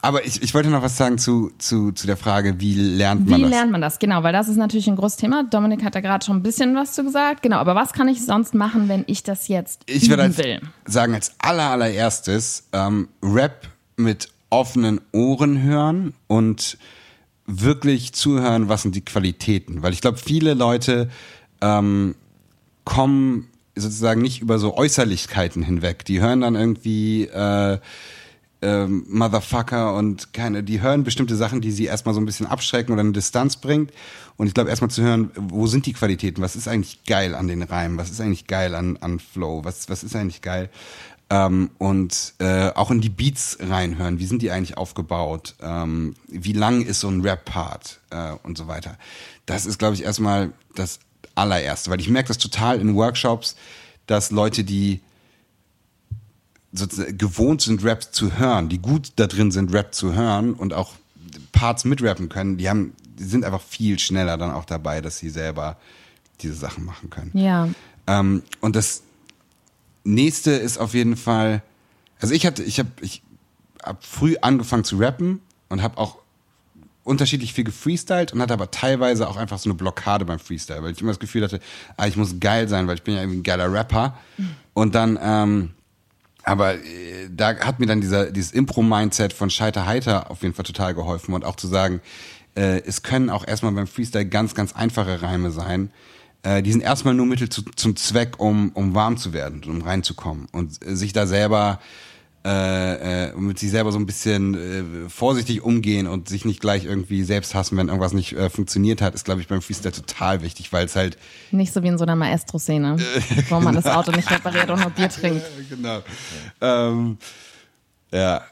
Aber 0.00 0.24
ich, 0.26 0.42
ich 0.42 0.52
wollte 0.54 0.68
noch 0.68 0.82
was 0.82 0.96
sagen 0.96 1.18
zu, 1.18 1.52
zu, 1.58 1.92
zu 1.92 2.06
der 2.06 2.16
Frage, 2.16 2.58
wie 2.58 2.74
lernt 2.74 3.28
man 3.28 3.38
Wie 3.38 3.42
das? 3.42 3.50
lernt 3.50 3.70
man 3.70 3.80
das? 3.80 3.98
Genau, 4.00 4.22
weil 4.24 4.32
das 4.32 4.48
ist 4.48 4.56
natürlich 4.56 4.88
ein 4.88 4.96
großes 4.96 5.16
Thema. 5.16 5.44
Dominik 5.44 5.84
hat 5.84 5.94
da 5.94 6.00
gerade 6.00 6.24
schon 6.24 6.38
ein 6.38 6.42
bisschen 6.42 6.74
was 6.74 6.92
zu 6.92 7.04
gesagt. 7.04 7.42
Genau, 7.42 7.58
aber 7.58 7.74
was 7.76 7.92
kann 7.92 8.08
ich 8.08 8.24
sonst 8.24 8.54
machen, 8.54 8.88
wenn 8.88 9.04
ich 9.06 9.22
das 9.22 9.46
jetzt 9.46 9.82
ich 9.86 10.08
würde 10.08 10.24
üben 10.24 10.34
als, 10.34 10.38
will? 10.38 10.60
sagen, 10.86 11.14
als 11.14 11.34
aller, 11.38 11.70
allererstes 11.70 12.64
ähm, 12.72 13.08
Rap 13.22 13.68
mit 13.96 14.28
offenen 14.50 15.00
Ohren 15.12 15.62
hören 15.62 16.14
und 16.26 16.78
wirklich 17.46 18.12
zuhören, 18.12 18.68
was 18.68 18.82
sind 18.82 18.96
die 18.96 19.04
Qualitäten. 19.04 19.82
Weil 19.82 19.92
ich 19.92 20.00
glaube, 20.00 20.18
viele 20.18 20.54
Leute 20.54 21.08
ähm, 21.60 22.16
kommen 22.84 23.48
sozusagen 23.76 24.20
nicht 24.20 24.42
über 24.42 24.58
so 24.58 24.76
Äußerlichkeiten 24.76 25.62
hinweg. 25.62 26.04
Die 26.04 26.20
hören 26.20 26.40
dann 26.40 26.54
irgendwie 26.54 27.24
äh, 27.24 27.78
ähm, 28.62 29.04
Motherfucker 29.08 29.94
und 29.94 30.32
keine, 30.32 30.62
die 30.62 30.80
hören 30.80 31.04
bestimmte 31.04 31.36
Sachen, 31.36 31.60
die 31.60 31.72
sie 31.72 31.84
erstmal 31.84 32.14
so 32.14 32.20
ein 32.20 32.26
bisschen 32.26 32.46
abschrecken 32.46 32.92
oder 32.92 33.00
eine 33.00 33.12
Distanz 33.12 33.56
bringt. 33.56 33.92
Und 34.36 34.46
ich 34.46 34.54
glaube, 34.54 34.70
erstmal 34.70 34.90
zu 34.90 35.02
hören, 35.02 35.30
wo 35.36 35.66
sind 35.66 35.86
die 35.86 35.92
Qualitäten? 35.92 36.42
Was 36.42 36.56
ist 36.56 36.68
eigentlich 36.68 37.04
geil 37.04 37.34
an 37.34 37.48
den 37.48 37.62
Reimen? 37.62 37.98
Was 37.98 38.10
ist 38.10 38.20
eigentlich 38.20 38.46
geil 38.46 38.74
an, 38.74 38.96
an 38.98 39.18
Flow? 39.18 39.64
Was, 39.64 39.88
was 39.88 40.04
ist 40.04 40.16
eigentlich 40.16 40.40
geil? 40.40 40.70
Ähm, 41.28 41.70
und 41.78 42.34
äh, 42.38 42.70
auch 42.74 42.90
in 42.90 43.00
die 43.00 43.08
Beats 43.08 43.58
reinhören. 43.60 44.18
Wie 44.18 44.26
sind 44.26 44.42
die 44.42 44.50
eigentlich 44.50 44.76
aufgebaut? 44.76 45.54
Ähm, 45.60 46.14
wie 46.28 46.52
lang 46.52 46.82
ist 46.82 47.00
so 47.00 47.08
ein 47.08 47.22
Rap-Part? 47.22 48.00
Äh, 48.10 48.32
und 48.42 48.56
so 48.56 48.68
weiter. 48.68 48.96
Das 49.46 49.66
ist, 49.66 49.78
glaube 49.78 49.94
ich, 49.94 50.04
erstmal 50.04 50.52
das 50.74 51.00
allererste, 51.34 51.90
weil 51.90 52.00
ich 52.00 52.08
merke 52.08 52.28
das 52.28 52.38
total 52.38 52.80
in 52.80 52.94
Workshops, 52.94 53.56
dass 54.06 54.30
Leute, 54.30 54.64
die 54.64 55.00
sozusagen 56.72 57.18
gewohnt 57.18 57.62
sind, 57.62 57.84
Rap 57.84 58.14
zu 58.14 58.38
hören, 58.38 58.68
die 58.68 58.78
gut 58.78 59.12
da 59.16 59.26
drin 59.26 59.50
sind, 59.50 59.72
Rap 59.72 59.94
zu 59.94 60.14
hören 60.14 60.54
und 60.54 60.72
auch 60.72 60.94
Parts 61.52 61.84
mitrappen 61.84 62.28
können, 62.28 62.56
die 62.56 62.68
haben, 62.68 62.94
die 63.18 63.24
sind 63.24 63.44
einfach 63.44 63.60
viel 63.60 63.98
schneller 63.98 64.38
dann 64.38 64.50
auch 64.50 64.64
dabei, 64.64 65.00
dass 65.00 65.18
sie 65.18 65.30
selber 65.30 65.76
diese 66.40 66.54
Sachen 66.54 66.84
machen 66.84 67.10
können. 67.10 67.30
Ja. 67.34 67.68
Ähm, 68.06 68.42
und 68.60 68.74
das 68.74 69.02
nächste 70.04 70.52
ist 70.52 70.78
auf 70.78 70.94
jeden 70.94 71.16
Fall, 71.16 71.62
also 72.20 72.34
ich 72.34 72.46
hatte, 72.46 72.62
ich 72.62 72.78
habe, 72.78 72.90
ich 73.00 73.22
hab 73.82 74.04
früh 74.04 74.36
angefangen 74.40 74.84
zu 74.84 74.96
rappen 74.96 75.40
und 75.68 75.82
habe 75.82 75.98
auch 75.98 76.18
unterschiedlich 77.04 77.52
viel 77.52 77.64
gefreestylt 77.64 78.32
und 78.32 78.40
hatte 78.40 78.54
aber 78.54 78.70
teilweise 78.70 79.28
auch 79.28 79.36
einfach 79.36 79.58
so 79.58 79.68
eine 79.68 79.74
Blockade 79.74 80.24
beim 80.24 80.38
Freestyle, 80.38 80.82
weil 80.82 80.92
ich 80.92 81.00
immer 81.00 81.10
das 81.10 81.18
Gefühl 81.18 81.42
hatte, 81.42 81.60
ah, 81.96 82.06
ich 82.06 82.16
muss 82.16 82.38
geil 82.38 82.68
sein, 82.68 82.86
weil 82.86 82.96
ich 82.96 83.02
bin 83.02 83.14
ja 83.14 83.20
irgendwie 83.20 83.40
ein 83.40 83.42
geiler 83.42 83.72
Rapper. 83.72 84.16
Und 84.72 84.94
dann, 84.94 85.18
ähm, 85.20 85.70
aber 86.44 86.74
äh, 86.74 87.28
da 87.30 87.56
hat 87.58 87.80
mir 87.80 87.86
dann 87.86 88.00
dieser, 88.00 88.30
dieses 88.30 88.52
Impro-Mindset 88.52 89.32
von 89.32 89.50
Scheiter 89.50 89.86
Heiter 89.86 90.30
auf 90.30 90.42
jeden 90.42 90.54
Fall 90.54 90.64
total 90.64 90.94
geholfen 90.94 91.34
und 91.34 91.44
auch 91.44 91.56
zu 91.56 91.66
sagen, 91.66 92.00
äh, 92.54 92.82
es 92.84 93.02
können 93.02 93.30
auch 93.30 93.46
erstmal 93.46 93.72
beim 93.72 93.86
Freestyle 93.86 94.26
ganz, 94.26 94.54
ganz 94.54 94.72
einfache 94.72 95.22
Reime 95.22 95.50
sein. 95.50 95.90
Äh, 96.42 96.62
die 96.62 96.72
sind 96.72 96.82
erstmal 96.82 97.14
nur 97.14 97.26
Mittel 97.26 97.48
zu, 97.48 97.62
zum 97.62 97.96
Zweck, 97.96 98.40
um, 98.40 98.70
um 98.74 98.94
warm 98.94 99.16
zu 99.16 99.32
werden, 99.32 99.62
um 99.64 99.82
reinzukommen 99.82 100.48
und 100.52 100.84
äh, 100.84 100.96
sich 100.96 101.12
da 101.12 101.26
selber 101.26 101.80
äh, 102.44 103.28
äh, 103.28 103.36
mit 103.36 103.58
sich 103.58 103.70
selber 103.70 103.92
so 103.92 103.98
ein 103.98 104.06
bisschen 104.06 104.54
äh, 104.54 105.08
vorsichtig 105.08 105.62
umgehen 105.62 106.08
und 106.08 106.28
sich 106.28 106.44
nicht 106.44 106.60
gleich 106.60 106.84
irgendwie 106.84 107.22
selbst 107.22 107.54
hassen, 107.54 107.76
wenn 107.76 107.86
irgendwas 107.86 108.14
nicht 108.14 108.32
äh, 108.32 108.50
funktioniert 108.50 109.00
hat, 109.00 109.14
ist, 109.14 109.24
glaube 109.24 109.40
ich, 109.40 109.46
beim 109.46 109.62
Freestyle 109.62 109.92
total 109.92 110.42
wichtig, 110.42 110.72
weil 110.72 110.86
es 110.86 110.96
halt 110.96 111.16
Nicht 111.52 111.72
so 111.72 111.84
wie 111.84 111.88
in 111.88 111.98
so 111.98 112.04
einer 112.04 112.16
Maestro-Szene, 112.16 112.96
wo 113.48 113.60
man 113.60 113.76
das 113.76 113.86
Auto 113.86 114.10
nicht 114.10 114.28
repariert 114.30 114.70
und 114.70 114.80
nur 114.80 114.90
Bier 114.90 115.08
trinkt. 115.08 115.44
genau. 115.70 116.02
Ähm, 116.60 117.18
ja. 118.10 118.42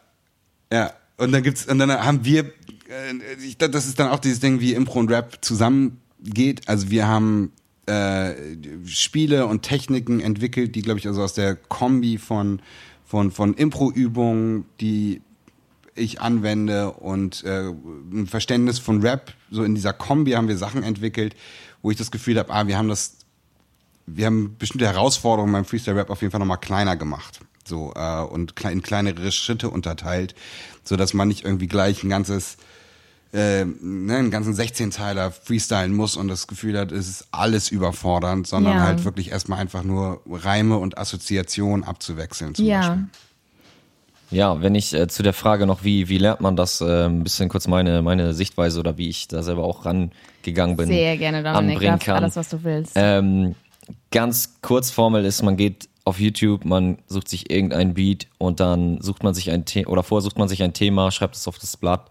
Ja. 0.73 0.93
Und 1.17 1.33
dann 1.33 1.43
gibt's, 1.43 1.67
und 1.67 1.79
dann 1.81 1.93
haben 1.93 2.25
wir, 2.25 2.45
äh, 2.45 3.45
ich 3.45 3.59
das 3.59 3.87
ist 3.87 3.99
dann 3.99 4.09
auch 4.09 4.21
dieses 4.21 4.39
Ding, 4.39 4.61
wie 4.61 4.73
Impro 4.75 5.01
und 5.01 5.11
Rap 5.11 5.39
zusammengeht. 5.41 6.69
Also 6.69 6.91
wir 6.91 7.09
haben 7.09 7.51
äh, 7.87 8.35
Spiele 8.87 9.47
und 9.47 9.63
Techniken 9.63 10.21
entwickelt, 10.21 10.77
die, 10.77 10.83
glaube 10.83 11.01
ich, 11.01 11.09
also 11.09 11.23
aus 11.23 11.35
der 11.35 11.57
Kombi 11.57 12.19
von, 12.19 12.63
von, 13.11 13.33
von 13.33 13.55
Impro-Übungen, 13.55 14.67
die 14.81 15.21
ich 15.97 16.21
anwende 16.21 16.93
und 16.93 17.43
äh, 17.43 17.69
ein 18.13 18.29
Verständnis 18.29 18.79
von 18.79 19.03
Rap, 19.03 19.35
so 19.51 19.65
in 19.65 19.75
dieser 19.75 19.93
Kombi 19.93 20.33
haben 20.33 20.47
wir 20.47 20.57
Sachen 20.57 20.85
entwickelt, 20.85 21.35
wo 21.83 21.91
ich 21.91 21.97
das 21.97 22.13
Gefühl 22.13 22.39
habe, 22.39 22.53
ah, 22.53 22.69
wir 22.69 22.79
haben 22.79 22.87
das 22.87 23.17
wir 24.07 24.27
haben 24.27 24.57
bestimmte 24.59 24.87
Herausforderungen 24.87 25.53
beim 25.53 25.65
Freestyle 25.65 25.97
Rap 25.97 26.11
auf 26.11 26.21
jeden 26.23 26.31
Fall 26.31 26.39
nochmal 26.39 26.59
kleiner 26.59 26.97
gemacht. 26.97 27.41
So, 27.65 27.93
äh, 27.95 28.23
und 28.23 28.59
in 28.61 28.83
kleinere 28.83 29.33
Schritte 29.33 29.71
unterteilt, 29.71 30.35
so 30.85 30.97
dass 30.97 31.13
man 31.13 31.29
nicht 31.29 31.45
irgendwie 31.45 31.69
gleich 31.69 32.03
ein 32.03 32.11
ganzes, 32.11 32.59
äh, 33.33 33.65
ne, 33.65 34.17
einen 34.17 34.31
ganzen 34.31 34.55
16-Teiler 34.55 35.31
freestylen 35.31 35.95
muss 35.95 36.17
und 36.17 36.29
das 36.29 36.47
Gefühl 36.49 36.77
hat, 36.79 36.91
es 36.93 37.09
ist 37.09 37.29
alles 37.31 37.71
überfordernd, 37.71 38.47
sondern 38.47 38.75
Ja. 38.75 38.83
halt 38.83 39.05
wirklich 39.05 39.31
erstmal 39.31 39.61
einfach 39.61 39.85
nur 39.85 40.21
Reime 40.29 40.79
und 40.79 40.99
Assoziationen 40.99 41.85
abzuwechseln 41.85 42.55
zum 42.55 42.65
Ja. 42.67 42.81
Beispiel. 42.81 43.05
Ja, 44.33 44.61
wenn 44.63 44.77
ich 44.77 44.95
äh, 44.95 45.09
zu 45.09 45.25
der 45.25 45.33
Frage 45.33 45.67
noch, 45.67 45.83
wie, 45.83 46.09
wie 46.09 46.19
lernt 46.19 46.41
man 46.41 46.55
das, 46.55 46.81
äh, 46.81 47.07
ein 47.07 47.25
bisschen 47.25 47.49
kurz 47.49 47.67
meine, 47.67 48.01
meine 48.03 48.33
Sichtweise 48.33 48.79
oder 48.79 48.97
wie 48.97 49.09
ich 49.09 49.27
da 49.27 49.43
selber 49.43 49.65
auch 49.65 49.85
rangegangen 49.85 50.77
bin. 50.77 50.87
Sehr 50.87 51.17
gerne, 51.17 51.43
Dominik. 51.43 51.75
anbringen 51.75 51.99
kann. 51.99 52.23
alles, 52.23 52.37
was 52.37 52.49
du 52.49 52.63
willst. 52.63 52.93
Ähm, 52.95 53.57
ganz 54.13 54.61
kurz 54.63 54.91
Formel 54.93 55.25
ist, 55.25 55.43
man 55.43 55.57
geht 55.57 55.89
auf 56.05 56.21
YouTube, 56.21 56.65
man 56.65 56.99
sucht 57.09 57.29
sich 57.29 57.51
irgendein 57.51 57.95
Beat 57.95 58.29
und 58.39 58.61
dann 58.61 59.01
sucht 59.01 59.25
man 59.25 59.35
sich 59.35 59.51
ein 59.51 59.65
Thema 59.65 59.91
oder 59.91 60.03
vorher 60.05 60.23
sucht 60.23 60.39
man 60.39 60.49
sich 60.49 60.63
ein 60.63 60.73
Thema, 60.75 61.11
schreibt 61.11 61.35
es 61.35 61.49
auf 61.49 61.59
das 61.59 61.77
Blatt. 61.77 62.07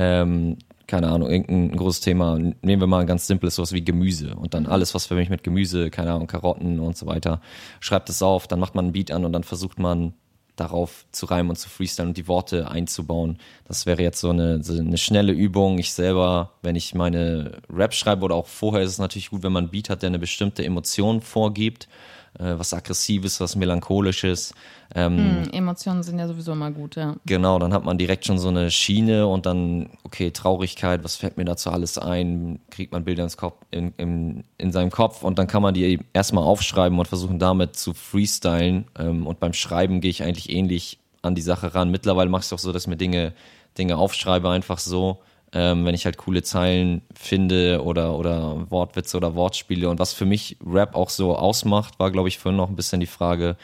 Ähm, 0.00 0.56
keine 0.86 1.08
Ahnung, 1.08 1.30
irgendein 1.30 1.76
großes 1.76 2.00
Thema. 2.00 2.38
Nehmen 2.38 2.80
wir 2.80 2.86
mal 2.86 3.00
ein 3.00 3.06
ganz 3.06 3.26
simples, 3.26 3.54
sowas 3.54 3.72
wie 3.72 3.84
Gemüse. 3.84 4.34
Und 4.34 4.54
dann 4.54 4.66
alles, 4.66 4.94
was 4.94 5.06
für 5.06 5.14
mich 5.14 5.28
mit 5.28 5.44
Gemüse, 5.44 5.90
keine 5.90 6.12
Ahnung, 6.12 6.26
Karotten 6.26 6.80
und 6.80 6.96
so 6.96 7.06
weiter, 7.06 7.42
schreibt 7.80 8.08
es 8.08 8.22
auf, 8.22 8.48
dann 8.48 8.58
macht 8.58 8.74
man 8.74 8.86
ein 8.86 8.92
Beat 8.92 9.10
an 9.12 9.26
und 9.26 9.32
dann 9.34 9.44
versucht 9.44 9.78
man 9.78 10.14
darauf 10.56 11.06
zu 11.12 11.26
reimen 11.26 11.50
und 11.50 11.56
zu 11.56 11.68
freestylen 11.68 12.10
und 12.10 12.16
die 12.16 12.28
Worte 12.28 12.70
einzubauen. 12.70 13.38
Das 13.66 13.84
wäre 13.84 14.02
jetzt 14.02 14.20
so 14.20 14.30
eine, 14.30 14.64
so 14.64 14.72
eine 14.72 14.98
schnelle 14.98 15.32
Übung. 15.32 15.78
Ich 15.78 15.92
selber, 15.92 16.54
wenn 16.62 16.76
ich 16.76 16.94
meine 16.94 17.60
Rap 17.70 17.94
schreibe 17.94 18.24
oder 18.24 18.34
auch 18.34 18.46
vorher, 18.46 18.82
ist 18.82 18.92
es 18.92 18.98
natürlich 18.98 19.30
gut, 19.30 19.42
wenn 19.42 19.52
man 19.52 19.64
einen 19.64 19.70
Beat 19.70 19.90
hat, 19.90 20.02
der 20.02 20.08
eine 20.08 20.18
bestimmte 20.18 20.64
Emotion 20.64 21.20
vorgibt, 21.20 21.88
äh, 22.38 22.54
was 22.56 22.72
Aggressives, 22.72 23.40
was 23.40 23.56
Melancholisches. 23.56 24.54
Ähm, 24.94 25.18
Hm, 25.18 25.50
Emotionen 25.52 26.02
sind 26.02 26.18
ja 26.18 26.28
sowieso 26.28 26.52
immer 26.52 26.70
gut, 26.70 26.96
ja. 26.96 27.16
Genau, 27.26 27.58
dann 27.58 27.72
hat 27.72 27.84
man 27.84 27.98
direkt 27.98 28.26
schon 28.26 28.38
so 28.38 28.48
eine 28.48 28.70
Schiene 28.70 29.26
und 29.26 29.46
dann, 29.46 29.90
okay, 30.04 30.30
Traurigkeit, 30.30 31.04
was 31.04 31.16
fällt 31.16 31.36
mir 31.36 31.44
dazu 31.44 31.70
alles 31.70 31.98
ein? 31.98 32.60
Kriegt 32.70 32.92
man 32.92 33.04
Bilder 33.04 33.24
ins 33.24 33.36
Kopf, 33.36 33.56
in, 33.70 33.92
in, 33.96 34.44
in 34.58 34.72
seinem 34.72 34.90
Kopf 34.90 35.22
und 35.22 35.38
dann 35.38 35.46
kann 35.46 35.62
man 35.62 35.74
die 35.74 36.00
erstmal 36.12 36.44
aufschreiben 36.44 36.98
und 36.98 37.08
versuchen 37.08 37.38
damit 37.38 37.76
zu 37.76 37.94
freestylen. 37.94 38.86
Ähm, 38.98 39.26
und 39.26 39.40
beim 39.40 39.52
Schreiben 39.52 40.00
gehe 40.00 40.10
ich 40.10 40.22
eigentlich 40.22 40.50
ähnlich 40.50 40.98
an 41.22 41.34
die 41.34 41.42
Sache 41.42 41.74
ran. 41.74 41.90
Mittlerweile 41.90 42.30
mache 42.30 42.40
ich 42.40 42.46
es 42.46 42.52
auch 42.52 42.58
so, 42.58 42.72
dass 42.72 42.84
ich 42.84 42.88
mir 42.88 42.96
Dinge, 42.96 43.32
Dinge 43.76 43.96
aufschreibe, 43.96 44.48
einfach 44.48 44.78
so. 44.78 45.18
Ähm, 45.52 45.84
wenn 45.84 45.94
ich 45.94 46.04
halt 46.04 46.16
coole 46.16 46.42
Zeilen 46.42 47.02
finde 47.12 47.82
oder, 47.82 48.16
oder 48.16 48.70
Wortwitze 48.70 49.16
oder 49.16 49.34
Wortspiele. 49.34 49.88
Und 49.88 49.98
was 49.98 50.12
für 50.12 50.24
mich 50.24 50.56
Rap 50.64 50.94
auch 50.94 51.10
so 51.10 51.36
ausmacht, 51.36 51.98
war, 51.98 52.12
glaube 52.12 52.28
ich, 52.28 52.38
vorhin 52.38 52.56
noch 52.56 52.68
ein 52.68 52.76
bisschen 52.76 53.00
die 53.00 53.06
Frage. 53.06 53.56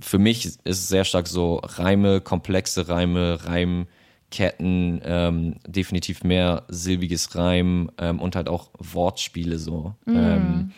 Für 0.00 0.18
mich 0.18 0.46
ist 0.46 0.60
es 0.64 0.88
sehr 0.88 1.04
stark 1.04 1.26
so 1.26 1.60
Reime, 1.62 2.20
komplexe 2.22 2.88
Reime, 2.88 3.38
Reimketten, 3.44 5.02
ähm, 5.04 5.56
definitiv 5.66 6.24
mehr 6.24 6.64
silbiges 6.68 7.34
Reim 7.34 7.90
ähm, 7.98 8.20
und 8.20 8.34
halt 8.34 8.48
auch 8.48 8.70
Wortspiele 8.78 9.58
so. 9.58 9.94
Ähm, 10.06 10.72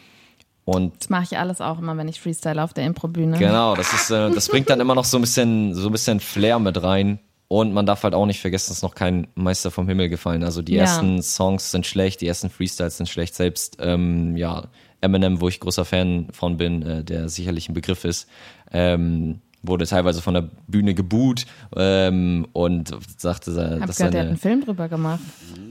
und 0.64 1.00
Das 1.00 1.08
mache 1.10 1.24
ich 1.24 1.38
alles 1.38 1.60
auch 1.60 1.78
immer, 1.78 1.96
wenn 1.96 2.06
ich 2.08 2.20
Freestyle 2.20 2.62
auf 2.62 2.72
der 2.72 2.86
Impro-Bühne. 2.86 3.38
Genau, 3.38 3.74
das 3.74 3.92
ist, 3.92 4.10
äh, 4.10 4.30
das 4.30 4.48
bringt 4.48 4.70
dann 4.70 4.80
immer 4.80 4.94
noch 4.94 5.04
so 5.04 5.18
ein 5.18 5.20
bisschen, 5.20 5.74
so 5.74 5.88
ein 5.88 5.92
bisschen 5.92 6.20
Flair 6.20 6.58
mit 6.58 6.82
rein. 6.82 7.18
Und 7.52 7.72
man 7.74 7.84
darf 7.84 8.04
halt 8.04 8.14
auch 8.14 8.26
nicht 8.26 8.38
vergessen, 8.40 8.70
es 8.70 8.76
ist 8.78 8.82
noch 8.84 8.94
kein 8.94 9.26
Meister 9.34 9.72
vom 9.72 9.88
Himmel 9.88 10.08
gefallen. 10.08 10.44
Also 10.44 10.62
die 10.62 10.74
Ja. 10.74 10.82
ersten 10.82 11.20
Songs 11.20 11.72
sind 11.72 11.84
schlecht, 11.84 12.20
die 12.20 12.28
ersten 12.28 12.48
Freestyles 12.48 12.96
sind 12.98 13.08
schlecht. 13.08 13.34
Selbst 13.34 13.76
ähm, 13.80 14.36
ja, 14.36 14.68
Eminem, 15.00 15.40
wo 15.40 15.48
ich 15.48 15.58
großer 15.58 15.84
Fan 15.84 16.28
von 16.30 16.56
bin, 16.58 16.82
äh, 16.82 17.02
der 17.02 17.28
sicherlich 17.28 17.68
ein 17.68 17.74
Begriff 17.74 18.04
ist, 18.04 18.28
ähm, 18.70 19.40
wurde 19.64 19.84
teilweise 19.84 20.22
von 20.22 20.34
der 20.34 20.48
Bühne 20.68 20.94
geboot 20.94 21.44
ähm, 21.76 22.46
und 22.52 22.94
sagte, 23.16 23.50
Hab 23.80 23.86
dass 23.88 23.96
gehört, 23.96 24.14
der 24.14 24.20
hat 24.20 24.28
einen 24.28 24.36
Film 24.36 24.64
drüber 24.64 24.86
gemacht. 24.88 25.18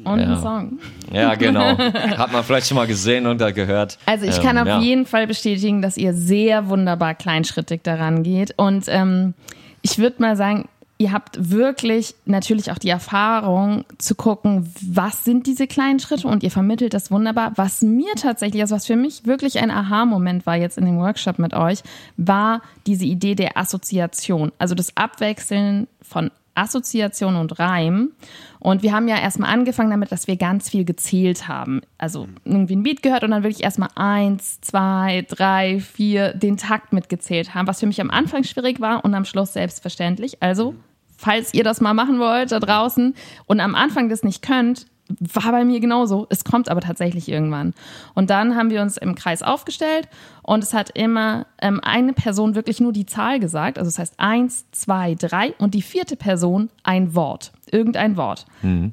Und 0.04 0.20
Ja. 0.20 0.26
einen 0.26 0.42
Song. 0.42 0.80
ja 1.14 1.36
genau, 1.36 1.78
hat 2.18 2.34
man 2.34 2.44
vielleicht 2.44 2.68
schon 2.68 2.76
mal 2.76 2.88
gesehen 2.88 3.26
und 3.26 3.40
da 3.40 3.52
gehört. 3.52 3.98
Also 4.06 4.26
ich 4.26 4.42
kann 4.42 4.58
Ähm, 4.58 4.64
auf 4.64 4.68
ja. 4.68 4.80
jeden 4.82 5.06
Fall 5.06 5.28
bestätigen, 5.28 5.82
dass 5.82 5.96
ihr 5.96 6.14
sehr 6.14 6.68
wunderbar 6.68 7.16
kleinschrittig 7.16 7.84
daran 7.84 8.24
geht. 8.24 8.54
Und 8.58 8.84
ähm, 8.90 9.34
ich 9.82 9.98
würde 9.98 10.22
mal 10.22 10.36
sagen, 10.36 10.68
ihr 11.00 11.14
habt 11.14 11.50
wirklich 11.50 12.14
natürlich 12.26 12.72
auch 12.72 12.78
die 12.78 12.90
Erfahrung 12.90 13.86
zu 13.98 14.16
gucken, 14.16 14.72
was 14.86 15.24
sind 15.24 15.48
diese 15.48 15.66
kleinen 15.66 16.00
Schritte 16.00 16.28
und 16.28 16.44
ihr 16.44 16.52
vermittelt 16.52 16.94
das 16.94 17.10
wunderbar. 17.10 17.54
Was 17.56 17.82
mir 17.82 18.14
tatsächlich, 18.16 18.62
also 18.62 18.76
was 18.76 18.86
für 18.86 18.98
mich 18.98 19.26
wirklich 19.26 19.60
ein 19.60 19.72
Aha-Moment 19.72 20.46
war 20.46 20.58
jetzt 20.58 20.78
in 20.78 20.86
dem 20.86 21.00
Workshop 21.00 21.40
mit 21.40 21.54
euch, 21.54 21.80
war 22.18 22.62
diese 22.86 23.06
Idee 23.06 23.34
der 23.34 23.58
Assoziation. 23.58 24.52
Also 24.60 24.76
das 24.76 24.96
Abwechseln 24.98 25.88
von 26.02 26.32
Assoziation 26.54 27.38
und 27.38 27.60
Reim. 27.60 28.12
Und 28.60 28.84
wir 28.84 28.92
haben 28.92 29.08
ja 29.08 29.18
erstmal 29.18 29.54
angefangen 29.54 29.92
damit, 29.92 30.12
dass 30.12 30.28
wir 30.28 30.36
ganz 30.36 30.70
viel 30.70 30.84
gezählt 30.84 31.48
haben. 31.48 31.80
Also 31.98 32.28
irgendwie 32.44 32.76
ein 32.76 32.84
Beat 32.84 33.02
gehört 33.02 33.24
und 33.24 33.32
dann 33.32 33.44
wirklich 33.44 33.64
erstmal 33.64 33.90
eins, 33.96 34.60
zwei, 34.60 35.26
drei, 35.30 35.80
vier, 35.80 36.34
den 36.34 36.58
Takt 36.58 36.92
mitgezählt 36.92 37.56
haben, 37.56 37.68
was 37.68 37.80
für 37.80 37.88
mich 37.88 38.02
am 38.02 38.12
Anfang 38.12 38.44
schwierig 38.44 38.82
war 38.82 39.06
und 39.06 39.16
am 39.16 39.24
Schluss 39.24 39.54
selbstverständlich. 39.54 40.44
Also, 40.44 40.76
falls 41.20 41.54
ihr 41.54 41.64
das 41.64 41.82
mal 41.82 41.94
machen 41.94 42.20
wollt 42.20 42.52
da 42.52 42.60
draußen 42.60 43.14
und 43.46 43.60
am 43.60 43.76
Anfang 43.76 44.08
das 44.08 44.24
nicht 44.24 44.42
könnt, 44.42 44.86
war 45.20 45.52
bei 45.52 45.66
mir 45.66 45.80
genauso. 45.80 46.28
Es 46.30 46.44
kommt 46.44 46.70
aber 46.70 46.82
tatsächlich 46.82 47.28
irgendwann. 47.28 47.74
Und 48.14 48.30
dann 48.30 48.56
haben 48.56 48.70
wir 48.70 48.82
uns 48.82 48.96
im 48.96 49.16
Kreis 49.16 49.42
aufgestellt 49.42 50.08
und 50.44 50.64
es 50.64 50.74
hat 50.74 50.92
immer 50.92 51.48
ähm, 51.62 51.80
eine 51.84 52.14
Person 52.14 52.56
wirklich 52.56 52.80
nur 52.80 52.94
die 52.94 53.08
Zahl 53.08 53.40
gesagt. 53.40 53.80
Also 53.80 53.90
das 53.90 54.00
heißt 54.00 54.14
eins, 54.18 54.66
zwei, 54.72 55.16
drei 55.16 55.54
und 55.58 55.74
die 55.74 55.82
vierte 55.82 56.16
Person 56.16 56.70
ein 56.84 57.16
Wort. 57.16 57.52
Irgendein 57.72 58.18
Wort. 58.18 58.46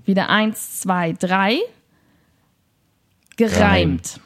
Wieder 0.04 0.28
eins, 0.30 0.80
zwei, 0.80 1.12
drei. 1.12 1.58
Gereimt. 3.36 4.20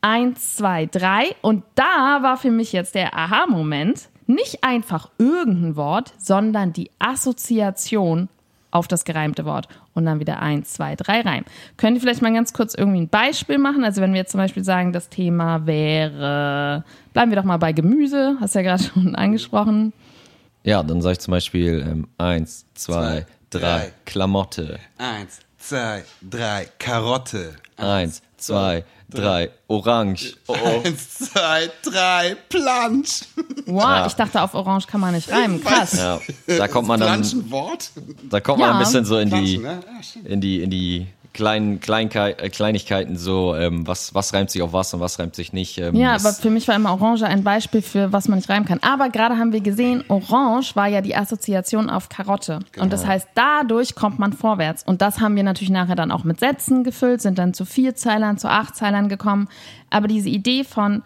Eins, 0.00 0.56
zwei, 0.56 0.86
drei. 0.86 1.36
Und 1.42 1.62
da 1.74 2.22
war 2.22 2.36
für 2.36 2.50
mich 2.50 2.72
jetzt 2.72 2.94
der 2.94 3.14
Aha-Moment. 3.16 4.08
Nicht 4.26 4.64
einfach 4.64 5.10
irgendein 5.18 5.76
Wort, 5.76 6.14
sondern 6.18 6.72
die 6.72 6.90
Assoziation 6.98 8.28
auf 8.70 8.88
das 8.88 9.04
gereimte 9.04 9.44
Wort. 9.44 9.68
Und 9.94 10.06
dann 10.06 10.18
wieder 10.18 10.40
eins, 10.40 10.72
zwei, 10.72 10.96
drei 10.96 11.20
Reim. 11.20 11.44
Könnt 11.76 11.96
ihr 11.96 12.00
vielleicht 12.00 12.22
mal 12.22 12.32
ganz 12.32 12.52
kurz 12.52 12.74
irgendwie 12.74 13.02
ein 13.02 13.08
Beispiel 13.08 13.58
machen? 13.58 13.84
Also 13.84 14.00
wenn 14.00 14.12
wir 14.12 14.18
jetzt 14.20 14.32
zum 14.32 14.38
Beispiel 14.38 14.64
sagen, 14.64 14.92
das 14.92 15.08
Thema 15.08 15.66
wäre, 15.66 16.84
bleiben 17.12 17.30
wir 17.30 17.36
doch 17.36 17.44
mal 17.44 17.58
bei 17.58 17.72
Gemüse, 17.72 18.36
hast 18.40 18.56
ja 18.56 18.62
gerade 18.62 18.82
schon 18.94 19.14
angesprochen. 19.14 19.92
Ja, 20.64 20.82
dann 20.82 21.00
sage 21.02 21.12
ich 21.12 21.18
zum 21.20 21.32
Beispiel 21.32 21.86
ähm, 21.88 22.08
eins, 22.18 22.64
zwei, 22.74 22.94
Zwei, 22.94 23.26
drei, 23.50 23.60
drei. 23.60 23.92
Klamotte. 24.06 24.78
Eins, 24.98 25.40
zwei, 25.58 26.02
drei, 26.28 26.66
Karotte. 26.78 27.54
Eins, 27.76 28.22
zwei, 28.36 28.84
drei, 29.10 29.50
Orange. 29.68 30.36
Oh, 30.46 30.56
oh. 30.64 30.82
Eins, 30.84 31.18
zwei, 31.18 31.70
drei, 31.82 32.36
Plansch. 32.48 33.22
Wow, 33.66 34.06
ich 34.06 34.14
dachte, 34.14 34.40
auf 34.42 34.54
Orange 34.54 34.86
kann 34.86 35.00
man 35.00 35.14
nicht 35.14 35.30
reimen. 35.30 35.62
Krass. 35.62 35.96
Ja, 35.96 36.20
da 36.46 36.68
kommt 36.68 36.88
man 36.88 37.00
dann, 37.00 37.08
Plansch 37.20 37.32
ein 37.32 37.50
Wort? 37.50 37.90
da 38.30 38.40
kommt 38.40 38.58
man 38.60 38.68
Ja. 38.70 38.74
ein 38.74 38.78
bisschen 38.78 39.04
so 39.04 39.18
in 39.18 39.30
die, 39.30 39.58
Planschen, 39.58 40.22
ne? 40.22 40.28
In 40.28 40.40
die, 40.40 40.62
in 40.62 40.70
die 40.70 41.06
kleinen 41.34 41.80
Kleinkeit, 41.80 42.40
äh, 42.40 42.48
Kleinigkeiten 42.48 43.16
so, 43.16 43.54
ähm, 43.54 43.86
was, 43.86 44.14
was 44.14 44.32
reimt 44.32 44.50
sich 44.50 44.62
auf 44.62 44.72
was 44.72 44.94
und 44.94 45.00
was 45.00 45.18
reimt 45.18 45.34
sich 45.34 45.52
nicht. 45.52 45.76
Ähm, 45.78 45.94
Ja, 45.94 46.14
aber 46.14 46.32
für 46.32 46.48
mich 46.48 46.66
war 46.68 46.76
immer 46.76 46.92
Orange 46.92 47.24
ein 47.24 47.44
Beispiel 47.44 47.82
für 47.82 48.12
was 48.12 48.28
man 48.28 48.38
nicht 48.38 48.48
reimen 48.48 48.64
kann. 48.64 48.78
Aber 48.80 49.10
gerade 49.10 49.36
haben 49.36 49.52
wir 49.52 49.60
gesehen, 49.60 50.04
Orange 50.08 50.74
war 50.76 50.86
ja 50.86 51.02
die 51.02 51.14
Assoziation 51.14 51.90
auf 51.90 52.08
Karotte. 52.08 52.60
Und 52.78 52.92
das 52.92 53.04
heißt, 53.04 53.28
dadurch 53.34 53.94
kommt 53.94 54.18
man 54.18 54.32
vorwärts. 54.32 54.82
Und 54.84 55.02
das 55.02 55.20
haben 55.20 55.36
wir 55.36 55.42
natürlich 55.42 55.70
nachher 55.70 55.96
dann 55.96 56.10
auch 56.10 56.24
mit 56.24 56.40
Sätzen 56.40 56.84
gefüllt, 56.84 57.20
sind 57.20 57.38
dann 57.38 57.52
zu 57.52 57.64
Vierzeilern, 57.64 58.38
zu 58.38 58.48
Achtzeilern 58.48 59.08
gekommen. 59.08 59.48
Aber 59.90 60.08
diese 60.08 60.28
Idee 60.28 60.64
von, 60.64 61.02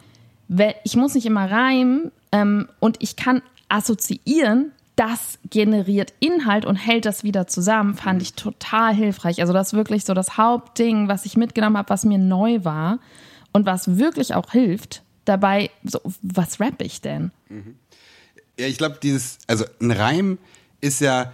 ich 0.85 0.97
muss 0.97 1.15
nicht 1.15 1.27
immer 1.27 1.51
reimen 1.51 2.13
ähm, 2.33 2.69
und 2.79 2.97
ich 3.01 3.17
kann 3.17 3.43
assoziieren, 3.69 4.73
das 4.99 5.39
generiert 5.49 6.13
Inhalt 6.19 6.65
und 6.65 6.75
hält 6.75 7.07
das 7.07 7.23
wieder 7.23 7.47
zusammen, 7.47 7.95
fand 7.95 8.21
ich 8.21 8.35
total 8.35 8.93
hilfreich. 8.93 9.41
Also 9.41 9.53
das 9.53 9.69
ist 9.69 9.73
wirklich 9.75 10.05
so 10.05 10.13
das 10.13 10.37
Hauptding, 10.37 11.07
was 11.07 11.25
ich 11.25 11.37
mitgenommen 11.37 11.79
habe, 11.79 11.89
was 11.89 12.05
mir 12.05 12.19
neu 12.19 12.65
war 12.65 12.99
und 13.53 13.65
was 13.65 13.97
wirklich 13.97 14.35
auch 14.35 14.51
hilft. 14.51 15.03
Dabei, 15.25 15.71
so, 15.85 16.01
was 16.23 16.59
rapp 16.59 16.83
ich 16.83 17.01
denn? 17.01 17.31
Ja, 18.59 18.67
ich 18.67 18.77
glaube, 18.77 18.99
dieses, 19.01 19.39
also 19.47 19.65
ein 19.81 19.93
Reim 19.93 20.37
ist 20.81 21.01
ja, 21.01 21.33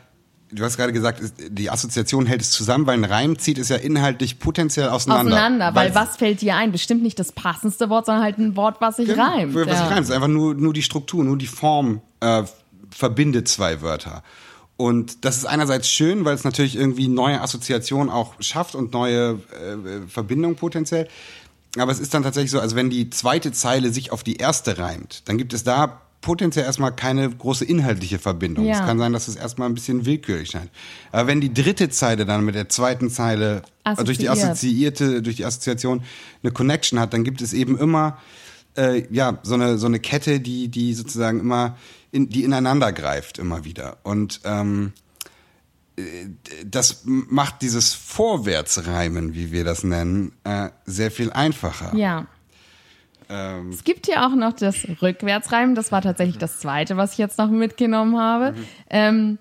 du 0.53 0.63
hast 0.63 0.77
gerade 0.77 0.93
gesagt, 0.93 1.23
die 1.49 1.71
Assoziation 1.71 2.27
hält 2.27 2.43
es 2.43 2.51
zusammen, 2.51 2.87
weil 2.87 2.99
ein 2.99 3.05
Reim 3.05 3.39
zieht 3.39 3.57
es 3.57 3.71
ja 3.71 3.77
inhaltlich 3.77 4.41
potenziell 4.41 4.91
auseinander. 4.91 5.33
Auseinander, 5.33 5.75
weil 5.75 5.95
was 5.95 6.17
fällt 6.19 6.43
dir 6.43 6.57
ein? 6.57 6.71
Bestimmt 6.71 7.03
nicht 7.03 7.19
das 7.19 7.33
passendste 7.33 7.89
Wort, 7.89 8.05
sondern 8.05 8.25
halt 8.25 8.37
ein 8.37 8.57
Wort, 8.57 8.83
was 8.83 8.97
sich 8.97 9.09
Genau, 9.09 9.25
reimt. 9.25 9.55
Was 9.55 9.67
ja. 9.69 9.77
sich 9.77 9.87
reimt, 9.87 10.03
ist 10.03 10.11
einfach 10.11 10.29
nur, 10.29 10.55
nur 10.55 10.75
die 10.75 10.83
Struktur, 10.83 11.25
nur 11.25 11.39
die 11.39 11.47
Form 11.47 12.03
äh, 12.21 12.43
verbindet 12.95 13.49
zwei 13.49 13.83
Wörter. 13.83 14.23
Und 14.77 15.25
das 15.25 15.37
ist 15.37 15.45
einerseits 15.45 15.89
schön, 15.89 16.25
weil 16.25 16.35
es 16.35 16.45
natürlich 16.45 16.77
irgendwie 16.77 17.09
neue 17.09 17.41
Assoziationen 17.41 18.11
auch 18.11 18.35
schafft 18.41 18.75
und 18.75 18.93
neue 18.93 19.41
äh, 19.53 20.09
Verbindungen 20.09 20.57
potenziell. 20.57 21.09
Aber 21.79 21.93
es 21.93 22.01
ist 22.01 22.15
dann 22.15 22.23
tatsächlich 22.23 22.51
so, 22.51 22.61
also 22.61 22.77
wenn 22.77 22.91
die 22.91 23.11
zweite 23.11 23.53
Zeile 23.53 23.93
sich 23.93 24.13
auf 24.13 24.23
die 24.23 24.37
erste 24.37 24.79
reimt, 24.79 25.29
dann 25.29 25.39
gibt 25.39 25.53
es 25.53 25.65
da 25.65 26.01
potenziell 26.21 26.65
erstmal 26.65 26.95
keine 26.97 27.29
große 27.29 27.65
inhaltliche 27.65 28.19
Verbindung. 28.19 28.65
Ja. 28.65 28.81
Es 28.81 28.87
kann 28.87 28.99
sein, 28.99 29.13
dass 29.13 29.29
es 29.29 29.37
erstmal 29.37 29.69
ein 29.69 29.75
bisschen 29.75 30.07
willkürlich 30.07 30.51
scheint. 30.51 30.71
Aber 31.13 31.27
wenn 31.29 31.41
die 31.41 31.53
dritte 31.53 31.91
Zeile 31.91 32.25
dann 32.25 32.45
mit 32.45 32.55
der 32.55 32.69
zweiten 32.69 33.11
Zeile 33.11 33.63
äh, 33.85 34.03
durch 34.03 34.19
die 34.19 34.31
Assoziiert. 34.31 35.01
assoziierte, 35.01 35.23
durch 35.23 35.37
die 35.37 35.45
Assoziation 35.45 36.03
eine 36.43 36.51
Connection 36.51 36.99
hat, 36.99 37.13
dann 37.13 37.25
gibt 37.25 37.43
es 37.43 37.53
eben 37.53 37.79
immer 37.79 38.19
äh, 38.77 39.05
ja 39.11 39.39
so 39.43 39.55
eine 39.55 39.77
so 39.77 39.87
eine 39.87 40.01
Kette, 40.01 40.41
die 40.41 40.69
die 40.69 40.95
sozusagen 40.95 41.41
immer 41.41 41.77
in, 42.15 42.29
die 42.29 42.45
ineinander 42.45 42.93
greift 42.93 43.39
immer 43.39 43.65
wieder 43.65 43.99
und 44.05 44.41
ähm, 44.45 44.93
äh, 45.97 46.03
das 46.65 47.03
macht 47.05 47.63
dieses 47.63 47.93
Vorwärtsreimen, 47.93 49.35
wie 49.35 49.51
wir 49.53 49.65
das 49.65 49.85
nennen, 49.85 50.33
äh, 50.45 50.71
sehr 50.87 51.11
viel 51.11 51.33
einfacher. 51.33 51.95
ja. 51.97 52.27
Ähm, 53.29 53.71
Es 53.71 53.85
gibt 53.85 54.07
ja 54.07 54.27
auch 54.27 54.35
noch 54.35 54.53
das 54.53 54.87
Rückwärtsreimen. 55.01 55.75
Das 55.75 55.91
war 55.91 56.03
tatsächlich 56.03 56.37
das 56.37 56.59
zweite, 56.59 56.99
was 56.99 57.13
ich 57.13 57.19
jetzt 57.19 57.39
noch 57.39 57.49
mitgenommen 57.49 58.19
habe. 58.19 58.53
Mhm. 58.53 58.67
Ähm, 58.91 59.39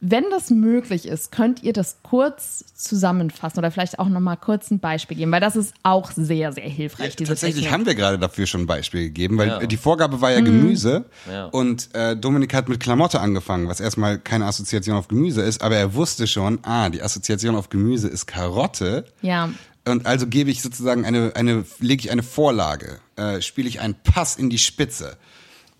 wenn 0.00 0.24
das 0.30 0.50
möglich 0.50 1.08
ist, 1.08 1.32
könnt 1.32 1.62
ihr 1.64 1.72
das 1.72 1.98
kurz 2.04 2.64
zusammenfassen 2.76 3.58
oder 3.58 3.70
vielleicht 3.72 3.98
auch 3.98 4.08
noch 4.08 4.20
mal 4.20 4.36
kurz 4.36 4.70
ein 4.70 4.78
Beispiel 4.78 5.16
geben, 5.16 5.32
weil 5.32 5.40
das 5.40 5.56
ist 5.56 5.74
auch 5.82 6.12
sehr, 6.12 6.52
sehr 6.52 6.68
hilfreich. 6.68 7.16
diese 7.16 7.30
Tatsächlich 7.30 7.64
Technik. 7.64 7.72
haben 7.72 7.86
wir 7.86 7.94
gerade 7.96 8.18
dafür 8.18 8.46
schon 8.46 8.60
ein 8.62 8.66
Beispiel 8.66 9.02
gegeben, 9.04 9.38
weil 9.38 9.48
Ja. 9.48 9.58
die 9.66 9.76
Vorgabe 9.76 10.20
war 10.20 10.30
ja 10.30 10.40
Gemüse 10.40 11.06
Ja. 11.28 11.46
und 11.46 11.92
äh, 11.94 12.16
Dominik 12.16 12.54
hat 12.54 12.68
mit 12.68 12.78
Klamotte 12.78 13.18
angefangen, 13.20 13.66
was 13.66 13.80
erstmal 13.80 14.18
keine 14.20 14.46
Assoziation 14.46 14.96
auf 14.96 15.08
Gemüse 15.08 15.42
ist, 15.42 15.62
aber 15.62 15.76
er 15.76 15.94
wusste 15.94 16.26
schon, 16.28 16.60
ah, 16.62 16.88
die 16.90 17.02
Assoziation 17.02 17.56
auf 17.56 17.68
Gemüse 17.68 18.06
ist 18.08 18.26
Karotte. 18.26 19.04
Ja, 19.22 19.50
Und 19.84 20.06
also 20.06 20.26
gebe 20.28 20.50
ich 20.50 20.62
sozusagen 20.62 21.04
eine, 21.06 21.32
eine 21.34 21.64
lege 21.80 22.04
ich 22.04 22.10
eine 22.12 22.22
Vorlage, 22.22 23.00
äh, 23.16 23.40
spiele 23.40 23.68
ich 23.68 23.80
einen 23.80 23.96
Pass 24.04 24.36
in 24.36 24.48
die 24.50 24.58
Spitze, 24.58 25.16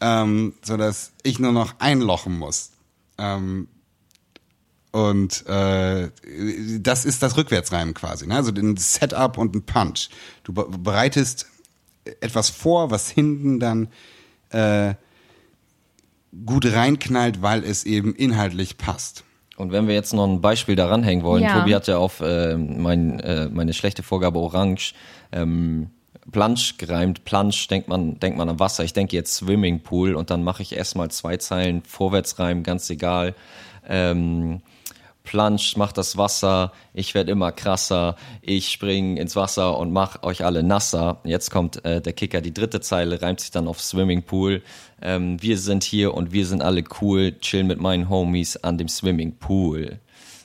ähm, 0.01 0.55
so 0.63 0.77
dass 0.77 1.13
ich 1.23 1.39
nur 1.39 1.53
noch 1.53 1.75
einlochen 1.79 2.37
muss. 2.37 2.71
Ähm, 3.19 3.69
und 4.93 5.47
äh, 5.47 6.09
das 6.81 7.05
ist 7.05 7.23
das 7.23 7.37
Rückwärtsreimen 7.37 7.95
quasi, 7.95 8.27
ne? 8.27 8.37
also 8.37 8.53
ein 8.53 8.77
Setup 8.77 9.37
und 9.39 9.55
ein 9.55 9.63
Punch. 9.63 10.09
Du 10.45 10.53
be 10.53 10.67
bereitest 10.69 11.47
etwas 12.21 12.49
vor, 12.49 12.91
was 12.91 13.11
hinten 13.11 13.61
dann 13.61 13.89
äh, 14.51 14.95
gut 16.47 16.67
reinknallt, 16.67 17.43
weil 17.43 17.65
es 17.65 17.85
eben 17.85 18.15
inhaltlich 18.15 18.79
passt. 18.79 19.25
Und 19.57 19.73
wenn 19.73 19.89
wir 19.89 19.95
jetzt 19.95 20.15
noch 20.15 20.25
ein 20.25 20.41
Beispiel 20.41 20.77
daran 20.77 21.03
hängen 21.03 21.25
wollen, 21.25 21.43
Ja. 21.43 21.59
Tobi 21.59 21.75
hat 21.75 21.89
ja 21.89 21.99
auf 21.99 22.21
äh, 22.21 22.57
mein, 22.57 23.19
äh, 23.21 23.49
meine 23.49 23.73
schlechte 23.73 24.03
Vorgabe 24.03 24.39
Orange 24.39 24.95
ähm, 25.33 25.91
Plansch 26.31 26.77
gereimt. 26.77 27.25
Plansch 27.25 27.67
denkt 27.69 27.89
man, 27.89 28.21
denkt 28.21 28.39
man 28.39 28.49
an 28.49 28.61
Wasser. 28.61 28.85
Ich 28.85 28.93
denke 28.93 29.17
jetzt 29.17 29.35
Swimmingpool 29.35 30.15
und 30.15 30.31
dann 30.31 30.45
mache 30.45 30.63
ich 30.63 30.77
erstmal 30.77 31.11
zwei 31.11 31.39
Zeilen 31.39 31.83
Vorwärtsreim, 31.83 32.63
ganz 32.63 32.89
egal. 32.91 33.35
Ähm, 33.89 34.61
Plansch 35.29 35.77
macht 35.77 35.99
das 35.99 36.17
Wasser, 36.17 36.73
ich 36.95 37.13
werde 37.13 37.33
immer 37.33 37.53
krasser, 37.53 38.17
ich 38.41 38.71
spring 38.71 39.19
ins 39.19 39.37
Wasser 39.37 39.77
und 39.77 39.93
mach 39.93 40.23
euch 40.23 40.43
alle 40.43 40.63
nasser. 40.63 41.21
Jetzt 41.23 41.51
kommt 41.51 41.85
äh, 41.85 42.01
der 42.01 42.15
Kicker, 42.15 42.41
die 42.41 42.55
dritte 42.55 42.81
Zeile 42.81 43.21
reimt 43.21 43.41
sich 43.41 43.51
dann 43.51 43.69
auf 43.69 43.79
Swimmingpool. 43.79 44.63
Ähm, 45.03 45.37
wir 45.43 45.59
sind 45.59 45.85
hier 45.85 46.15
und 46.15 46.33
wir 46.33 46.47
sind 46.47 46.63
alle 46.63 46.83
cool, 47.03 47.39
chillen 47.41 47.67
mit 47.67 47.79
meinen 47.79 48.09
Homies 48.09 48.57
an 48.57 48.79
dem 48.79 48.89
Swimmingpool. 48.89 49.99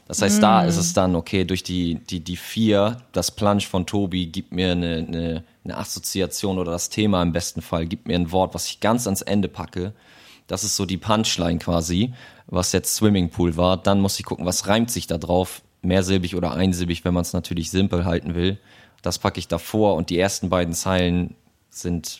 Das 0.05 0.21
heißt, 0.21 0.43
da 0.43 0.65
ist 0.65 0.75
es 0.75 0.91
dann, 0.91 1.15
okay, 1.15 1.45
durch 1.45 1.63
die, 1.63 1.95
die, 1.95 2.19
die 2.19 2.35
vier, 2.35 2.97
das 3.13 3.31
Plunge 3.31 3.61
von 3.61 3.85
Tobi 3.85 4.25
gibt 4.25 4.51
mir 4.51 4.73
eine, 4.73 4.97
eine, 4.97 5.43
eine 5.63 5.77
Assoziation 5.77 6.59
oder 6.59 6.73
das 6.73 6.89
Thema 6.89 7.23
im 7.23 7.31
besten 7.31 7.61
Fall, 7.61 7.85
gibt 7.85 8.05
mir 8.05 8.15
ein 8.15 8.33
Wort, 8.33 8.53
was 8.53 8.65
ich 8.67 8.81
ganz 8.81 9.07
ans 9.07 9.21
Ende 9.21 9.47
packe. 9.47 9.93
Das 10.47 10.63
ist 10.63 10.75
so 10.75 10.85
die 10.85 10.97
Punchline 10.97 11.59
quasi, 11.59 12.13
was 12.47 12.71
jetzt 12.73 12.95
Swimmingpool 12.95 13.55
war. 13.57 13.77
Dann 13.77 14.01
muss 14.01 14.19
ich 14.19 14.25
gucken, 14.25 14.45
was 14.45 14.67
reimt 14.67 14.91
sich 14.91 15.07
da 15.07 15.17
drauf, 15.17 15.61
mehrsilbig 15.81 16.35
oder 16.35 16.51
einsilbig, 16.53 17.03
wenn 17.05 17.13
man 17.13 17.21
es 17.21 17.33
natürlich 17.33 17.71
simpel 17.71 18.05
halten 18.05 18.35
will. 18.35 18.59
Das 19.01 19.19
packe 19.19 19.39
ich 19.39 19.47
davor 19.47 19.95
und 19.95 20.09
die 20.09 20.17
ersten 20.19 20.49
beiden 20.49 20.73
Zeilen 20.73 21.35
sind 21.69 22.19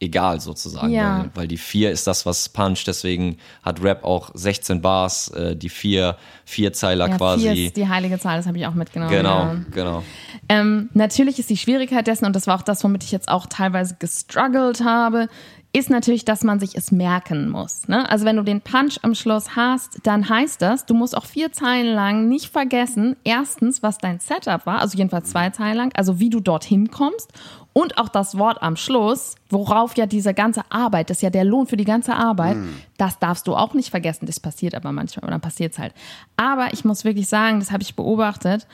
egal 0.00 0.40
sozusagen, 0.40 0.92
Ja. 0.92 1.20
weil, 1.22 1.30
weil 1.34 1.48
die 1.48 1.56
vier 1.56 1.90
ist 1.90 2.06
das, 2.06 2.24
was 2.24 2.48
puncht. 2.50 2.86
Deswegen 2.86 3.36
hat 3.64 3.82
Rap 3.82 4.04
auch 4.04 4.30
16 4.32 4.80
Bars, 4.80 5.26
äh, 5.32 5.56
die 5.56 5.68
vier, 5.68 6.16
Vierzeiler 6.44 7.08
Ja, 7.08 7.16
quasi. 7.16 7.52
vier 7.52 7.66
ist 7.66 7.76
die 7.76 7.88
heilige 7.88 8.16
Zahl, 8.20 8.36
das 8.36 8.46
habe 8.46 8.56
ich 8.58 8.66
auch 8.66 8.74
mitgenommen. 8.74 9.10
Genau, 9.10 9.38
Ja. 9.40 9.56
genau. 9.72 10.02
Ähm, 10.48 10.88
natürlich 10.94 11.40
ist 11.40 11.50
die 11.50 11.56
Schwierigkeit 11.56 12.06
dessen, 12.06 12.26
und 12.26 12.36
das 12.36 12.46
war 12.46 12.56
auch 12.58 12.62
das, 12.62 12.84
womit 12.84 13.02
ich 13.02 13.10
jetzt 13.10 13.28
auch 13.28 13.46
teilweise 13.46 13.96
gestruggelt 13.98 14.84
habe, 14.84 15.28
ist 15.72 15.90
natürlich, 15.90 16.24
dass 16.24 16.44
man 16.44 16.60
sich 16.60 16.76
es 16.76 16.90
merken 16.90 17.50
muss. 17.50 17.88
Ne? 17.88 18.08
Also 18.08 18.24
wenn 18.24 18.36
du 18.36 18.42
den 18.42 18.60
Punch 18.62 18.98
am 19.02 19.14
Schluss 19.14 19.54
hast, 19.54 19.98
dann 20.04 20.28
heißt 20.28 20.62
das, 20.62 20.86
du 20.86 20.94
musst 20.94 21.16
auch 21.16 21.26
vier 21.26 21.52
Zeilen 21.52 21.94
lang 21.94 22.28
nicht 22.28 22.50
vergessen, 22.50 23.16
erstens, 23.22 23.82
was 23.82 23.98
dein 23.98 24.18
Setup 24.18 24.64
war, 24.64 24.80
also 24.80 24.96
jedenfalls 24.96 25.30
zwei 25.30 25.50
Zeilen 25.50 25.76
lang, 25.76 25.92
also 25.94 26.20
wie 26.20 26.30
du 26.30 26.40
dorthin 26.40 26.90
kommst 26.90 27.32
und 27.74 27.98
auch 27.98 28.08
das 28.08 28.38
Wort 28.38 28.62
am 28.62 28.76
Schluss, 28.76 29.36
worauf 29.50 29.96
ja 29.96 30.06
diese 30.06 30.34
ganze 30.34 30.62
Arbeit, 30.70 31.10
das 31.10 31.18
ist 31.18 31.22
ja 31.22 31.30
der 31.30 31.44
Lohn 31.44 31.66
für 31.66 31.76
die 31.76 31.84
ganze 31.84 32.16
Arbeit, 32.16 32.56
das 32.96 33.18
darfst 33.18 33.46
du 33.46 33.54
auch 33.54 33.74
nicht 33.74 33.90
vergessen. 33.90 34.26
Das 34.26 34.40
passiert 34.40 34.74
aber 34.74 34.90
manchmal, 34.90 35.28
oder 35.28 35.38
passiert 35.38 35.74
es 35.74 35.78
halt. 35.78 35.94
Aber 36.36 36.72
ich 36.72 36.84
muss 36.84 37.04
wirklich 37.04 37.28
sagen, 37.28 37.60
das 37.60 37.70
habe 37.70 37.82
ich 37.82 37.94
beobachtet, 37.94 38.66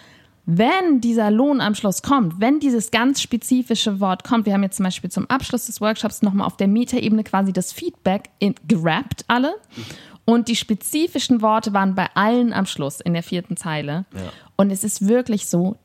wenn 0.47 1.01
dieser 1.01 1.30
Lohn 1.30 1.61
am 1.61 1.74
Schluss 1.74 2.03
kommt, 2.03 2.40
wenn 2.40 2.61
dieses 2.61 2.90
ganz 2.90 3.22
spezifische 3.22 4.01
Wort 4.01 4.24
kommt, 4.24 4.45
wir 4.45 4.53
haben 4.53 4.62
jetzt 4.62 4.76
zum 4.76 4.84
Beispiel 4.84 5.11
zum 5.11 5.28
Abschluss 5.30 5.66
des 5.66 5.80
Workshops 5.80 6.22
nochmal 6.22 6.47
auf 6.47 6.57
der 6.57 6.68
Metaebene 6.68 7.24
quasi 7.24 7.53
das 7.53 7.72
Feedback 7.72 8.28
in, 8.38 8.55
gerappt 8.68 9.24
alle. 9.28 9.55
Und 10.26 10.49
die 10.49 10.57
spezifischen 10.57 11.42
Worte 11.42 11.72
waren 11.72 11.95
bei 11.95 12.09
allen 12.14 12.53
am 12.53 12.66
Schluss 12.66 13.01
in 13.01 13.14
der 13.14 13.22
vierten 13.22 13.57
Zeile. 13.57 14.05
Und 14.57 14.70
es 14.70 14.84
ist 14.84 15.07
wirklich 15.07 15.47
so, 15.47 15.76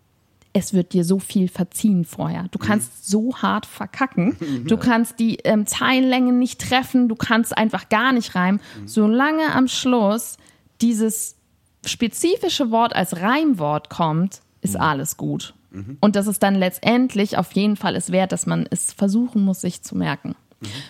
es 0.52 0.74
wird 0.74 0.94
dir 0.94 1.04
so 1.04 1.20
viel 1.20 1.48
verziehen 1.48 2.06
vorher. 2.06 2.48
Du 2.52 2.60
kannst 2.60 3.08
so 3.08 3.36
hart 3.38 3.66
verkacken. 3.66 4.36
Du 4.66 4.78
kannst 4.78 5.20
die 5.20 5.38
ähm, 5.44 5.66
Zeilenlängen 5.68 6.38
nicht 6.38 6.60
treffen. 6.60 7.08
Du 7.08 7.16
kannst 7.16 7.58
einfach 7.58 7.90
gar 7.90 8.12
nicht 8.14 8.36
reimen. 8.36 8.62
Solange 8.86 9.54
am 9.54 9.68
Schluss 9.68 10.38
dieses 10.82 11.36
spezifische 11.86 12.72
Wort 12.72 12.96
als 12.96 13.22
Reimwort 13.22 13.90
kommt, 13.90 14.42
ist 14.62 14.76
alles 14.78 15.18
gut. 15.18 15.54
Und 16.02 16.16
das 16.16 16.28
ist 16.28 16.42
dann 16.42 16.56
letztendlich 16.56 17.38
auf 17.38 17.52
jeden 17.54 17.76
Fall 17.76 17.96
es 17.96 18.12
wert, 18.12 18.32
dass 18.32 18.46
man 18.46 18.66
es 18.70 18.92
versuchen 18.92 19.44
muss, 19.44 19.62
sich 19.62 19.84
zu 19.84 19.96
merken. 19.96 20.36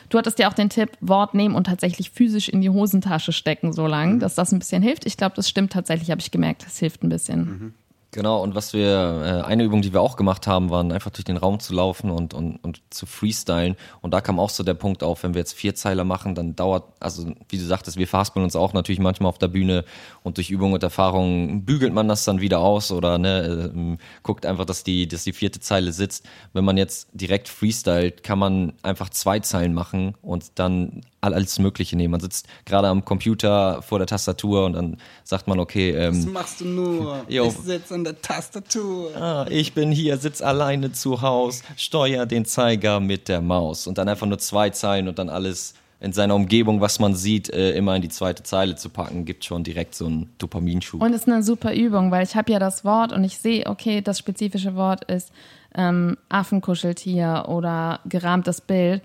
Du 0.10 0.18
hattest 0.18 0.40
ja 0.40 0.50
auch 0.50 0.54
den 0.54 0.70
Tipp, 0.70 0.92
Wort 1.00 1.36
nehmen 1.36 1.54
und 1.54 1.66
tatsächlich 1.66 2.10
physisch 2.10 2.50
in 2.50 2.62
die 2.62 2.70
Hosentasche 2.72 3.32
stecken, 3.32 3.72
so 3.72 3.86
lang, 3.86 4.20
dass 4.20 4.36
das 4.36 4.52
ein 4.52 4.60
bisschen 4.60 4.82
hilft. 4.82 5.06
Ich 5.06 5.16
glaube, 5.16 5.36
das 5.36 5.48
stimmt 5.48 5.74
tatsächlich, 5.74 6.10
habe 6.10 6.22
ich 6.22 6.32
gemerkt, 6.32 6.66
das 6.66 6.80
hilft 6.80 7.04
ein 7.04 7.10
bisschen. 7.10 7.74
Genau, 8.12 8.42
und 8.42 8.56
was 8.56 8.74
wir, 8.74 9.44
äh, 9.44 9.46
eine 9.48 9.64
Übung, 9.64 9.84
die 9.84 9.94
wir 9.94 10.02
auch 10.02 10.16
gemacht 10.18 10.48
haben, 10.48 10.72
waren 10.72 10.92
einfach 10.92 11.12
durch 11.12 11.26
den 11.26 11.38
Raum 11.38 11.60
zu 11.60 11.76
laufen 11.76 12.10
und, 12.10 12.34
und, 12.34 12.58
und 12.64 12.82
zu 12.90 13.06
freestylen. 13.06 13.76
Und 14.02 14.16
da 14.16 14.20
kam 14.22 14.40
auch 14.40 14.50
so 14.50 14.64
der 14.64 14.74
Punkt 14.74 15.04
auf, 15.04 15.22
wenn 15.22 15.36
wir 15.36 15.40
jetzt 15.40 15.54
vier 15.54 15.76
Zeiler 15.76 16.04
machen, 16.06 16.34
dann 16.34 16.56
dauert, 16.56 16.86
also 17.00 17.32
wie 17.50 17.58
du 17.60 17.64
sagtest, 17.64 17.98
wir 17.98 18.08
verhaspeln 18.08 18.44
uns 18.44 18.56
auch 18.56 18.74
natürlich 18.74 19.00
manchmal 19.00 19.30
auf 19.30 19.38
der 19.38 19.48
Bühne 19.50 19.86
und 20.24 20.38
durch 20.38 20.50
Übung 20.50 20.74
und 20.74 20.82
Erfahrung 20.82 21.66
bügelt 21.66 21.94
man 21.94 22.08
das 22.08 22.24
dann 22.26 22.42
wieder 22.42 22.60
aus 22.62 22.92
oder 22.92 23.20
ne, 23.20 23.72
ähm, 23.76 24.00
guckt 24.24 24.46
einfach, 24.48 24.66
dass 24.66 24.84
die, 24.84 25.08
dass 25.08 25.24
die 25.24 25.34
vierte 25.34 25.60
Zeile 25.60 25.92
sitzt. 25.92 26.26
Wenn 26.54 26.66
man 26.66 26.78
jetzt 26.78 27.10
direkt 27.14 27.48
freestylt, 27.48 28.24
kann 28.24 28.40
man 28.40 28.74
einfach 28.82 29.10
zwei 29.10 29.40
Zeilen 29.40 29.76
machen 29.76 30.16
und 30.24 30.46
dann 30.56 31.02
all- 31.22 31.36
alles 31.36 31.60
Mögliche 31.60 31.96
nehmen. 31.96 32.12
Man 32.14 32.22
sitzt 32.22 32.48
gerade 32.66 32.88
am 32.88 33.06
Computer 33.06 33.84
vor 33.84 34.00
der 34.00 34.08
Tastatur 34.08 34.66
und 34.66 34.74
dann 34.74 34.98
sagt 35.24 35.48
man, 35.48 35.60
okay, 35.60 35.92
ähm, 35.92 36.34
machst 36.34 36.62
du 36.62 36.66
nur? 36.66 37.24
Jo. 37.28 37.46
Ich 37.48 37.54
sitze 37.58 37.99
an 38.00 38.04
der 38.06 38.22
Tastatur. 38.22 39.16
Ah, 39.16 39.46
ich 39.50 39.74
bin 39.74 39.92
hier, 39.92 40.18
sitz 40.18 40.42
alleine 40.42 40.92
zu 40.92 41.22
Haus, 41.22 41.64
steuer 41.78 42.26
den 42.26 42.46
Zeiger 42.46 43.00
mit 43.00 43.28
der 43.28 43.42
Maus. 43.42 43.88
Und 43.88 43.98
dann 43.98 44.08
einfach 44.08 44.28
nur 44.28 44.40
zwei 44.40 44.70
Zeilen 44.70 45.08
und 45.08 45.20
dann 45.20 45.30
alles 45.30 45.74
in 46.02 46.14
seiner 46.14 46.36
Umgebung, 46.36 46.80
was 46.80 47.00
man 47.00 47.14
sieht, 47.14 47.50
äh, 47.50 47.72
immer 47.72 47.96
in 47.96 48.02
die 48.02 48.10
zweite 48.10 48.44
Zeile 48.44 48.76
zu 48.76 48.90
packen, 48.90 49.26
gibt 49.26 49.44
schon 49.44 49.66
direkt 49.66 49.96
so 49.96 50.06
einen 50.06 50.30
Dopaminschub. 50.38 51.02
Und 51.02 51.14
es 51.14 51.22
ist 51.22 51.28
eine 51.28 51.44
super 51.44 51.74
Übung, 51.74 52.10
weil 52.10 52.24
ich 52.24 52.36
habe 52.36 52.52
ja 52.54 52.60
das 52.60 52.86
Wort 52.86 53.12
und 53.12 53.26
ich 53.26 53.38
sehe, 53.38 53.66
okay, 53.66 54.02
das 54.02 54.18
spezifische 54.18 54.76
Wort 54.76 55.04
ist 55.12 55.34
ähm, 55.76 56.18
Affenkuscheltier 56.30 57.46
oder 57.50 58.00
gerahmtes 58.06 58.62
Bild. 58.62 59.02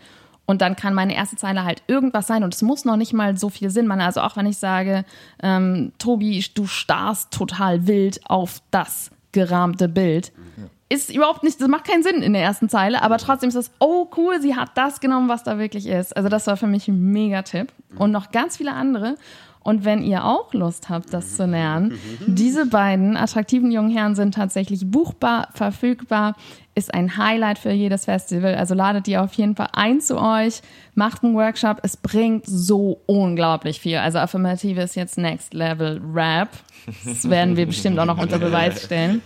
Und 0.46 0.60
dann 0.60 0.76
kann 0.76 0.94
meine 0.94 1.14
erste 1.14 1.36
Zeile 1.36 1.64
halt 1.64 1.82
irgendwas 1.86 2.26
sein 2.26 2.44
und 2.44 2.54
es 2.54 2.62
muss 2.62 2.84
noch 2.84 2.96
nicht 2.96 3.12
mal 3.12 3.36
so 3.38 3.48
viel 3.48 3.70
Sinn 3.70 3.86
machen. 3.86 4.02
Also 4.02 4.20
auch 4.20 4.36
wenn 4.36 4.46
ich 4.46 4.58
sage, 4.58 5.04
ähm, 5.42 5.92
Tobi, 5.98 6.44
du 6.54 6.66
starrst 6.66 7.30
total 7.30 7.86
wild 7.86 8.20
auf 8.28 8.60
das 8.70 9.10
gerahmte 9.32 9.88
Bild. 9.88 10.32
Ist 10.90 11.12
überhaupt 11.12 11.42
nicht, 11.42 11.60
das 11.60 11.68
macht 11.68 11.86
keinen 11.86 12.02
Sinn 12.02 12.22
in 12.22 12.34
der 12.34 12.42
ersten 12.42 12.68
Zeile, 12.68 13.02
aber 13.02 13.16
trotzdem 13.16 13.48
ist 13.48 13.54
es, 13.54 13.70
oh 13.80 14.06
cool, 14.16 14.40
sie 14.40 14.54
hat 14.54 14.70
das 14.74 15.00
genommen, 15.00 15.28
was 15.28 15.42
da 15.42 15.58
wirklich 15.58 15.86
ist. 15.86 16.14
Also 16.16 16.28
das 16.28 16.46
war 16.46 16.56
für 16.56 16.66
mich 16.66 16.88
ein 16.88 17.12
Mega-Tipp. 17.12 17.72
Und 17.96 18.10
noch 18.10 18.30
ganz 18.30 18.58
viele 18.58 18.72
andere. 18.72 19.16
Und 19.64 19.86
wenn 19.86 20.02
ihr 20.02 20.26
auch 20.26 20.52
Lust 20.52 20.90
habt, 20.90 21.12
das 21.14 21.36
zu 21.36 21.46
lernen, 21.46 21.98
diese 22.26 22.66
beiden 22.66 23.16
attraktiven 23.16 23.72
jungen 23.72 23.90
Herren 23.90 24.14
sind 24.14 24.34
tatsächlich 24.34 24.90
buchbar, 24.90 25.48
verfügbar, 25.54 26.36
ist 26.74 26.92
ein 26.92 27.16
Highlight 27.16 27.58
für 27.58 27.70
jedes 27.70 28.04
Festival. 28.06 28.54
Also 28.54 28.74
ladet 28.74 29.06
die 29.06 29.16
auf 29.16 29.32
jeden 29.34 29.56
Fall 29.56 29.68
ein 29.72 30.00
zu 30.00 30.20
euch, 30.20 30.60
macht 30.94 31.22
einen 31.22 31.34
Workshop. 31.34 31.78
Es 31.82 31.96
bringt 31.96 32.44
so 32.46 33.00
unglaublich 33.06 33.80
viel. 33.80 33.98
Also 33.98 34.18
Affirmative 34.18 34.80
ist 34.80 34.96
jetzt 34.96 35.18
Next 35.18 35.54
Level 35.54 36.00
Rap. 36.12 36.48
Das 37.04 37.28
werden 37.30 37.56
wir 37.56 37.66
bestimmt 37.66 37.98
auch 37.98 38.04
noch 38.04 38.18
unter 38.18 38.38
Beweis 38.38 38.84
stellen. 38.84 39.22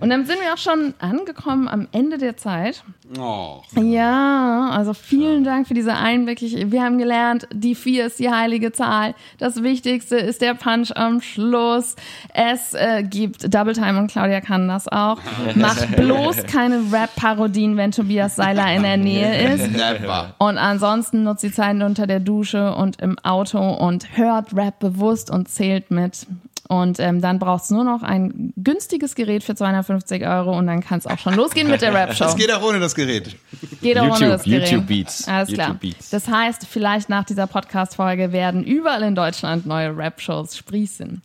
Und 0.00 0.10
dann 0.10 0.24
sind 0.24 0.38
wir 0.40 0.52
auch 0.52 0.58
schon 0.58 0.94
angekommen 0.98 1.68
am 1.68 1.88
Ende 1.92 2.18
der 2.18 2.36
Zeit. 2.36 2.82
Oh. 3.18 3.60
Ja, 3.78 4.70
also 4.70 4.94
vielen 4.94 5.44
Dank 5.44 5.68
für 5.68 5.74
diese 5.74 5.94
Einblicke. 5.94 6.70
Wir 6.70 6.82
haben 6.82 6.98
gelernt, 6.98 7.46
die 7.52 7.74
vier 7.74 8.06
ist 8.06 8.18
die 8.18 8.30
heilige 8.30 8.72
Zahl. 8.72 9.14
Das 9.38 9.62
Wichtigste 9.62 10.16
ist 10.16 10.40
der 10.40 10.54
Punch 10.54 10.90
am 10.94 11.20
Schluss. 11.20 11.96
Es 12.32 12.74
äh, 12.74 13.02
gibt 13.02 13.52
Double 13.54 13.74
Time 13.74 13.98
und 13.98 14.10
Claudia 14.10 14.40
kann 14.40 14.68
das 14.68 14.88
auch. 14.88 15.18
Macht 15.54 15.96
bloß 15.96 16.44
keine 16.44 16.83
Rap-Parodien, 16.92 17.76
wenn 17.76 17.92
Tobias 17.92 18.36
Seiler 18.36 18.74
in 18.74 18.82
der 18.82 18.96
Nähe 18.96 19.54
ist. 19.54 19.72
Never. 19.72 20.34
Und 20.38 20.58
ansonsten 20.58 21.24
nutzt 21.24 21.42
die 21.42 21.52
Zeit 21.52 21.80
unter 21.82 22.06
der 22.06 22.20
Dusche 22.20 22.74
und 22.74 23.00
im 23.00 23.18
Auto 23.20 23.58
und 23.58 24.16
hört 24.16 24.54
Rap 24.54 24.78
bewusst 24.78 25.30
und 25.30 25.48
zählt 25.48 25.90
mit. 25.90 26.26
Und 26.66 26.98
ähm, 26.98 27.20
dann 27.20 27.38
brauchst 27.38 27.70
du 27.70 27.74
nur 27.74 27.84
noch 27.84 28.02
ein 28.02 28.54
günstiges 28.56 29.14
Gerät 29.14 29.44
für 29.44 29.54
250 29.54 30.26
Euro 30.26 30.56
und 30.56 30.66
dann 30.66 30.80
kann 30.82 30.98
es 30.98 31.06
auch 31.06 31.18
schon 31.18 31.34
losgehen 31.34 31.68
mit 31.68 31.82
der 31.82 31.92
Rap-Show. 31.94 32.24
Das 32.24 32.36
geht 32.36 32.50
auch 32.50 32.62
ohne 32.62 32.80
das 32.80 32.94
Gerät. 32.94 33.36
Geht 33.82 33.98
auch 33.98 34.04
ohne 34.04 34.12
YouTube, 34.12 34.30
das 34.30 34.44
Gerät. 34.44 34.70
YouTube 34.70 34.86
Beats. 34.86 35.28
Alles 35.28 35.50
YouTube 35.50 35.64
klar. 35.64 35.76
Beats. 35.78 36.10
Das 36.10 36.26
heißt, 36.26 36.66
vielleicht 36.66 37.10
nach 37.10 37.24
dieser 37.24 37.46
Podcast-Folge 37.46 38.32
werden 38.32 38.64
überall 38.64 39.02
in 39.02 39.14
Deutschland 39.14 39.66
neue 39.66 39.94
Rap-Shows 39.94 40.56
sprießen. 40.56 41.20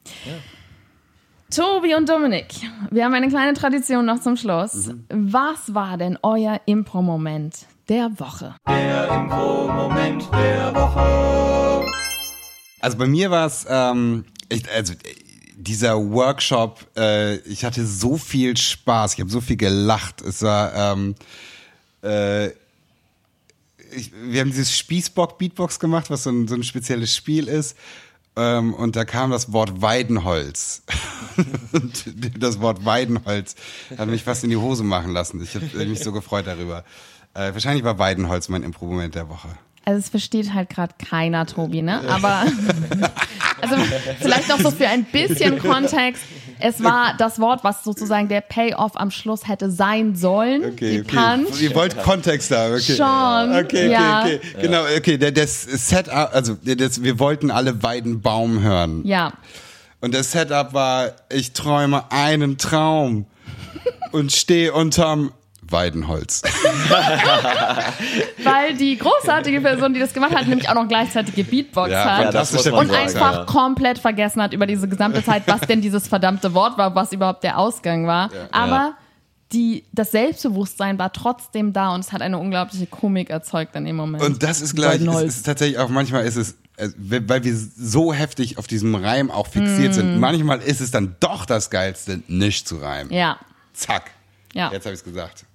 Tobi 1.50 1.96
und 1.96 2.08
Dominik, 2.08 2.46
wir 2.92 3.06
haben 3.06 3.16
eine 3.16 3.28
kleine 3.28 3.56
Tradition 3.56 4.06
noch 4.06 4.22
zum 4.22 4.38
Schluss. 4.38 4.86
Mhm. 4.86 5.06
Was 5.10 5.74
war 5.74 5.98
denn 5.98 6.20
euer 6.22 6.62
Impro-Moment 6.68 7.66
der 7.88 8.12
Woche? 8.20 8.56
Der 8.68 9.08
Info-Moment 9.08 10.30
der 10.32 10.76
Woche. 10.76 11.92
Also 12.80 12.98
bei 13.00 13.08
mir 13.08 13.32
war 13.32 13.48
es, 13.48 13.66
ähm, 13.68 14.26
ich, 14.48 14.72
also 14.72 14.94
dieser 15.56 15.98
Workshop, 16.12 16.86
äh, 16.96 17.38
ich 17.38 17.66
hatte 17.66 17.84
so 17.84 18.18
viel 18.18 18.56
Spaß, 18.56 19.16
ich 19.16 19.20
habe 19.20 19.32
so 19.32 19.42
viel 19.42 19.58
gelacht. 19.58 20.22
Es 20.22 20.44
war, 20.44 20.76
ähm, 20.76 21.16
äh, 22.04 22.50
ich, 23.92 24.12
wir 24.22 24.42
haben 24.42 24.52
dieses 24.52 24.78
Spießbock 24.78 25.40
Beatbox 25.40 25.80
gemacht, 25.80 26.12
was 26.12 26.24
so 26.24 26.30
ein, 26.30 26.48
so 26.48 26.54
ein 26.54 26.62
spezielles 26.62 27.16
Spiel 27.16 27.48
ist. 27.48 27.76
Ähm, 28.36 28.74
und 28.74 28.96
da 28.96 29.04
kam 29.04 29.32
das 29.32 29.52
Wort 29.52 29.82
Weidenholz. 29.82 30.84
das 32.40 32.60
Wort 32.60 32.86
Weidenholz 32.86 33.56
hat 33.98 34.08
mich 34.08 34.24
fast 34.24 34.44
in 34.44 34.50
die 34.50 34.58
Hose 34.58 34.84
machen 34.84 35.12
lassen. 35.12 35.42
Ich 35.44 35.56
habe 35.56 35.66
mich 35.86 36.00
so 36.00 36.12
gefreut 36.12 36.48
darüber. 36.48 36.84
Äh, 37.34 37.54
wahrscheinlich 37.54 37.84
war 37.84 38.00
Weidenholz 38.00 38.50
mein 38.50 38.64
Impro-Moment 38.64 39.16
der 39.16 39.30
Woche. 39.30 39.50
Also 39.86 40.00
es 40.00 40.10
versteht 40.10 40.54
halt 40.54 40.70
gerade 40.70 40.94
keiner, 41.10 41.46
Tobi, 41.46 41.82
ne? 41.82 42.02
Aber 42.08 42.44
also 43.62 43.76
vielleicht 44.20 44.50
noch 44.50 44.60
so 44.60 44.72
für 44.72 44.88
ein 44.88 45.04
bisschen 45.06 45.58
Kontext. 45.58 46.22
Es 46.60 46.84
war 46.84 47.16
das 47.18 47.40
Wort, 47.40 47.64
was 47.64 47.84
sozusagen 47.84 48.28
der 48.28 48.42
Payoff 48.42 48.92
am 48.96 49.10
Schluss 49.12 49.48
hätte 49.48 49.72
sein 49.72 50.16
sollen. 50.16 50.64
Okay, 50.66 50.92
die 50.92 51.02
okay. 51.02 51.16
Punch. 51.16 51.62
Ihr 51.62 51.74
wollt 51.74 51.98
Kontext 52.04 52.52
haben, 52.52 52.74
okay. 52.74 52.96
Schon. 52.96 53.56
Okay, 53.58 53.64
okay, 53.64 53.92
ja. 53.92 54.22
okay. 54.26 54.40
Genau, 54.62 54.84
okay. 54.96 55.18
Das 55.18 55.64
Setup, 55.64 56.30
also 56.34 56.56
das, 56.64 57.02
wir 57.02 57.18
wollten 57.18 57.50
alle 57.50 57.82
Weidenbaum 57.82 58.62
hören. 58.62 59.08
Ja. 59.08 59.34
Und 60.02 60.14
das 60.14 60.32
Setup 60.32 60.74
war, 60.74 61.12
ich 61.30 61.54
träume 61.54 62.12
einen 62.12 62.58
Traum 62.58 63.26
und 64.12 64.32
stehe 64.32 64.74
unterm 64.74 65.32
Weidenholz. 65.72 66.42
Weil 68.44 68.76
die 68.76 68.98
großartige 68.98 69.62
Person, 69.62 69.94
die 69.94 70.00
das 70.00 70.14
gemacht 70.14 70.36
hat, 70.36 70.48
nämlich 70.48 70.70
auch 70.70 70.74
noch 70.74 70.88
gleichzeitig 70.88 71.48
Beatbox 71.48 71.92
ja, 71.92 72.18
hat 72.18 72.34
ja, 72.34 72.74
und 72.74 72.92
einfach 72.92 73.34
ja. 73.34 73.46
komplett 73.46 74.00
vergessen 74.00 74.42
hat 74.42 74.54
über 74.54 74.66
diese 74.66 74.88
gesamte 74.88 75.24
Zeit, 75.24 75.44
was 75.48 75.62
denn 75.62 75.82
dieses 75.82 76.08
verdammte 76.08 76.54
Wort 76.54 76.78
war, 76.78 76.96
was 76.96 77.12
überhaupt 77.12 77.44
der 77.44 77.58
Ausgang 77.58 78.08
war. 78.08 78.30
Aber 78.52 78.94
die, 79.52 79.84
das 79.92 80.12
Selbstbewusstsein 80.12 81.00
war 81.00 81.12
trotzdem 81.12 81.74
da 81.74 81.94
und 81.94 82.02
es 82.02 82.12
hat 82.12 82.22
eine 82.22 82.38
unglaubliche 82.38 82.86
Komik 82.86 83.30
erzeugt 83.30 83.76
in 83.76 83.86
dem 83.86 83.96
Moment. 83.96 84.24
Und 84.24 84.44
das 84.44 84.62
ist 84.62 84.76
gleich, 84.76 85.02
es 85.02 85.24
ist 85.24 85.46
tatsächlich 85.46 85.80
auch 85.80 85.90
manchmal 85.90 86.26
ist 86.26 86.36
es 86.36 86.56
weil 86.98 87.44
wir 87.44 87.56
so 87.56 88.14
heftig 88.14 88.58
auf 88.58 88.68
diesem 88.68 88.96
Reim 88.96 89.32
auch 89.32 89.48
fixiert 89.48 89.92
mm. 89.92 89.94
sind. 89.94 90.20
Manchmal 90.20 90.62
ist 90.62 90.82
es 90.82 90.92
dann 90.92 91.16
doch 91.20 91.46
das 91.46 91.70
Geilste, 91.70 92.22
nicht 92.28 92.68
zu 92.68 92.78
reimen. 92.78 93.12
Ja. 93.12 93.40
Zack. 93.74 94.12
Ja. 94.54 94.72
Jetzt 94.72 94.86
habe 94.86 94.94
ich 94.94 95.00
es 95.00 95.04
gesagt. 95.04 95.46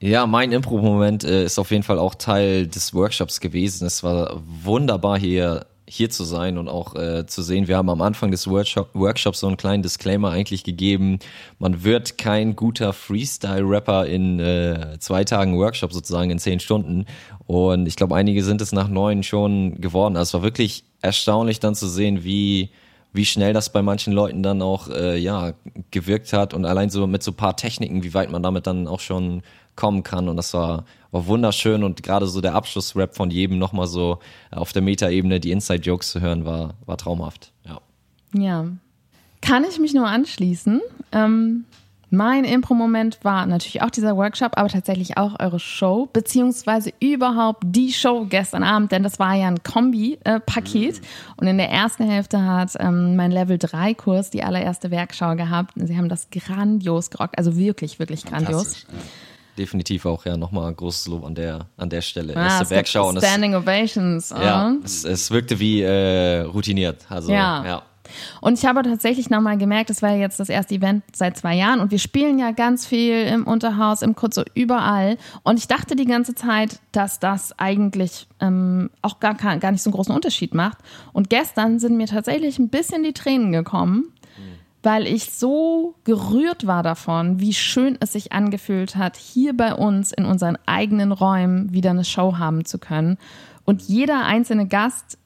Ja, 0.00 0.26
mein 0.26 0.50
Impro-Moment 0.50 1.22
äh, 1.22 1.44
ist 1.44 1.58
auf 1.58 1.70
jeden 1.70 1.84
Fall 1.84 1.98
auch 1.98 2.16
Teil 2.16 2.66
des 2.66 2.92
Workshops 2.92 3.38
gewesen. 3.38 3.86
Es 3.86 4.02
war 4.02 4.42
wunderbar 4.44 5.18
hier 5.18 5.66
hier 5.92 6.10
zu 6.10 6.24
sein 6.24 6.56
und 6.56 6.68
auch 6.68 6.94
äh, 6.94 7.26
zu 7.26 7.42
sehen. 7.42 7.68
Wir 7.68 7.76
haben 7.76 7.90
am 7.90 8.00
Anfang 8.00 8.30
des 8.30 8.48
Workshop, 8.48 8.90
Workshops 8.94 9.40
so 9.40 9.46
einen 9.46 9.56
kleinen 9.56 9.82
Disclaimer 9.82 10.30
eigentlich 10.30 10.64
gegeben. 10.64 11.18
Man 11.58 11.84
wird 11.84 12.16
kein 12.16 12.56
guter 12.56 12.92
Freestyle-Rapper 12.92 14.06
in 14.06 14.40
äh, 14.40 14.96
zwei 15.00 15.24
Tagen 15.24 15.58
Workshop 15.58 15.92
sozusagen 15.92 16.30
in 16.30 16.38
zehn 16.38 16.60
Stunden. 16.60 17.04
Und 17.46 17.86
ich 17.86 17.96
glaube, 17.96 18.16
einige 18.16 18.42
sind 18.42 18.62
es 18.62 18.72
nach 18.72 18.88
neun 18.88 19.22
schon 19.22 19.80
geworden. 19.80 20.16
Also 20.16 20.30
es 20.30 20.34
war 20.34 20.42
wirklich 20.42 20.84
erstaunlich 21.02 21.60
dann 21.60 21.74
zu 21.74 21.86
sehen, 21.88 22.24
wie 22.24 22.70
wie 23.14 23.26
schnell 23.26 23.52
das 23.52 23.70
bei 23.70 23.82
manchen 23.82 24.14
Leuten 24.14 24.42
dann 24.42 24.62
auch 24.62 24.88
äh, 24.88 25.18
ja 25.18 25.52
gewirkt 25.90 26.32
hat 26.32 26.54
und 26.54 26.64
allein 26.64 26.88
so 26.88 27.06
mit 27.06 27.22
so 27.22 27.32
paar 27.32 27.56
Techniken, 27.56 28.02
wie 28.02 28.14
weit 28.14 28.30
man 28.30 28.42
damit 28.42 28.66
dann 28.66 28.88
auch 28.88 29.00
schon 29.00 29.42
kommen 29.76 30.02
kann. 30.02 30.28
Und 30.28 30.36
das 30.36 30.54
war, 30.54 30.84
war 31.12 31.26
wunderschön 31.26 31.84
und 31.84 32.02
gerade 32.02 32.26
so 32.26 32.40
der 32.40 32.54
Abschlussrap 32.54 33.14
von 33.14 33.30
jedem 33.30 33.58
nochmal 33.58 33.86
so 33.86 34.18
auf 34.50 34.72
der 34.72 34.82
Metaebene 34.82 35.38
die 35.38 35.52
Inside-Jokes 35.52 36.10
zu 36.10 36.20
hören, 36.20 36.44
war, 36.44 36.74
war 36.86 36.96
traumhaft. 36.96 37.52
Ja. 37.64 37.80
Ja. 38.34 38.66
Kann 39.42 39.64
ich 39.68 39.78
mich 39.78 39.92
nur 39.92 40.08
anschließen. 40.08 40.80
Ähm, 41.12 41.64
mein 42.08 42.44
Impro-Moment 42.44 43.18
war 43.22 43.46
natürlich 43.46 43.82
auch 43.82 43.90
dieser 43.90 44.16
Workshop, 44.16 44.52
aber 44.56 44.68
tatsächlich 44.68 45.16
auch 45.16 45.38
eure 45.40 45.58
Show, 45.58 46.08
beziehungsweise 46.12 46.92
überhaupt 47.00 47.62
die 47.66 47.92
Show 47.92 48.26
gestern 48.28 48.62
Abend, 48.62 48.92
denn 48.92 49.02
das 49.02 49.18
war 49.18 49.34
ja 49.34 49.48
ein 49.48 49.62
Kombi-Paket. 49.62 51.00
Mhm. 51.00 51.06
Und 51.36 51.46
in 51.46 51.58
der 51.58 51.70
ersten 51.70 52.04
Hälfte 52.08 52.42
hat 52.44 52.72
ähm, 52.78 53.16
mein 53.16 53.32
Level-3-Kurs 53.32 54.30
die 54.30 54.44
allererste 54.44 54.90
Werkschau 54.90 55.36
gehabt. 55.36 55.72
Sie 55.76 55.96
haben 55.96 56.08
das 56.08 56.28
grandios 56.30 57.10
gerockt, 57.10 57.36
also 57.36 57.56
wirklich, 57.56 57.98
wirklich 57.98 58.24
grandios. 58.24 58.86
Ja 58.88 58.98
definitiv 59.58 60.06
auch 60.06 60.24
ja 60.24 60.36
nochmal 60.36 60.72
großes 60.72 61.08
Lob 61.08 61.24
an 61.24 61.34
der 61.34 61.66
an 61.76 61.90
der 61.90 62.00
Stelle. 62.00 62.36
Ah, 62.36 62.58
Erste 62.58 62.74
Bergschau 62.74 63.08
und 63.08 63.18
Standing 63.18 63.54
Ovations. 63.54 64.30
Ja, 64.30 64.70
uh 64.70 64.78
es, 64.84 65.04
es, 65.04 65.30
wirkte 65.30 65.58
wie 65.58 65.82
äh, 65.82 66.40
routiniert. 66.40 67.06
Also 67.08 67.32
ja. 67.32 67.64
ja. 67.64 67.82
Und 68.40 68.58
ich 68.58 68.64
habe 68.66 68.82
tatsächlich 68.82 69.30
nochmal 69.30 69.58
gemerkt, 69.58 69.90
das 69.90 70.02
war 70.02 70.14
jetzt 70.14 70.38
das 70.40 70.48
erste 70.48 70.74
Event 70.74 71.04
seit 71.14 71.36
zwei 71.36 71.54
Jahren 71.54 71.80
und 71.80 71.90
wir 71.90 71.98
spielen 71.98 72.38
ja 72.38 72.50
ganz 72.50 72.86
viel 72.86 73.26
im 73.26 73.46
Unterhaus, 73.46 74.02
im 74.02 74.14
Kurz, 74.14 74.34
so 74.34 74.42
überall. 74.54 75.16
Und 75.42 75.58
ich 75.58 75.68
dachte 75.68 75.96
die 75.96 76.04
ganze 76.04 76.34
Zeit, 76.34 76.80
dass 76.92 77.20
das 77.20 77.58
eigentlich 77.58 78.26
ähm, 78.40 78.90
auch 79.02 79.20
gar, 79.20 79.34
gar 79.34 79.72
nicht 79.72 79.82
so 79.82 79.88
einen 79.88 79.94
großen 79.94 80.14
Unterschied 80.14 80.54
macht. 80.54 80.78
Und 81.12 81.30
gestern 81.30 81.78
sind 81.78 81.96
mir 81.96 82.06
tatsächlich 82.06 82.58
ein 82.58 82.68
bisschen 82.68 83.02
die 83.02 83.12
Tränen 83.12 83.52
gekommen, 83.52 84.11
weil 84.82 85.06
ich 85.06 85.32
so 85.32 85.94
gerührt 86.04 86.66
war 86.66 86.82
davon, 86.82 87.40
wie 87.40 87.52
schön 87.52 87.96
es 88.00 88.12
sich 88.12 88.32
angefühlt 88.32 88.96
hat, 88.96 89.16
hier 89.16 89.56
bei 89.56 89.74
uns 89.74 90.12
in 90.12 90.24
unseren 90.24 90.58
eigenen 90.66 91.12
Räumen 91.12 91.72
wieder 91.72 91.90
eine 91.90 92.04
Show 92.04 92.38
haben 92.38 92.64
zu 92.64 92.78
können. 92.78 93.18
Und 93.64 93.82
jeder 93.82 94.24
einzelne 94.24 94.66
Gast, 94.66 95.18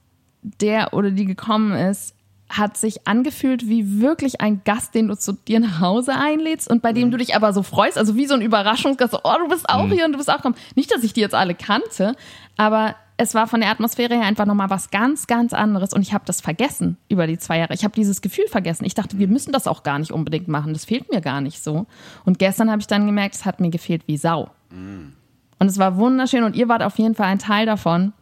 der 0.42 0.92
oder 0.92 1.10
die 1.10 1.24
gekommen 1.24 1.72
ist, 1.72 2.14
hat 2.48 2.76
sich 2.76 3.08
angefühlt 3.08 3.68
wie 3.68 4.00
wirklich 4.00 4.40
ein 4.40 4.62
Gast, 4.64 4.94
den 4.94 5.08
du 5.08 5.16
zu 5.16 5.32
dir 5.32 5.58
nach 5.58 5.80
Hause 5.80 6.14
einlädst 6.14 6.70
und 6.70 6.80
bei 6.80 6.92
dem 6.92 7.08
mhm. 7.08 7.12
du 7.12 7.16
dich 7.16 7.34
aber 7.34 7.52
so 7.52 7.62
freust, 7.62 7.98
also 7.98 8.14
wie 8.14 8.26
so 8.26 8.34
ein 8.34 8.40
Überraschungsgast, 8.40 9.14
oh, 9.24 9.34
du 9.40 9.48
bist 9.48 9.68
auch 9.68 9.86
mhm. 9.86 9.92
hier 9.92 10.04
und 10.04 10.12
du 10.12 10.18
bist 10.18 10.30
auch 10.30 10.36
gekommen. 10.36 10.54
Nicht, 10.76 10.92
dass 10.92 11.02
ich 11.02 11.12
die 11.12 11.20
jetzt 11.20 11.34
alle 11.34 11.54
kannte, 11.54 12.14
aber 12.56 12.94
es 13.18 13.34
war 13.34 13.46
von 13.46 13.60
der 13.60 13.70
Atmosphäre 13.70 14.14
her 14.14 14.26
einfach 14.26 14.44
nochmal 14.44 14.70
was 14.70 14.90
ganz, 14.90 15.26
ganz 15.26 15.52
anderes 15.52 15.92
und 15.92 16.02
ich 16.02 16.12
habe 16.12 16.24
das 16.26 16.40
vergessen 16.40 16.98
über 17.08 17.26
die 17.26 17.38
zwei 17.38 17.58
Jahre. 17.58 17.74
Ich 17.74 17.84
habe 17.84 17.94
dieses 17.94 18.20
Gefühl 18.20 18.46
vergessen. 18.48 18.84
Ich 18.84 18.94
dachte, 18.94 19.18
wir 19.18 19.28
müssen 19.28 19.52
das 19.52 19.66
auch 19.66 19.82
gar 19.82 19.98
nicht 19.98 20.12
unbedingt 20.12 20.48
machen. 20.48 20.72
Das 20.72 20.84
fehlt 20.84 21.10
mir 21.10 21.20
gar 21.20 21.40
nicht 21.40 21.62
so. 21.62 21.86
Und 22.24 22.38
gestern 22.38 22.70
habe 22.70 22.80
ich 22.80 22.86
dann 22.86 23.06
gemerkt, 23.06 23.34
es 23.36 23.44
hat 23.44 23.60
mir 23.60 23.70
gefehlt 23.70 24.02
wie 24.06 24.18
Sau. 24.18 24.50
Mhm. 24.70 25.14
Und 25.58 25.66
es 25.68 25.78
war 25.78 25.96
wunderschön 25.96 26.44
und 26.44 26.54
ihr 26.54 26.68
wart 26.68 26.82
auf 26.82 26.98
jeden 26.98 27.14
Fall 27.14 27.28
ein 27.28 27.38
Teil 27.38 27.64
davon. 27.64 28.12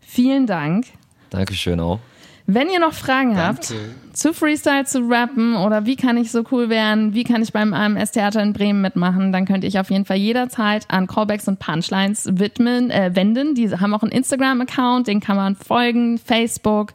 Vielen 0.00 0.46
Dank. 0.46 0.86
Dankeschön 1.30 1.80
auch. 1.80 2.00
Wenn 2.46 2.68
ihr 2.68 2.78
noch 2.78 2.92
Fragen 2.92 3.34
Danke. 3.34 3.42
habt 3.42 3.74
zu 4.12 4.34
Freestyle, 4.34 4.84
zu 4.84 5.00
Rappen 5.08 5.56
oder 5.56 5.86
wie 5.86 5.96
kann 5.96 6.18
ich 6.18 6.30
so 6.30 6.44
cool 6.52 6.68
werden, 6.68 7.14
wie 7.14 7.24
kann 7.24 7.42
ich 7.42 7.52
beim 7.52 7.72
AMS 7.72 8.12
Theater 8.12 8.42
in 8.42 8.52
Bremen 8.52 8.82
mitmachen, 8.82 9.32
dann 9.32 9.46
könnt 9.46 9.64
ihr 9.64 9.80
auf 9.80 9.90
jeden 9.90 10.04
Fall 10.04 10.18
jederzeit 10.18 10.84
an 10.88 11.06
Callbacks 11.06 11.48
und 11.48 11.58
Punchlines 11.58 12.28
widmen, 12.30 12.90
äh, 12.90 13.10
wenden. 13.14 13.54
Die 13.54 13.70
haben 13.70 13.94
auch 13.94 14.02
einen 14.02 14.12
Instagram-Account, 14.12 15.06
den 15.08 15.20
kann 15.20 15.36
man 15.36 15.56
folgen, 15.56 16.18
Facebook. 16.18 16.92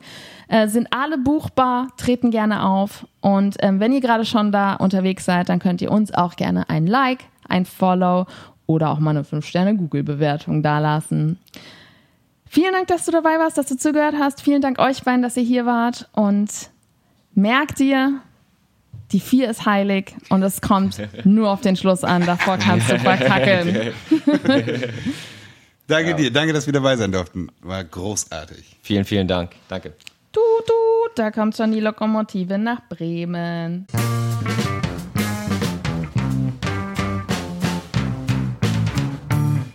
Äh, 0.50 0.68
sind 0.68 0.88
alle 0.92 1.18
buchbar, 1.18 1.88
treten 1.98 2.32
gerne 2.32 2.64
auf. 2.64 3.08
Und 3.22 3.58
ähm, 3.60 3.80
wenn 3.80 3.92
ihr 3.92 4.02
gerade 4.02 4.26
schon 4.26 4.52
da 4.52 4.76
unterwegs 4.76 5.26
seid, 5.26 5.50
dann 5.50 5.60
könnt 5.60 5.82
ihr 5.82 5.92
uns 5.92 6.14
auch 6.14 6.36
gerne 6.36 6.70
ein 6.70 6.88
Like, 6.88 7.26
ein 7.48 7.66
Follow 7.66 8.28
oder 8.66 8.92
auch 8.92 9.00
mal 9.00 9.12
eine 9.12 9.24
5-Sterne-Google-Bewertung 9.24 10.62
dalassen. 10.62 11.40
Vielen 12.52 12.74
Dank, 12.74 12.88
dass 12.88 13.06
du 13.06 13.12
dabei 13.12 13.38
warst, 13.38 13.60
dass 13.60 13.68
du 13.68 13.78
zugehört 13.78 14.16
hast. 14.18 14.42
Vielen 14.42 14.62
Dank 14.62 14.80
euch 14.80 15.04
beiden, 15.04 15.22
dass 15.22 15.38
ihr 15.38 15.44
hier 15.44 15.68
wart. 15.68 16.10
Und 16.14 16.50
merkt 17.36 17.78
dir, 17.78 18.22
die 19.12 19.20
vier 19.20 19.50
ist 19.52 19.66
heilig 19.66 20.16
und 20.30 20.42
es 20.42 20.60
kommt 20.60 21.00
nur 21.26 21.52
auf 21.52 21.62
den 21.62 21.76
Schluss 21.76 22.04
an. 22.04 22.26
Davor 22.26 22.58
kannst 22.58 22.90
du 22.90 22.98
verkackeln. 22.98 23.94
danke 25.88 26.10
ja. 26.10 26.18
dir, 26.18 26.32
danke, 26.32 26.54
dass 26.54 26.66
wir 26.66 26.74
dabei 26.74 26.98
sein 26.98 27.12
durften. 27.12 27.50
War 27.62 27.84
großartig. 27.84 28.78
Vielen, 28.82 29.06
vielen 29.06 29.28
Dank. 29.28 29.52
Danke. 29.68 29.94
Du, 30.32 30.42
du, 30.66 30.74
da 31.16 31.30
kommt 31.30 31.56
schon 31.56 31.72
die 31.72 31.80
Lokomotive 31.80 32.58
nach 32.58 32.82
Bremen. 32.90 33.86